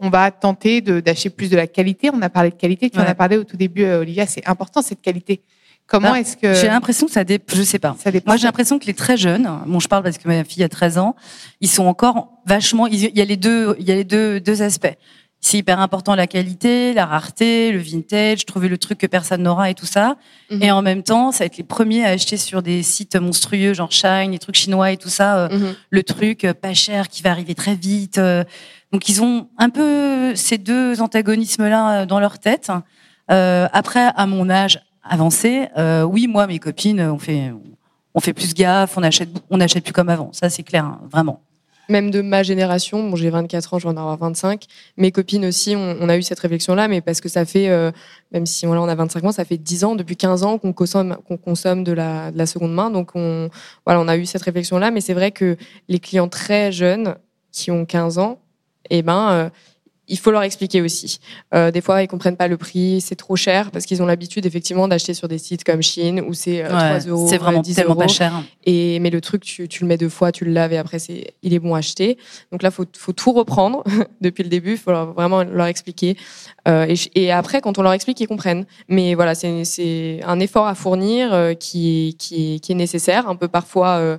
on 0.00 0.10
va 0.10 0.30
tenter 0.32 0.80
de- 0.80 0.98
d'acheter 1.00 1.30
plus 1.30 1.50
de 1.50 1.56
la 1.56 1.66
qualité. 1.68 2.10
On 2.12 2.20
a 2.22 2.28
parlé 2.28 2.50
de 2.50 2.56
qualité, 2.56 2.90
tu 2.90 2.98
en 2.98 3.02
as 3.02 3.14
parlé 3.14 3.36
au 3.36 3.44
tout 3.44 3.56
début, 3.56 3.84
euh, 3.84 4.00
Olivia, 4.00 4.26
c'est 4.26 4.44
important 4.48 4.82
cette 4.82 5.00
qualité. 5.00 5.40
Comment 5.86 6.14
est-ce 6.14 6.36
que 6.36 6.54
J'ai 6.54 6.66
l'impression 6.68 7.06
que 7.06 7.12
ça 7.12 7.24
dépend, 7.24 7.54
je 7.54 7.62
sais 7.62 7.78
pas. 7.78 7.94
ça 7.98 8.10
dépend 8.10 8.30
Moi, 8.30 8.36
j'ai 8.36 8.46
l'impression 8.46 8.78
que 8.78 8.86
les 8.86 8.94
très 8.94 9.16
jeunes, 9.16 9.48
bon, 9.66 9.80
je 9.80 9.88
parle 9.88 10.02
parce 10.02 10.16
que 10.18 10.26
ma 10.28 10.42
fille 10.44 10.62
a 10.64 10.68
13 10.68 10.98
ans, 10.98 11.14
ils 11.60 11.68
sont 11.68 11.84
encore 11.86 12.28
vachement, 12.46 12.86
il 12.86 12.98
y 13.16 13.20
a 13.20 13.24
les 13.24 13.36
deux, 13.36 13.76
il 13.78 13.86
y 13.86 13.92
a 13.92 13.94
les 13.94 14.04
deux, 14.04 14.40
deux 14.40 14.62
aspects. 14.62 14.94
C'est 15.40 15.58
hyper 15.58 15.78
important 15.78 16.14
la 16.14 16.26
qualité, 16.26 16.94
la 16.94 17.04
rareté, 17.04 17.70
le 17.70 17.78
vintage, 17.78 18.46
trouver 18.46 18.68
le 18.68 18.78
truc 18.78 18.96
que 18.96 19.06
personne 19.06 19.42
n'aura 19.42 19.68
et 19.68 19.74
tout 19.74 19.84
ça. 19.84 20.16
Mhm. 20.50 20.62
Et 20.62 20.70
en 20.72 20.80
même 20.80 21.02
temps, 21.02 21.32
ça 21.32 21.40
va 21.40 21.46
être 21.46 21.58
les 21.58 21.64
premiers 21.64 22.02
à 22.02 22.08
acheter 22.08 22.38
sur 22.38 22.62
des 22.62 22.82
sites 22.82 23.16
monstrueux, 23.16 23.74
genre 23.74 23.92
Shine, 23.92 24.30
les 24.30 24.38
trucs 24.38 24.54
chinois 24.56 24.90
et 24.92 24.96
tout 24.96 25.10
ça, 25.10 25.36
euh, 25.36 25.48
Mhm. 25.50 25.74
le 25.90 26.02
truc 26.02 26.44
euh, 26.46 26.54
pas 26.54 26.72
cher 26.72 27.08
qui 27.10 27.22
va 27.22 27.30
arriver 27.30 27.54
très 27.54 27.74
vite. 27.74 28.16
euh. 28.16 28.42
Donc 28.90 29.06
ils 29.10 29.20
ont 29.22 29.48
un 29.58 29.68
peu 29.68 30.34
ces 30.34 30.56
deux 30.56 31.02
antagonismes-là 31.02 32.06
dans 32.06 32.20
leur 32.20 32.38
tête. 32.38 32.70
Euh, 33.30 33.68
après, 33.72 34.12
à 34.16 34.26
mon 34.26 34.48
âge 34.48 34.80
avancé, 35.04 35.68
euh, 35.76 36.02
oui, 36.02 36.26
moi, 36.26 36.46
mes 36.46 36.58
copines, 36.58 37.00
on 37.00 37.18
fait, 37.18 37.52
on 38.14 38.20
fait 38.20 38.32
plus 38.32 38.54
gaffe, 38.54 38.96
on 38.96 39.02
achète, 39.02 39.28
on 39.50 39.60
achète 39.60 39.84
plus 39.84 39.92
comme 39.92 40.08
avant. 40.08 40.32
Ça, 40.32 40.50
c'est 40.50 40.62
clair, 40.62 40.84
hein, 40.84 41.00
vraiment. 41.10 41.40
Même 41.90 42.10
de 42.10 42.22
ma 42.22 42.42
génération, 42.42 43.10
bon, 43.10 43.16
j'ai 43.16 43.28
24 43.28 43.74
ans, 43.74 43.78
je 43.78 43.86
vais 43.86 43.92
en 43.92 43.96
avoir 43.98 44.16
25. 44.16 44.64
Mes 44.96 45.12
copines 45.12 45.44
aussi, 45.44 45.76
on, 45.76 46.08
a 46.08 46.16
eu 46.16 46.22
cette 46.22 46.38
réflexion-là, 46.38 46.88
mais 46.88 47.02
parce 47.02 47.20
que 47.20 47.28
ça 47.28 47.44
fait, 47.44 47.68
euh, 47.68 47.92
même 48.32 48.46
si 48.46 48.66
on 48.66 48.72
a 48.72 48.94
25 48.94 49.24
ans, 49.24 49.32
ça 49.32 49.44
fait 49.44 49.58
10 49.58 49.84
ans, 49.84 49.94
depuis 49.94 50.16
15 50.16 50.44
ans 50.44 50.56
qu'on 50.56 50.72
consomme, 50.72 51.18
qu'on 51.28 51.36
consomme 51.36 51.84
de 51.84 51.92
la, 51.92 52.30
de 52.30 52.38
la 52.38 52.46
seconde 52.46 52.72
main. 52.72 52.90
Donc, 52.90 53.10
on, 53.14 53.50
voilà, 53.84 54.00
on 54.00 54.08
a 54.08 54.16
eu 54.16 54.24
cette 54.24 54.42
réflexion-là, 54.42 54.90
mais 54.90 55.02
c'est 55.02 55.12
vrai 55.12 55.30
que 55.30 55.58
les 55.88 55.98
clients 55.98 56.28
très 56.28 56.72
jeunes, 56.72 57.16
qui 57.54 57.70
ont 57.70 57.84
15 57.84 58.18
ans, 58.18 58.38
eh 58.90 59.02
ben, 59.02 59.30
euh, 59.30 59.50
il 60.08 60.18
faut 60.18 60.30
leur 60.30 60.42
expliquer 60.42 60.82
aussi. 60.82 61.18
Euh, 61.54 61.70
des 61.70 61.80
fois, 61.80 62.02
ils 62.02 62.08
comprennent 62.08 62.36
pas 62.36 62.48
le 62.48 62.56
prix, 62.56 63.00
c'est 63.00 63.14
trop 63.16 63.36
cher, 63.36 63.70
parce 63.70 63.86
qu'ils 63.86 64.02
ont 64.02 64.06
l'habitude 64.06 64.44
effectivement 64.46 64.86
d'acheter 64.88 65.14
sur 65.14 65.28
des 65.28 65.38
sites 65.38 65.64
comme 65.64 65.82
Chine 65.82 66.20
où 66.20 66.34
c'est 66.34 66.62
euh, 66.64 66.68
3 66.68 66.82
Ouais, 66.82 66.98
euros, 67.08 67.26
c'est 67.28 67.38
vraiment 67.38 67.60
10 67.62 67.74
tellement 67.74 67.92
euros. 67.94 68.00
pas 68.02 68.08
cher. 68.08 68.42
Et 68.64 68.98
mais 69.00 69.10
le 69.10 69.20
truc, 69.20 69.42
tu, 69.44 69.68
tu 69.68 69.82
le 69.82 69.88
mets 69.88 69.96
deux 69.96 70.08
fois, 70.08 70.32
tu 70.32 70.44
le 70.44 70.52
laves 70.52 70.72
et 70.72 70.78
après 70.78 70.98
c'est, 70.98 71.34
il 71.42 71.54
est 71.54 71.58
bon 71.58 71.74
à 71.74 71.78
acheter. 71.78 72.18
Donc 72.52 72.62
là, 72.62 72.70
faut 72.70 72.84
faut 72.96 73.12
tout 73.12 73.32
reprendre 73.32 73.82
depuis 74.20 74.42
le 74.42 74.48
début. 74.48 74.76
Faut 74.76 74.90
leur- 74.90 75.12
vraiment 75.12 75.42
leur 75.44 75.66
expliquer. 75.66 76.16
Euh, 76.68 76.86
et, 77.14 77.30
après, 77.30 77.60
quand 77.60 77.78
on 77.78 77.82
leur 77.82 77.92
explique, 77.92 78.20
ils 78.20 78.26
comprennent. 78.28 78.66
Mais 78.88 79.14
voilà, 79.14 79.34
c'est 79.34 79.64
c'est 79.64 80.20
un 80.24 80.40
effort 80.40 80.66
à 80.66 80.74
fournir 80.74 81.32
euh, 81.32 81.54
qui 81.54 82.16
qui 82.18 82.60
qui 82.60 82.72
est 82.72 82.76
nécessaire, 82.76 83.28
un 83.28 83.36
peu 83.36 83.48
parfois. 83.48 84.18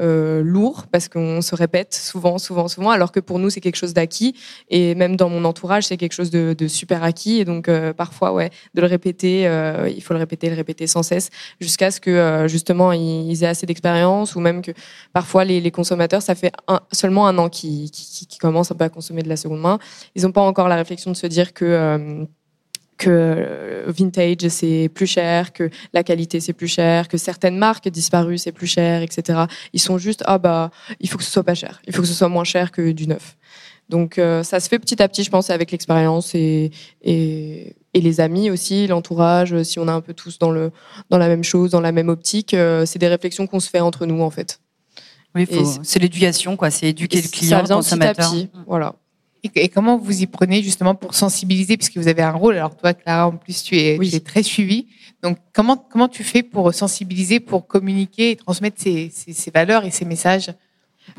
Euh, 0.00 0.42
lourd 0.42 0.86
parce 0.90 1.08
qu'on 1.08 1.40
se 1.40 1.54
répète 1.54 1.94
souvent, 1.94 2.38
souvent, 2.38 2.66
souvent, 2.66 2.90
alors 2.90 3.12
que 3.12 3.20
pour 3.20 3.38
nous 3.38 3.48
c'est 3.48 3.60
quelque 3.60 3.76
chose 3.76 3.94
d'acquis. 3.94 4.34
Et 4.68 4.96
même 4.96 5.14
dans 5.14 5.28
mon 5.28 5.44
entourage 5.44 5.84
c'est 5.84 5.96
quelque 5.96 6.14
chose 6.14 6.30
de, 6.30 6.52
de 6.58 6.66
super 6.66 7.04
acquis. 7.04 7.38
Et 7.38 7.44
donc 7.44 7.68
euh, 7.68 7.92
parfois 7.92 8.32
ouais 8.32 8.50
de 8.74 8.80
le 8.80 8.88
répéter, 8.88 9.46
euh, 9.46 9.88
il 9.94 10.02
faut 10.02 10.12
le 10.12 10.18
répéter, 10.18 10.50
le 10.50 10.56
répéter 10.56 10.88
sans 10.88 11.04
cesse 11.04 11.30
jusqu'à 11.60 11.92
ce 11.92 12.00
que 12.00 12.10
euh, 12.10 12.48
justement 12.48 12.90
ils, 12.90 13.44
aient 13.44 13.46
assez 13.46 13.66
d'expérience 13.66 14.34
ou 14.34 14.40
même 14.40 14.62
que 14.62 14.72
parfois 15.12 15.44
les, 15.44 15.60
les 15.60 15.70
consommateurs 15.70 16.22
ça 16.22 16.34
fait 16.34 16.50
un- 16.66 16.80
seulement 16.90 17.28
un 17.28 17.38
an 17.38 17.48
qu'ils 17.48 17.90
qui, 17.92 18.26
qui 18.26 18.38
commencent 18.38 18.72
un 18.72 18.74
peu 18.74 18.84
à 18.84 18.88
consommer 18.88 19.22
de 19.22 19.28
la 19.28 19.36
seconde 19.36 19.60
main, 19.60 19.78
ils 20.16 20.22
n'ont 20.24 20.32
pas 20.32 20.40
encore 20.42 20.66
la 20.68 20.76
réflexion 20.76 21.12
de 21.12 21.16
se 21.16 21.28
dire 21.28 21.54
que 21.54 21.64
euh, 21.64 22.24
que 22.96 23.10
euh, 23.10 23.84
vintage 23.88 24.48
c'est 24.48 24.88
plus 24.92 25.06
cher, 25.06 25.52
que 25.52 25.70
la 25.92 26.02
qualité 26.04 26.40
c'est 26.40 26.52
plus 26.52 26.68
cher, 26.68 27.08
que 27.08 27.16
certaines 27.18 27.56
marques 27.58 27.88
disparues 27.88 28.38
c'est 28.38 28.52
plus 28.52 28.66
cher, 28.66 29.02
etc. 29.02 29.40
Ils 29.72 29.80
sont 29.80 29.98
juste 29.98 30.22
ah 30.26 30.38
bah 30.38 30.70
il 31.00 31.08
faut 31.08 31.18
que 31.18 31.24
ce 31.24 31.30
soit 31.30 31.42
pas 31.44 31.54
cher, 31.54 31.80
il 31.86 31.94
faut 31.94 32.02
que 32.02 32.08
ce 32.08 32.14
soit 32.14 32.28
moins 32.28 32.44
cher 32.44 32.70
que 32.72 32.92
du 32.92 33.06
neuf. 33.06 33.36
Donc 33.90 34.18
euh, 34.18 34.42
ça 34.42 34.60
se 34.60 34.68
fait 34.68 34.78
petit 34.78 35.02
à 35.02 35.08
petit, 35.08 35.24
je 35.24 35.30
pense, 35.30 35.50
avec 35.50 35.70
l'expérience 35.70 36.34
et, 36.34 36.70
et 37.02 37.76
et 37.96 38.00
les 38.00 38.20
amis 38.20 38.50
aussi, 38.50 38.86
l'entourage. 38.88 39.62
Si 39.62 39.78
on 39.78 39.86
est 39.86 39.90
un 39.90 40.00
peu 40.00 40.14
tous 40.14 40.38
dans 40.38 40.50
le 40.50 40.70
dans 41.10 41.18
la 41.18 41.28
même 41.28 41.44
chose, 41.44 41.70
dans 41.70 41.80
la 41.80 41.92
même 41.92 42.08
optique, 42.08 42.54
euh, 42.54 42.86
c'est 42.86 42.98
des 42.98 43.08
réflexions 43.08 43.46
qu'on 43.46 43.60
se 43.60 43.68
fait 43.70 43.80
entre 43.80 44.06
nous 44.06 44.22
en 44.22 44.30
fait. 44.30 44.60
Oui, 45.36 45.46
c'est- 45.82 45.98
l'éducation, 45.98 46.56
quoi. 46.56 46.70
C'est 46.70 46.88
éduquer 46.90 47.20
le 47.20 47.28
client, 47.28 47.58
ça 47.58 47.62
vient 47.64 47.64
petit 47.64 47.72
à 47.72 47.76
consommateur. 47.76 48.30
petit, 48.30 48.48
voilà. 48.68 48.94
Et, 49.54 49.68
comment 49.68 49.98
vous 49.98 50.22
y 50.22 50.26
prenez 50.26 50.62
justement 50.62 50.94
pour 50.94 51.14
sensibiliser, 51.14 51.76
puisque 51.76 51.96
vous 51.96 52.08
avez 52.08 52.22
un 52.22 52.32
rôle. 52.32 52.56
Alors 52.56 52.76
toi, 52.76 52.94
Clara, 52.94 53.28
en 53.28 53.36
plus, 53.36 53.62
tu 53.62 53.76
es, 53.76 53.98
Oui. 53.98 54.10
tu 54.10 54.16
es 54.16 54.20
très 54.20 54.42
suivie. 54.42 54.86
Donc 55.22 55.38
comment 55.52 55.76
comment 55.76 56.08
tu 56.08 56.22
fais 56.24 56.42
pour 56.42 56.72
sensibiliser, 56.74 57.40
pour 57.40 57.66
communiquer 57.66 58.32
et 58.32 58.36
transmettre 58.36 58.80
ces, 58.80 59.10
ces, 59.12 59.32
ces 59.32 59.50
valeurs 59.50 59.84
et 59.84 59.90
ces 59.90 60.04
messages? 60.04 60.50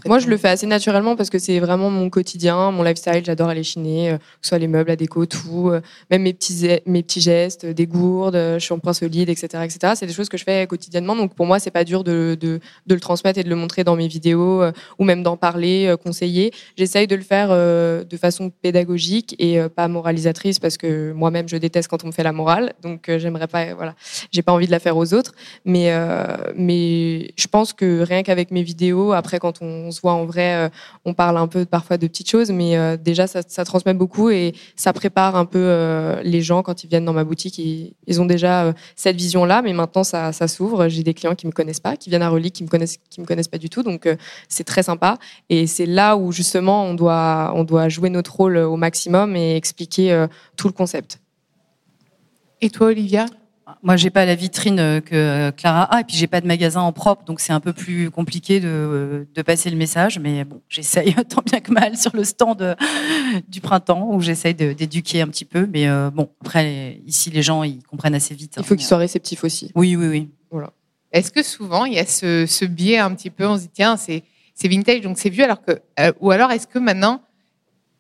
Moi, 0.06 0.20
je 0.20 0.28
le 0.28 0.38
fais 0.38 0.50
assez 0.50 0.68
naturellement 0.68 1.16
parce 1.16 1.30
que 1.30 1.40
c'est 1.40 1.60
vraiment 1.60 1.90
mon 1.90 2.10
quotidien, 2.10 2.72
mon 2.72 2.84
lifestyle. 2.84 3.24
J'adore 3.24 3.50
aller 3.50 3.64
chiner, 3.64 4.12
euh, 4.12 4.18
que 4.18 4.24
ce 4.42 4.50
soit 4.50 4.58
les 4.58 4.68
meubles, 4.68 4.90
la 4.90 4.96
déco, 4.96 5.26
tout, 5.26 5.70
euh, 5.70 5.82
même 6.12 6.24
mes 6.24 6.34
petits, 6.34 6.68
mes 6.86 7.04
petits 7.04 7.22
gestes, 7.22 7.66
des 7.66 7.88
gourdes, 7.88 8.36
je 8.36 8.60
suis 8.60 8.74
en 8.74 8.80
point 8.80 8.94
solide, 8.94 9.30
etc., 9.30 9.64
etc. 9.64 9.94
C'est 9.96 10.06
des 10.06 10.14
choses 10.14 10.30
que 10.30 10.38
je 10.38 10.44
fais 10.44 10.68
quotidiennement. 10.68 11.16
Donc 11.16 11.36
pour 11.36 11.46
moi, 11.46 11.60
c'est 11.60 11.72
pas 11.72 11.84
dur 11.84 12.04
de, 12.04 12.38
de, 12.40 12.60
de, 12.88 12.96
le 12.96 13.00
transmettre 13.00 13.40
et 13.40 13.44
de 13.44 13.50
le 13.50 13.56
montrer 13.56 13.84
dans 13.84 13.96
mes 13.96 14.08
vidéos 14.08 14.62
euh, 14.62 14.72
ou 15.00 15.04
même 15.04 15.24
d'en 15.24 15.38
parler, 15.38 15.94
conseiller. 16.04 16.52
J'essaye 16.78 17.08
de 17.08 17.16
le 17.16 17.22
faire 17.22 17.50
de 17.50 18.18
façon 18.18 18.52
pédagogique 18.62 19.36
et 19.40 19.60
pas 19.76 19.88
moralisatrice 19.88 20.60
parce 20.60 20.78
que 20.78 21.12
moi-même, 21.14 21.48
je 21.48 21.58
déteste 21.58 21.88
quand 21.88 22.04
on 22.04 22.08
me 22.08 22.12
fait 22.12 22.24
la 22.24 22.32
morale. 22.32 22.74
Donc 22.82 23.10
j'aimerais 23.18 23.48
pas, 23.48 23.74
voilà, 23.74 23.96
j'ai 24.32 24.42
pas 24.42 24.52
envie 24.52 24.68
de 24.68 24.72
la 24.72 24.80
faire 24.80 24.98
aux 24.98 25.14
autres. 25.14 25.34
Mais, 25.66 25.92
mais 26.56 27.32
je 27.38 27.48
pense 27.48 27.74
que 27.74 28.02
rien 28.02 28.24
qu'avec 28.24 28.52
mes 28.52 28.64
vidéos, 28.64 29.14
après, 29.14 29.40
quand 29.40 29.62
on 29.62 29.75
se 29.92 30.02
voit 30.02 30.14
en 30.14 30.26
vrai, 30.26 30.56
euh, 30.56 30.70
on 31.06 31.14
parle 31.14 31.38
un 31.38 31.48
peu 31.48 31.66
parfois 31.66 31.98
de 31.98 32.08
petites 32.08 32.30
choses, 32.30 32.52
mais 32.52 32.78
euh, 32.78 32.98
déjà 32.98 33.28
ça, 33.28 33.44
transmet 33.66 33.94
beaucoup 33.94 34.30
et 34.30 34.54
ça 34.76 34.94
prépare 34.94 35.36
un 35.36 35.46
peu 35.46 35.60
euh, 35.60 36.22
les 36.24 36.42
gens 36.42 36.64
quand 36.64 36.84
ils 36.84 36.88
viennent 36.88 37.06
dans 37.06 37.14
ma 37.14 37.24
boutique. 37.24 37.58
Ils, 37.58 38.22
ont 38.22 38.26
déjà 38.26 38.74
cette 38.96 39.16
vision-là, 39.18 39.62
mais 39.62 39.74
maintenant 39.74 40.04
ça, 40.04 40.32
s'ouvre. 40.48 40.88
J'ai 40.88 41.04
des 41.04 41.14
clients 41.14 41.36
qui 41.36 41.48
me 41.48 41.52
connaissent 41.52 41.80
pas, 41.80 41.98
qui 41.98 42.10
viennent 42.10 42.22
à 42.22 42.30
Relique, 42.30 42.56
qui 42.56 42.64
me 42.64 42.70
me 42.70 43.26
connaissent 43.26 43.48
pas 43.48 43.58
du 43.58 43.70
tout, 43.70 43.84
donc 43.84 44.08
c'est 44.50 44.64
très 44.64 44.84
sympa. 44.84 45.18
Et 45.50 45.68
c'est 45.68 45.86
là 45.86 46.18
où 46.18 46.32
justement 46.32 46.86
on 46.86 46.94
doit, 46.94 47.54
on 47.56 47.64
doit 47.64 47.90
jouer 47.90 48.10
notre 48.10 48.36
rôle 48.36 48.58
au 48.58 48.76
maximum 48.76 49.36
et 49.36 49.56
expliquer 49.56 50.26
tout 50.56 50.68
le 50.68 50.74
concept. 50.74 51.20
Et 52.62 52.70
toi, 52.70 52.88
Olivia? 52.88 53.26
Moi, 53.82 53.96
j'ai 53.96 54.12
pas 54.12 54.26
la 54.26 54.36
vitrine 54.36 54.80
euh, 54.80 55.02
que 55.02 55.16
euh, 55.16 55.52
Clara 55.52 55.84
a, 55.84 56.02
et 56.02 56.04
puis 56.04 56.16
j'ai 56.16 56.28
pas 56.28 56.40
de 56.40 56.46
magasin 56.46 56.82
en 56.82 56.92
propre, 56.92 57.24
donc 57.26 57.40
c'est 57.40 57.54
un 57.54 57.60
peu 57.60 57.74
plus 57.74 58.12
compliqué 58.12 58.60
de, 58.60 58.68
euh, 58.68 59.26
de, 59.34 59.42
passer 59.42 59.72
le 59.72 59.76
message. 59.76 60.20
Mais 60.20 60.44
bon, 60.44 60.62
j'essaye 60.70 61.16
tant 61.30 61.42
bien 61.44 61.60
que 61.62 61.72
mal 61.72 61.98
sur 61.98 62.16
le 62.16 62.24
stand 62.24 62.76
du 63.48 63.62
printemps 63.62 64.10
où 64.12 64.22
j'essaye 64.22 64.54
d'éduquer 64.54 65.22
un 65.22 65.28
petit 65.28 65.46
peu. 65.46 65.68
Mais 65.72 65.88
bon, 66.12 66.30
après, 66.42 67.00
ici, 67.06 67.32
les 67.32 67.42
gens, 67.42 67.64
ils 67.64 67.82
comprennent 67.84 68.16
assez 68.16 68.36
vite. 68.36 68.56
Il 68.58 68.64
faut 68.64 68.76
qu'ils 68.76 68.86
soient 68.86 68.98
réceptifs 68.98 69.44
aussi. 69.44 69.72
Oui, 69.76 69.96
oui, 69.96 70.08
oui. 70.08 70.30
Voilà. 70.52 70.72
Est-ce 71.12 71.32
que 71.32 71.44
souvent 71.44 71.86
il 71.86 71.94
y 71.94 72.00
a 72.00 72.06
ce, 72.06 72.46
ce 72.46 72.66
biais 72.66 73.00
un 73.00 73.14
petit 73.16 73.30
peu, 73.30 73.48
on 73.48 73.58
se 73.58 73.64
dit 73.64 73.70
tiens, 73.74 73.98
c'est 73.98 74.24
vintage, 74.64 75.02
donc 75.02 75.18
c'est 75.18 75.30
vieux, 75.30 75.44
alors 75.44 75.62
que, 75.62 75.82
ou 76.20 76.32
alors 76.32 76.52
est-ce 76.52 76.68
que 76.68 76.78
maintenant 76.78 77.22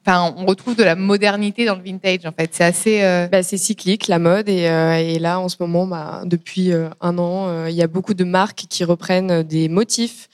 Enfin, 0.07 0.35
on 0.37 0.45
retrouve 0.45 0.75
de 0.75 0.83
la 0.83 0.95
modernité 0.95 1.65
dans 1.65 1.75
le 1.75 1.81
vintage 1.81 2.27
en 2.27 2.31
fait. 2.31 2.51
C'est 2.53 2.63
assez. 2.63 3.03
Euh, 3.03 3.27
bah, 3.27 3.41
c'est 3.41 3.57
cyclique 3.57 4.07
la 4.07 4.19
mode 4.19 4.47
et, 4.49 4.69
euh, 4.69 4.97
et, 4.97 5.17
là 5.17 5.39
en 5.39 5.49
ce 5.49 5.55
moment, 5.59 5.87
bah, 5.87 6.21
depuis 6.25 6.71
euh, 6.71 6.89
un 7.01 7.17
an, 7.17 7.65
il 7.65 7.73
y 7.73 7.81
a 7.81 7.87
beaucoup 7.87 8.13
de 8.13 8.23
marques 8.23 8.65
qui 8.69 8.83
reprennent 8.83 9.41
des 9.41 9.67
motifs 9.67 10.29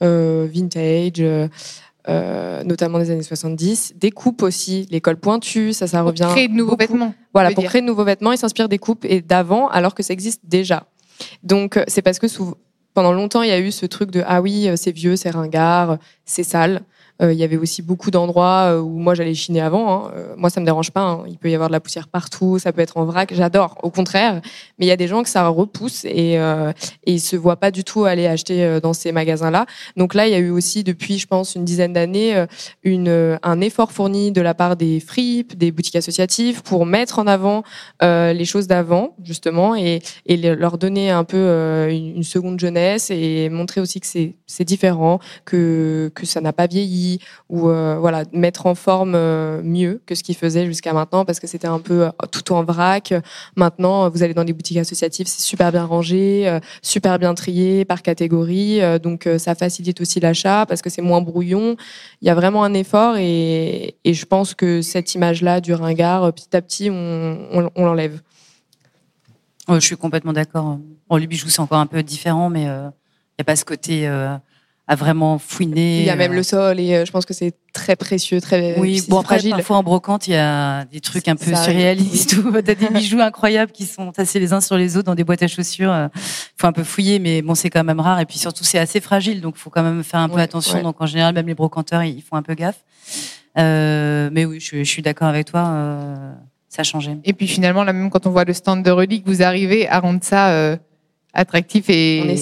vintage. 0.00 1.24
notamment 2.64 3.00
des 3.00 3.10
années 3.10 3.22
70, 3.24 3.94
des 3.96 4.12
coupes 4.12 4.42
aussi, 4.42 4.86
l'école 4.92 5.16
pointue, 5.16 5.72
ça, 5.72 5.88
ça 5.88 6.02
revient. 6.02 6.22
Pour 6.22 6.32
créer 6.32 6.48
de 6.48 6.54
nouveaux 6.54 6.76
vêtements. 6.76 7.12
Voilà, 7.34 7.50
pour 7.50 7.64
créer 7.64 7.80
de 7.80 7.86
nouveaux 7.86 8.04
vêtements, 8.04 8.30
ils 8.30 8.38
s'inspirent 8.38 8.68
des 8.68 8.78
coupes 8.78 9.04
et 9.04 9.22
d'avant, 9.22 9.66
alors 9.68 9.96
que 9.96 10.04
ça 10.04 10.12
existe 10.12 10.42
déjà. 10.44 10.86
Donc, 11.42 11.80
c'est 11.88 12.02
parce 12.02 12.20
que 12.20 12.28
pendant 12.94 13.12
longtemps, 13.12 13.42
il 13.42 13.48
y 13.48 13.52
a 13.52 13.58
eu 13.58 13.72
ce 13.72 13.86
truc 13.86 14.12
de 14.12 14.22
ah 14.24 14.40
oui, 14.40 14.70
c'est 14.76 14.92
vieux, 14.92 15.16
c'est 15.16 15.30
ringard, 15.30 15.98
c'est 16.24 16.44
sale. 16.44 16.82
Euh, 17.22 17.32
il 17.32 17.38
y 17.38 17.44
avait 17.44 17.56
aussi 17.56 17.82
beaucoup 17.82 18.10
d'endroits 18.10 18.72
euh, 18.72 18.80
où 18.80 18.98
moi 18.98 19.14
j'allais 19.14 19.34
chiner 19.34 19.60
avant. 19.60 20.06
Hein. 20.06 20.10
Euh, 20.16 20.34
moi, 20.36 20.50
ça 20.50 20.60
me 20.60 20.66
dérange 20.66 20.90
pas. 20.90 21.02
Hein. 21.02 21.24
Il 21.28 21.38
peut 21.38 21.50
y 21.50 21.54
avoir 21.54 21.68
de 21.68 21.72
la 21.72 21.80
poussière 21.80 22.08
partout, 22.08 22.58
ça 22.58 22.72
peut 22.72 22.82
être 22.82 22.96
en 22.96 23.04
vrac. 23.04 23.32
J'adore, 23.32 23.78
au 23.82 23.90
contraire. 23.90 24.40
Mais 24.78 24.86
il 24.86 24.88
y 24.88 24.92
a 24.92 24.96
des 24.96 25.08
gens 25.08 25.22
que 25.22 25.28
ça 25.28 25.48
repousse 25.48 26.04
et, 26.04 26.38
euh, 26.38 26.72
et 27.04 27.14
ils 27.14 27.20
se 27.20 27.36
voient 27.36 27.56
pas 27.56 27.70
du 27.70 27.84
tout 27.84 28.04
aller 28.04 28.26
acheter 28.26 28.80
dans 28.82 28.92
ces 28.92 29.12
magasins-là. 29.12 29.66
Donc 29.96 30.14
là, 30.14 30.26
il 30.26 30.32
y 30.32 30.34
a 30.34 30.38
eu 30.38 30.50
aussi 30.50 30.84
depuis, 30.84 31.18
je 31.18 31.26
pense, 31.26 31.54
une 31.54 31.64
dizaine 31.64 31.92
d'années, 31.92 32.44
une, 32.82 33.38
un 33.42 33.60
effort 33.60 33.92
fourni 33.92 34.32
de 34.32 34.40
la 34.40 34.54
part 34.54 34.76
des 34.76 35.00
fripes, 35.00 35.56
des 35.56 35.70
boutiques 35.72 35.96
associatives 35.96 36.62
pour 36.62 36.86
mettre 36.86 37.18
en 37.18 37.26
avant 37.26 37.62
les 38.02 38.44
choses 38.44 38.66
d'avant, 38.66 39.14
justement, 39.22 39.74
et, 39.74 40.00
leur 40.28 40.78
donner 40.78 41.10
un 41.10 41.24
peu 41.24 41.88
une, 41.90 42.16
une 42.16 42.22
seconde 42.22 42.60
jeunesse 42.60 43.10
et 43.10 43.48
montrer 43.48 43.80
aussi 43.80 44.00
que 44.00 44.06
c'est 44.06 44.64
différent, 44.64 45.18
que, 45.44 46.10
que 46.14 46.26
ça 46.26 46.40
n'a 46.40 46.52
pas 46.52 46.66
vieilli 46.66 47.05
ou 47.48 47.68
euh, 47.68 47.96
voilà 47.98 48.24
mettre 48.32 48.66
en 48.66 48.74
forme 48.74 49.14
euh, 49.14 49.62
mieux 49.62 50.00
que 50.06 50.14
ce 50.14 50.22
qu'ils 50.22 50.36
faisaient 50.36 50.66
jusqu'à 50.66 50.92
maintenant 50.92 51.24
parce 51.24 51.40
que 51.40 51.46
c'était 51.46 51.68
un 51.68 51.78
peu 51.78 52.06
euh, 52.06 52.10
tout 52.30 52.52
en 52.52 52.64
vrac. 52.64 53.14
Maintenant, 53.56 54.08
vous 54.10 54.22
allez 54.22 54.34
dans 54.34 54.44
des 54.44 54.52
boutiques 54.52 54.78
associatives, 54.78 55.26
c'est 55.26 55.40
super 55.40 55.72
bien 55.72 55.84
rangé, 55.84 56.58
super 56.82 57.18
bien 57.18 57.34
trié 57.34 57.84
par 57.84 58.02
catégorie, 58.02 58.80
donc 59.00 59.28
ça 59.38 59.54
facilite 59.54 60.00
aussi 60.00 60.20
l'achat 60.20 60.66
parce 60.66 60.82
que 60.82 60.90
c'est 60.90 61.02
moins 61.02 61.20
brouillon. 61.20 61.76
Il 62.20 62.26
y 62.26 62.30
a 62.30 62.34
vraiment 62.34 62.64
un 62.64 62.74
effort 62.74 63.16
et, 63.16 63.96
je 64.04 64.24
pense 64.24 64.54
que 64.54 64.82
cette 64.82 65.14
image-là 65.14 65.60
du 65.60 65.74
ringard, 65.74 66.32
petit 66.32 66.56
à 66.56 66.62
petit, 66.62 66.90
on, 66.90 67.70
l'enlève. 67.76 68.20
je 69.68 69.78
suis 69.80 69.96
complètement 69.96 70.32
d'accord. 70.32 70.78
Bon, 71.08 71.16
les 71.16 71.26
bijoux, 71.26 71.48
c'est 71.48 71.60
encore 71.60 71.78
un 71.78 71.86
peu 71.86 72.02
différent, 72.02 72.50
mais 72.50 72.62
il 72.62 72.66
n'y 72.66 73.42
a 73.42 73.44
pas 73.44 73.56
ce 73.56 73.64
côté 73.64 74.08
à 74.88 74.94
vraiment 74.94 75.38
fouiner. 75.38 76.00
Il 76.00 76.06
y 76.06 76.10
a 76.10 76.16
même 76.16 76.32
euh, 76.32 76.36
le 76.36 76.42
sol 76.42 76.78
et 76.78 76.94
euh, 76.94 77.04
je 77.04 77.10
pense 77.10 77.26
que 77.26 77.34
c'est 77.34 77.52
très 77.72 77.96
précieux, 77.96 78.40
très 78.40 78.78
oui. 78.78 79.02
Bon 79.08 79.18
après, 79.18 79.36
fragile. 79.36 79.50
parfois 79.50 79.78
en 79.78 79.82
brocante, 79.82 80.28
il 80.28 80.32
y 80.32 80.36
a 80.36 80.84
des 80.84 81.00
trucs 81.00 81.26
un 81.26 81.34
peu 81.34 81.54
surréalistes 81.54 82.36
ou 82.36 82.52
t'as 82.62 82.74
des 82.74 82.88
bijoux 82.88 83.20
incroyables 83.20 83.72
qui 83.72 83.84
sont 83.84 84.12
tassés 84.12 84.38
les 84.38 84.52
uns 84.52 84.60
sur 84.60 84.76
les 84.76 84.96
autres 84.96 85.06
dans 85.06 85.16
des 85.16 85.24
boîtes 85.24 85.42
à 85.42 85.48
chaussures. 85.48 85.90
Il 85.90 86.04
euh, 86.04 86.08
faut 86.56 86.68
un 86.68 86.72
peu 86.72 86.84
fouiller, 86.84 87.18
mais 87.18 87.42
bon, 87.42 87.56
c'est 87.56 87.68
quand 87.68 87.82
même 87.82 87.98
rare. 87.98 88.20
Et 88.20 88.26
puis 88.26 88.38
surtout, 88.38 88.62
c'est 88.62 88.78
assez 88.78 89.00
fragile, 89.00 89.40
donc 89.40 89.56
faut 89.56 89.70
quand 89.70 89.82
même 89.82 90.04
faire 90.04 90.20
un 90.20 90.28
peu 90.28 90.38
attention. 90.38 90.82
Donc 90.82 91.00
en 91.00 91.06
général, 91.06 91.34
même 91.34 91.48
les 91.48 91.54
brocanteurs, 91.54 92.04
ils 92.04 92.22
font 92.22 92.36
un 92.36 92.42
peu 92.42 92.54
gaffe. 92.54 92.84
Euh, 93.58 94.30
mais 94.32 94.44
oui, 94.44 94.60
je, 94.60 94.78
je 94.78 94.84
suis 94.84 95.02
d'accord 95.02 95.28
avec 95.28 95.46
toi. 95.46 95.66
Euh, 95.66 96.32
ça 96.68 96.80
a 96.80 96.84
changé. 96.84 97.16
Et 97.24 97.32
puis 97.32 97.48
finalement, 97.48 97.82
là 97.82 97.92
même 97.92 98.10
quand 98.10 98.26
on 98.26 98.30
voit 98.30 98.44
le 98.44 98.52
stand 98.52 98.84
de 98.84 98.90
relique, 98.92 99.26
vous 99.26 99.42
arrivez 99.42 99.88
à 99.88 99.98
rendre 99.98 100.20
ça 100.22 100.78
attractif 101.36 101.88
et, 101.88 102.34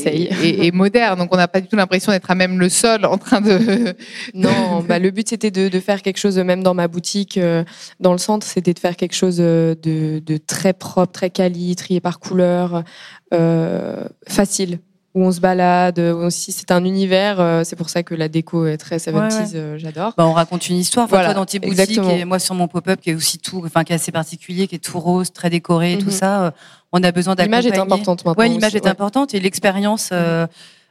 et, 0.43 0.73
moderne. 0.73 1.19
Donc 1.19 1.35
on 1.35 1.37
n'a 1.37 1.49
pas 1.49 1.61
du 1.61 1.69
tout 1.69 1.77
l'impression 1.77 2.13
d'être 2.13 2.31
à 2.31 2.35
même 2.35 2.59
le 2.59 2.69
sol 2.69 3.05
en 3.05 3.19
train 3.19 3.41
de. 3.41 3.95
non, 4.35 4.83
bah, 4.89 4.99
le 4.99 5.11
but 5.11 5.29
c'était 5.29 5.51
de, 5.51 5.69
de, 5.69 5.81
faire 5.81 6.01
quelque 6.01 6.19
chose, 6.19 6.39
même 6.39 6.63
dans 6.63 6.75
ma 6.75 6.89
boutique, 6.89 7.37
euh, 7.37 7.65
dans 8.01 8.13
le 8.13 8.19
centre, 8.19 8.47
c'était 8.47 8.73
de 8.73 8.79
faire 8.79 8.97
quelque 8.97 9.15
chose 9.15 9.39
de, 9.39 9.77
de, 9.83 10.37
très 10.37 10.73
propre, 10.73 11.13
très 11.13 11.31
quali, 11.31 11.75
trié 11.77 12.01
par 12.01 12.21
couleur, 12.21 12.85
euh, 13.33 14.05
facile 14.29 14.79
où 15.15 15.25
on 15.25 15.33
se 15.33 15.41
balade 15.41 15.99
aussi 15.99 16.53
c'est 16.53 16.71
un 16.71 16.85
univers 16.85 17.41
euh, 17.41 17.63
c'est 17.65 17.77
pour 17.77 17.89
ça 17.89 18.03
que 18.03 18.15
la 18.15 18.29
déco 18.29 18.67
est 18.67 18.77
très 18.77 18.99
70 18.99 19.53
euh, 19.55 19.79
j'adore. 19.79 20.13
Bah, 20.17 20.27
on 20.27 20.33
raconte 20.33 20.69
une 20.69 20.77
histoire. 20.77 21.07
Voilà, 21.07 21.27
toi 21.27 21.35
dans 21.35 21.47
tes 21.47 21.61
boutiques 21.61 21.99
et 21.99 22.25
moi 22.25 22.39
sur 22.39 22.55
mon 22.55 22.69
pop-up 22.69 23.01
qui 23.01 23.11
est 23.11 23.15
aussi 23.15 23.39
tout 23.39 23.63
enfin 23.65 23.85
qui 23.85 23.93
est 23.93 23.97
assez 23.97 24.13
particulier 24.13 24.67
qui 24.67 24.75
est 24.75 24.85
tout 24.85 24.99
rose 24.99 25.33
très 25.33 25.51
décoré 25.51 25.99
tout 25.99 26.07
mhm. 26.07 26.13
ça 26.13 26.55
on 26.93 27.03
a 27.03 27.13
besoin 27.13 27.35
d'accompagner 27.35 27.71
l'image 27.71 27.79
est 27.79 27.81
importante 27.81 28.25
maintenant 28.25 28.43
ouais 28.43 28.49
l'image 28.49 28.75
est 28.75 28.87
importante 28.87 29.35
et 29.35 29.41
l'expérience 29.41 30.11
euh, 30.13 30.47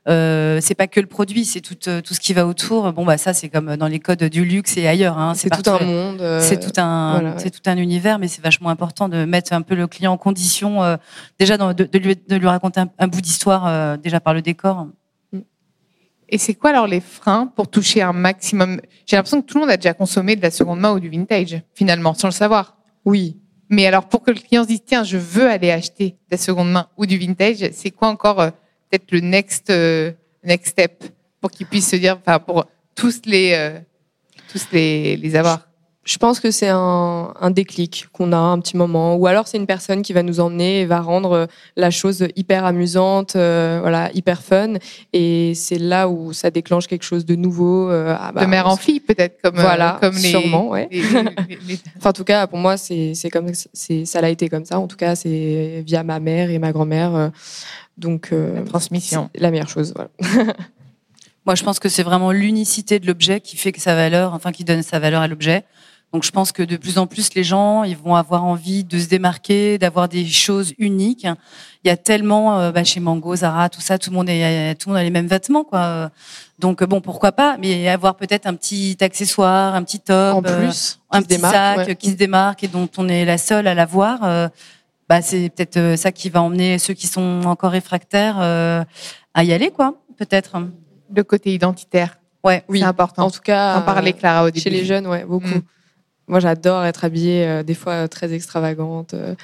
euh, 0.09 0.59
c'est 0.61 0.75
pas 0.75 0.87
que 0.87 0.99
le 0.99 1.07
produit, 1.07 1.45
c'est 1.45 1.61
tout, 1.61 1.77
euh, 1.87 2.01
tout 2.01 2.13
ce 2.13 2.19
qui 2.19 2.33
va 2.33 2.45
autour. 2.45 2.91
Bon, 2.91 3.05
bah 3.05 3.17
ça, 3.17 3.33
c'est 3.33 3.47
comme 3.47 3.77
dans 3.77 3.87
les 3.87 3.99
codes 3.99 4.23
du 4.23 4.43
luxe 4.43 4.75
et 4.75 4.87
ailleurs. 4.87 5.17
Hein. 5.17 5.33
C'est 5.33 5.49
tout 5.49 5.69
un 5.69 5.79
monde. 5.79 6.21
Euh, 6.21 6.41
c'est 6.41 6.59
tout 6.59 6.79
un, 6.79 7.35
c'est 7.37 7.51
tout 7.51 7.69
un 7.69 7.77
univers, 7.77 8.19
mais 8.19 8.27
c'est 8.27 8.41
vachement 8.41 8.69
important 8.69 9.07
de 9.07 9.23
mettre 9.23 9.53
un 9.53 9.61
peu 9.61 9.75
le 9.75 9.87
client 9.87 10.11
en 10.13 10.17
condition, 10.17 10.83
euh, 10.83 10.97
déjà 11.39 11.57
de, 11.57 11.83
de, 11.85 11.99
lui, 11.99 12.15
de, 12.15 12.35
lui, 12.35 12.47
raconter 12.47 12.81
un, 12.99 13.07
bout 13.07 13.21
d'histoire 13.21 13.97
déjà 13.97 14.19
par 14.19 14.33
le 14.33 14.41
décor. 14.41 14.87
Et 16.29 16.37
c'est 16.37 16.55
quoi 16.55 16.71
alors 16.71 16.87
les 16.87 17.01
freins 17.01 17.47
pour 17.47 17.69
toucher 17.69 18.01
un 18.01 18.13
maximum? 18.13 18.81
J'ai 19.05 19.15
l'impression 19.15 19.41
que 19.41 19.45
tout 19.45 19.57
le 19.57 19.61
monde 19.61 19.69
a 19.69 19.77
déjà 19.77 19.93
consommé 19.93 20.35
de 20.35 20.41
la 20.41 20.51
seconde 20.51 20.79
main 20.79 20.91
ou 20.91 20.99
du 20.99 21.09
vintage, 21.09 21.61
finalement, 21.75 22.13
sans 22.13 22.27
le 22.27 22.33
savoir. 22.33 22.77
Oui. 23.05 23.37
Mais 23.69 23.85
alors 23.85 24.07
pour 24.07 24.23
que 24.23 24.31
le 24.31 24.39
client 24.39 24.63
se 24.63 24.67
dise 24.67 24.83
tiens, 24.85 25.03
je 25.03 25.17
veux 25.17 25.49
aller 25.49 25.71
acheter 25.71 26.09
de 26.09 26.31
la 26.31 26.37
seconde 26.37 26.71
main 26.71 26.87
ou 26.97 27.05
du 27.05 27.17
vintage, 27.17 27.69
c'est 27.71 27.91
quoi 27.91 28.09
encore 28.09 28.51
peut-être 28.93 29.12
le 29.12 29.21
next 29.21 29.69
euh, 29.69 30.12
next 30.43 30.71
step 30.71 31.03
pour 31.41 31.49
qu'ils 31.49 31.65
puissent 31.65 31.89
se 31.89 31.95
dire, 31.95 32.17
enfin 32.19 32.39
pour 32.39 32.65
tous 32.95 33.21
les 33.25 33.53
euh, 33.53 33.79
tous 34.51 34.67
les, 34.71 35.17
les 35.17 35.36
avoir. 35.36 35.67
Je 36.06 36.17
pense 36.17 36.41
que 36.41 36.51
c'est 36.51 36.67
un, 36.67 37.34
un, 37.39 37.49
déclic 37.49 38.08
qu'on 38.12 38.34
a 38.34 38.38
un 38.38 38.60
petit 38.60 38.75
moment, 38.75 39.15
ou 39.15 39.25
alors 39.25 39.47
c'est 39.47 39.58
une 39.58 39.65
personne 39.65 40.01
qui 40.01 40.12
va 40.12 40.21
nous 40.21 40.41
emmener 40.41 40.82
et 40.82 40.86
va 40.86 40.99
rendre 40.99 41.47
la 41.77 41.91
chose 41.91 42.27
hyper 42.36 42.65
amusante, 42.65 43.38
euh, 43.38 43.79
voilà, 43.79 44.12
hyper 44.13 44.43
fun, 44.43 44.73
et 45.13 45.53
c'est 45.56 45.79
là 45.79 46.10
où 46.10 46.34
ça 46.34 46.51
déclenche 46.51 46.88
quelque 46.88 47.03
chose 47.03 47.25
de 47.25 47.36
nouveau. 47.36 47.89
Euh, 47.89 48.17
ah 48.19 48.34
bah, 48.34 48.41
de 48.41 48.47
mère 48.47 48.67
en 48.67 48.75
fille 48.75 48.99
peut-être, 48.99 49.41
comme 49.41 49.56
voilà, 49.56 49.97
comme 50.01 50.15
les, 50.15 50.29
sûrement, 50.29 50.67
ouais. 50.71 50.89
enfin, 51.97 52.10
en 52.10 52.13
tout 52.13 52.25
cas, 52.25 52.47
pour 52.47 52.60
moi, 52.60 52.75
c'est 52.75 53.13
c'est 53.13 53.29
comme 53.29 53.51
c'est 53.53 54.03
ça 54.03 54.19
l'a 54.19 54.29
été 54.29 54.49
comme 54.49 54.65
ça. 54.65 54.79
En 54.79 54.88
tout 54.88 54.97
cas, 54.97 55.15
c'est 55.15 55.84
via 55.88 56.03
ma 56.03 56.19
mère 56.19 56.49
et 56.49 56.60
ma 56.60 56.73
grand-mère. 56.73 57.32
Donc, 57.97 58.29
euh, 58.32 58.56
la 58.56 58.63
transmission. 58.63 59.29
La 59.36 59.51
meilleure 59.51 59.69
chose, 59.69 59.93
voilà. 59.95 60.10
Moi, 61.45 61.56
je 61.56 61.63
pense 61.63 61.79
que 61.79 61.89
c'est 61.89 62.03
vraiment 62.03 62.32
l'unicité 62.32 62.99
de 62.99 63.08
l'objet 63.08 63.41
qui 63.41 63.58
fait 63.58 63.71
que 63.71 63.82
sa 63.82 63.95
valeur, 63.95 64.34
enfin, 64.34 64.51
qui 64.51 64.63
donne 64.63 64.82
sa 64.82 64.99
valeur 64.99 65.21
à 65.21 65.27
l'objet. 65.27 65.65
Donc 66.13 66.23
je 66.23 66.32
pense 66.32 66.51
que 66.51 66.62
de 66.62 66.77
plus 66.77 66.99
en 66.99 67.08
plus 67.08 67.34
les 67.34 67.43
gens, 67.43 67.84
ils 67.84 67.97
vont 67.97 68.15
avoir 68.15 68.43
envie 68.43 68.84
de 68.84 68.99
se 68.99 69.08
démarquer, 69.08 69.79
d'avoir 69.79 70.08
des 70.08 70.27
choses 70.27 70.73
uniques. 70.77 71.25
Il 71.84 71.88
y 71.88 71.89
a 71.89 71.97
tellement 71.97 72.60
euh, 72.60 72.71
bah, 72.71 72.84
chez 72.84 72.99
Mango, 72.99 73.36
Zara, 73.36 73.67
tout 73.69 73.82
ça, 73.82 73.97
tout 73.97 74.12
le 74.12 74.17
monde 74.17 74.29
est, 74.29 74.75
tout 74.75 74.89
le 74.89 74.93
monde 74.93 75.01
a 75.01 75.03
les 75.03 75.10
mêmes 75.10 75.25
vêtements, 75.25 75.63
quoi. 75.63 76.12
Donc 76.60 76.84
bon, 76.84 77.01
pourquoi 77.01 77.32
pas, 77.32 77.58
mais 77.60 77.89
avoir 77.89 78.15
peut-être 78.15 78.45
un 78.45 78.53
petit 78.53 78.95
accessoire, 79.01 79.74
un 79.74 79.82
petit 79.82 79.99
top, 79.99 80.36
En 80.36 80.41
plus, 80.43 80.99
un 81.09 81.24
petit 81.24 81.38
démarque, 81.38 81.55
sac 81.55 81.88
ouais. 81.88 81.95
qui 81.95 82.11
se 82.11 82.15
démarque 82.15 82.63
et 82.63 82.67
dont 82.67 82.89
on 82.97 83.09
est 83.09 83.26
la 83.26 83.39
seule 83.39 83.65
à 83.65 83.74
l'avoir. 83.74 84.51
Bah 85.10 85.22
c'est 85.22 85.49
peut-être 85.49 85.78
euh, 85.78 85.95
ça 85.95 86.12
qui 86.12 86.30
va 86.30 86.41
emmener 86.41 86.80
ceux 86.80 86.93
qui 86.93 87.08
sont 87.08 87.41
encore 87.45 87.72
réfractaires 87.72 88.38
euh, 88.39 88.84
à 89.34 89.43
y 89.43 89.54
aller, 89.54 89.72
quoi. 89.72 89.95
Peut-être. 90.18 90.56
Le 91.16 91.24
côté 91.24 91.54
identitaire. 91.54 92.18
Ouais. 92.43 92.64
Oui, 92.68 92.80
C'est 92.80 92.86
important. 92.86 93.26
En 93.26 93.32
tout 93.32 93.41
cas, 93.41 93.78
En 93.78 93.82
parler, 93.82 94.14
Clara, 94.14 94.43
au 94.43 94.47
début. 94.49 94.60
chez 94.62 94.70
les 94.70 94.86
jeunes, 94.86 95.08
ouais, 95.08 95.26
beaucoup. 95.26 95.47
Mm. 95.47 95.62
Moi, 96.28 96.39
j'adore 96.39 96.84
être 96.86 97.03
habillée, 97.03 97.45
euh, 97.45 97.63
des 97.63 97.74
fois 97.74 97.93
euh, 97.93 98.07
très 98.07 98.34
extravagante, 98.34 99.13
euh, 99.13 99.36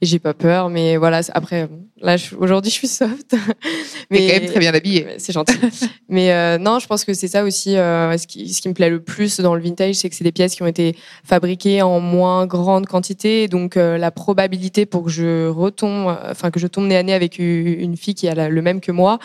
et 0.00 0.06
j'ai 0.06 0.18
pas 0.20 0.34
peur. 0.34 0.70
Mais 0.70 0.96
voilà, 0.96 1.20
après, 1.34 1.66
bon, 1.66 1.80
là, 2.00 2.16
aujourd'hui, 2.38 2.70
je 2.70 2.76
suis 2.76 2.86
soft. 2.88 3.34
Mais 4.10 4.26
quand 4.28 4.40
même 4.40 4.46
très 4.50 4.60
bien 4.60 4.72
habillé. 4.72 5.04
Ouais, 5.04 5.14
C'est 5.18 5.32
gentil. 5.32 5.54
Mais 6.08 6.32
euh, 6.32 6.56
non, 6.58 6.78
je 6.78 6.86
pense 6.86 7.04
que 7.04 7.12
c'est 7.12 7.26
ça 7.28 7.42
aussi 7.42 7.76
euh, 7.76 8.16
ce, 8.16 8.26
qui, 8.28 8.52
ce 8.52 8.62
qui 8.62 8.68
me 8.68 8.74
plaît 8.74 8.88
le 8.88 9.00
plus 9.02 9.40
dans 9.40 9.54
le 9.56 9.60
vintage, 9.60 9.96
c'est 9.96 10.08
que 10.08 10.14
c'est 10.14 10.24
des 10.24 10.32
pièces 10.32 10.54
qui 10.54 10.62
ont 10.62 10.66
été 10.68 10.96
fabriquées 11.24 11.82
en 11.82 11.98
moins 12.00 12.46
grande 12.46 12.86
quantité. 12.86 13.48
Donc 13.48 13.76
euh, 13.76 13.98
la 13.98 14.10
probabilité 14.12 14.86
pour 14.86 15.04
que 15.04 15.10
je 15.10 15.48
retombe, 15.48 16.16
enfin 16.30 16.50
que 16.52 16.60
je 16.60 16.68
tombe 16.68 16.86
nez 16.86 16.96
à 16.96 17.02
nez 17.02 17.14
avec 17.14 17.38
une 17.38 17.96
fille 17.96 18.14
qui 18.14 18.28
a 18.28 18.34
la- 18.34 18.48
le 18.48 18.62
même 18.62 18.80
que 18.80 18.92
moi, 18.92 19.18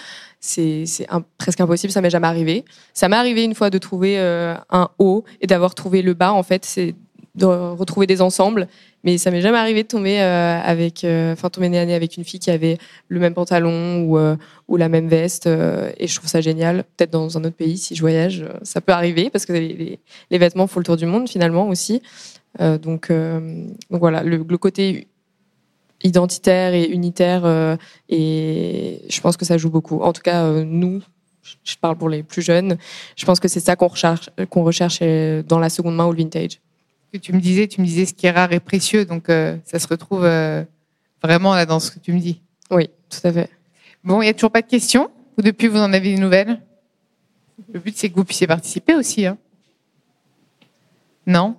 c'est 0.45 1.07
presque 1.37 1.61
impossible. 1.61 1.91
Ça 1.93 2.01
m'est 2.01 2.09
jamais 2.09 2.27
arrivé. 2.27 2.65
Ça 2.93 3.07
m'est 3.07 3.15
arrivé 3.15 3.43
une 3.43 3.55
fois 3.55 3.69
de 3.69 3.77
trouver 3.77 4.19
euh, 4.19 4.55
un 4.69 4.89
haut 4.99 5.23
et 5.39 5.47
d'avoir 5.47 5.73
trouvé 5.73 6.01
le 6.01 6.13
bas. 6.13 6.33
En 6.33 6.43
fait, 6.43 6.65
c'est 6.65 6.95
de 7.35 7.45
retrouver 7.45 8.07
des 8.07 8.21
ensembles. 8.21 8.67
Mais 9.03 9.17
ça 9.17 9.31
m'est 9.31 9.41
jamais 9.41 9.57
arrivé 9.57 9.83
de 9.83 9.87
tomber 9.87 10.21
euh, 10.21 10.59
avec, 10.61 11.03
euh, 11.03 11.33
enfin 11.33 11.49
tomber 11.49 11.77
avec 11.77 12.17
une 12.17 12.23
fille 12.23 12.39
qui 12.39 12.51
avait 12.51 12.77
le 13.07 13.19
même 13.19 13.33
pantalon 13.33 14.03
ou 14.03 14.17
euh, 14.17 14.35
la 14.69 14.89
même 14.89 15.07
veste. 15.07 15.47
et 15.47 16.07
je 16.07 16.15
trouve 16.15 16.29
ça 16.29 16.41
génial. 16.41 16.83
Peut-être 16.97 17.11
dans 17.11 17.37
un 17.37 17.43
autre 17.43 17.55
pays, 17.55 17.77
si 17.77 17.95
je 17.95 18.01
voyage, 18.01 18.45
ça 18.63 18.81
peut 18.81 18.93
arriver 18.93 19.29
parce 19.29 19.45
que 19.45 19.53
les, 19.53 19.99
vêtements 20.31 20.67
font 20.67 20.79
le 20.79 20.85
tour 20.85 20.97
du 20.97 21.05
monde 21.05 21.29
finalement 21.29 21.67
aussi. 21.69 22.01
Donc, 22.59 23.11
voilà, 23.89 24.23
le 24.23 24.57
côté 24.57 25.07
identitaire 26.03 26.73
et 26.73 26.85
unitaire, 26.85 27.45
euh, 27.45 27.75
et 28.09 29.01
je 29.09 29.21
pense 29.21 29.37
que 29.37 29.45
ça 29.45 29.57
joue 29.57 29.69
beaucoup. 29.69 30.01
En 30.01 30.13
tout 30.13 30.21
cas, 30.21 30.43
euh, 30.43 30.63
nous, 30.63 31.01
je 31.63 31.75
parle 31.75 31.97
pour 31.97 32.09
les 32.09 32.23
plus 32.23 32.41
jeunes, 32.41 32.77
je 33.15 33.25
pense 33.25 33.39
que 33.39 33.47
c'est 33.47 33.59
ça 33.59 33.75
qu'on 33.75 33.87
recherche, 33.87 34.29
qu'on 34.49 34.63
recherche 34.63 34.99
euh, 35.01 35.43
dans 35.43 35.59
la 35.59 35.69
seconde 35.69 35.95
main 35.95 36.05
ou 36.05 36.11
le 36.11 36.17
vintage. 36.17 36.59
que 37.11 37.17
tu 37.17 37.33
me 37.33 37.39
disais, 37.39 37.67
tu 37.67 37.81
me 37.81 37.85
disais 37.85 38.05
ce 38.05 38.13
qui 38.13 38.25
est 38.25 38.31
rare 38.31 38.51
est 38.53 38.59
précieux, 38.59 39.05
donc 39.05 39.29
euh, 39.29 39.57
ça 39.65 39.79
se 39.79 39.87
retrouve 39.87 40.29
vraiment 41.21 41.55
là 41.55 41.65
dans 41.65 41.79
ce 41.79 41.91
que 41.91 41.99
tu 41.99 42.11
me 42.13 42.19
dis. 42.19 42.41
Oui, 42.69 42.89
tout 43.09 43.27
à 43.27 43.31
fait. 43.31 43.49
Bon, 44.03 44.21
il 44.21 44.25
n'y 44.25 44.29
a 44.29 44.33
toujours 44.33 44.51
pas 44.51 44.61
de 44.61 44.67
questions? 44.67 45.09
Ou 45.37 45.41
depuis, 45.41 45.67
vous 45.67 45.79
en 45.79 45.93
avez 45.93 46.13
des 46.15 46.21
nouvelles? 46.21 46.61
Le 47.71 47.79
but, 47.79 47.95
c'est 47.95 48.09
que 48.09 48.15
vous 48.15 48.25
puissiez 48.25 48.47
participer 48.47 48.95
aussi. 48.95 49.25
Hein 49.25 49.37
non? 51.25 51.55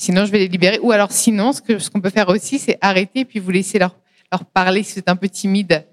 Sinon, 0.00 0.24
je 0.24 0.32
vais 0.32 0.38
les 0.38 0.48
libérer. 0.48 0.78
Ou 0.80 0.92
alors, 0.92 1.12
sinon, 1.12 1.52
ce 1.52 1.90
qu'on 1.90 2.00
peut 2.00 2.08
faire 2.08 2.30
aussi, 2.30 2.58
c'est 2.58 2.78
arrêter 2.80 3.20
et 3.20 3.24
puis 3.26 3.38
vous 3.38 3.50
laisser 3.50 3.78
leur, 3.78 3.94
leur 4.32 4.46
parler 4.46 4.82
si 4.82 4.94
vous 4.94 5.00
êtes 5.00 5.10
un 5.10 5.16
peu 5.16 5.28
timide. 5.28 5.84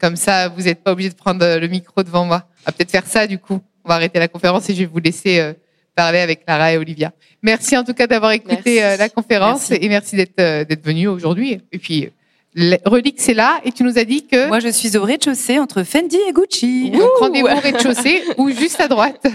Comme 0.00 0.14
ça, 0.14 0.48
vous 0.48 0.62
n'êtes 0.62 0.84
pas 0.84 0.92
obligé 0.92 1.10
de 1.10 1.16
prendre 1.16 1.44
euh, 1.44 1.58
le 1.58 1.66
micro 1.66 2.04
devant 2.04 2.24
moi. 2.24 2.44
On 2.62 2.66
va 2.66 2.72
peut-être 2.72 2.92
faire 2.92 3.06
ça, 3.06 3.26
du 3.26 3.38
coup. 3.38 3.58
On 3.84 3.88
va 3.88 3.96
arrêter 3.96 4.20
la 4.20 4.28
conférence 4.28 4.70
et 4.70 4.74
je 4.74 4.80
vais 4.80 4.86
vous 4.86 5.00
laisser 5.00 5.40
euh, 5.40 5.52
parler 5.96 6.20
avec 6.20 6.44
Clara 6.44 6.74
et 6.74 6.78
Olivia. 6.78 7.12
Merci 7.42 7.76
en 7.76 7.82
tout 7.82 7.92
cas 7.94 8.06
d'avoir 8.06 8.30
écouté 8.30 8.76
Merci. 8.76 8.82
euh, 8.82 8.96
la 8.98 9.08
conférence 9.08 9.70
Merci. 9.70 9.84
et 9.84 9.88
merci 9.88 10.14
d'être 10.16 10.38
euh, 10.38 10.64
d'être 10.64 10.84
venu 10.84 11.08
aujourd'hui. 11.08 11.60
Et 11.72 11.78
puis, 11.78 12.08
le- 12.54 12.76
Relix, 12.84 13.20
c'est 13.20 13.34
là 13.34 13.60
et 13.64 13.72
tu 13.72 13.82
nous 13.82 13.98
as 13.98 14.04
dit 14.04 14.28
que... 14.28 14.46
Moi, 14.46 14.60
je 14.60 14.68
suis 14.68 14.96
au 14.96 15.02
rez-de-chaussée 15.02 15.58
entre 15.58 15.82
Fendi 15.82 16.18
et 16.28 16.32
Gucci. 16.32 16.92
Donc 16.92 17.10
rendez-vous 17.18 17.48
au 17.48 17.60
rez-de-chaussée 17.60 18.22
ou 18.36 18.48
juste 18.50 18.80
à 18.80 18.86
droite. 18.86 19.26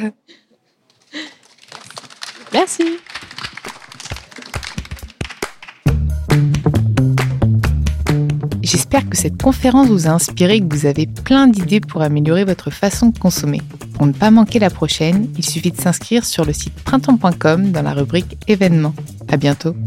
Merci. 2.53 2.97
J'espère 8.91 9.09
que 9.09 9.15
cette 9.15 9.41
conférence 9.41 9.87
vous 9.87 10.07
a 10.07 10.09
inspiré 10.09 10.55
et 10.55 10.59
que 10.59 10.75
vous 10.75 10.85
avez 10.85 11.07
plein 11.07 11.47
d'idées 11.47 11.79
pour 11.79 12.01
améliorer 12.01 12.43
votre 12.43 12.71
façon 12.71 13.07
de 13.07 13.17
consommer. 13.17 13.61
Pour 13.93 14.05
ne 14.05 14.11
pas 14.11 14.31
manquer 14.31 14.59
la 14.59 14.69
prochaine, 14.69 15.29
il 15.37 15.45
suffit 15.45 15.71
de 15.71 15.79
s'inscrire 15.79 16.25
sur 16.25 16.43
le 16.43 16.51
site 16.51 16.73
printemps.com 16.83 17.71
dans 17.71 17.83
la 17.83 17.93
rubrique 17.93 18.37
événements. 18.49 18.93
À 19.29 19.37
bientôt. 19.37 19.77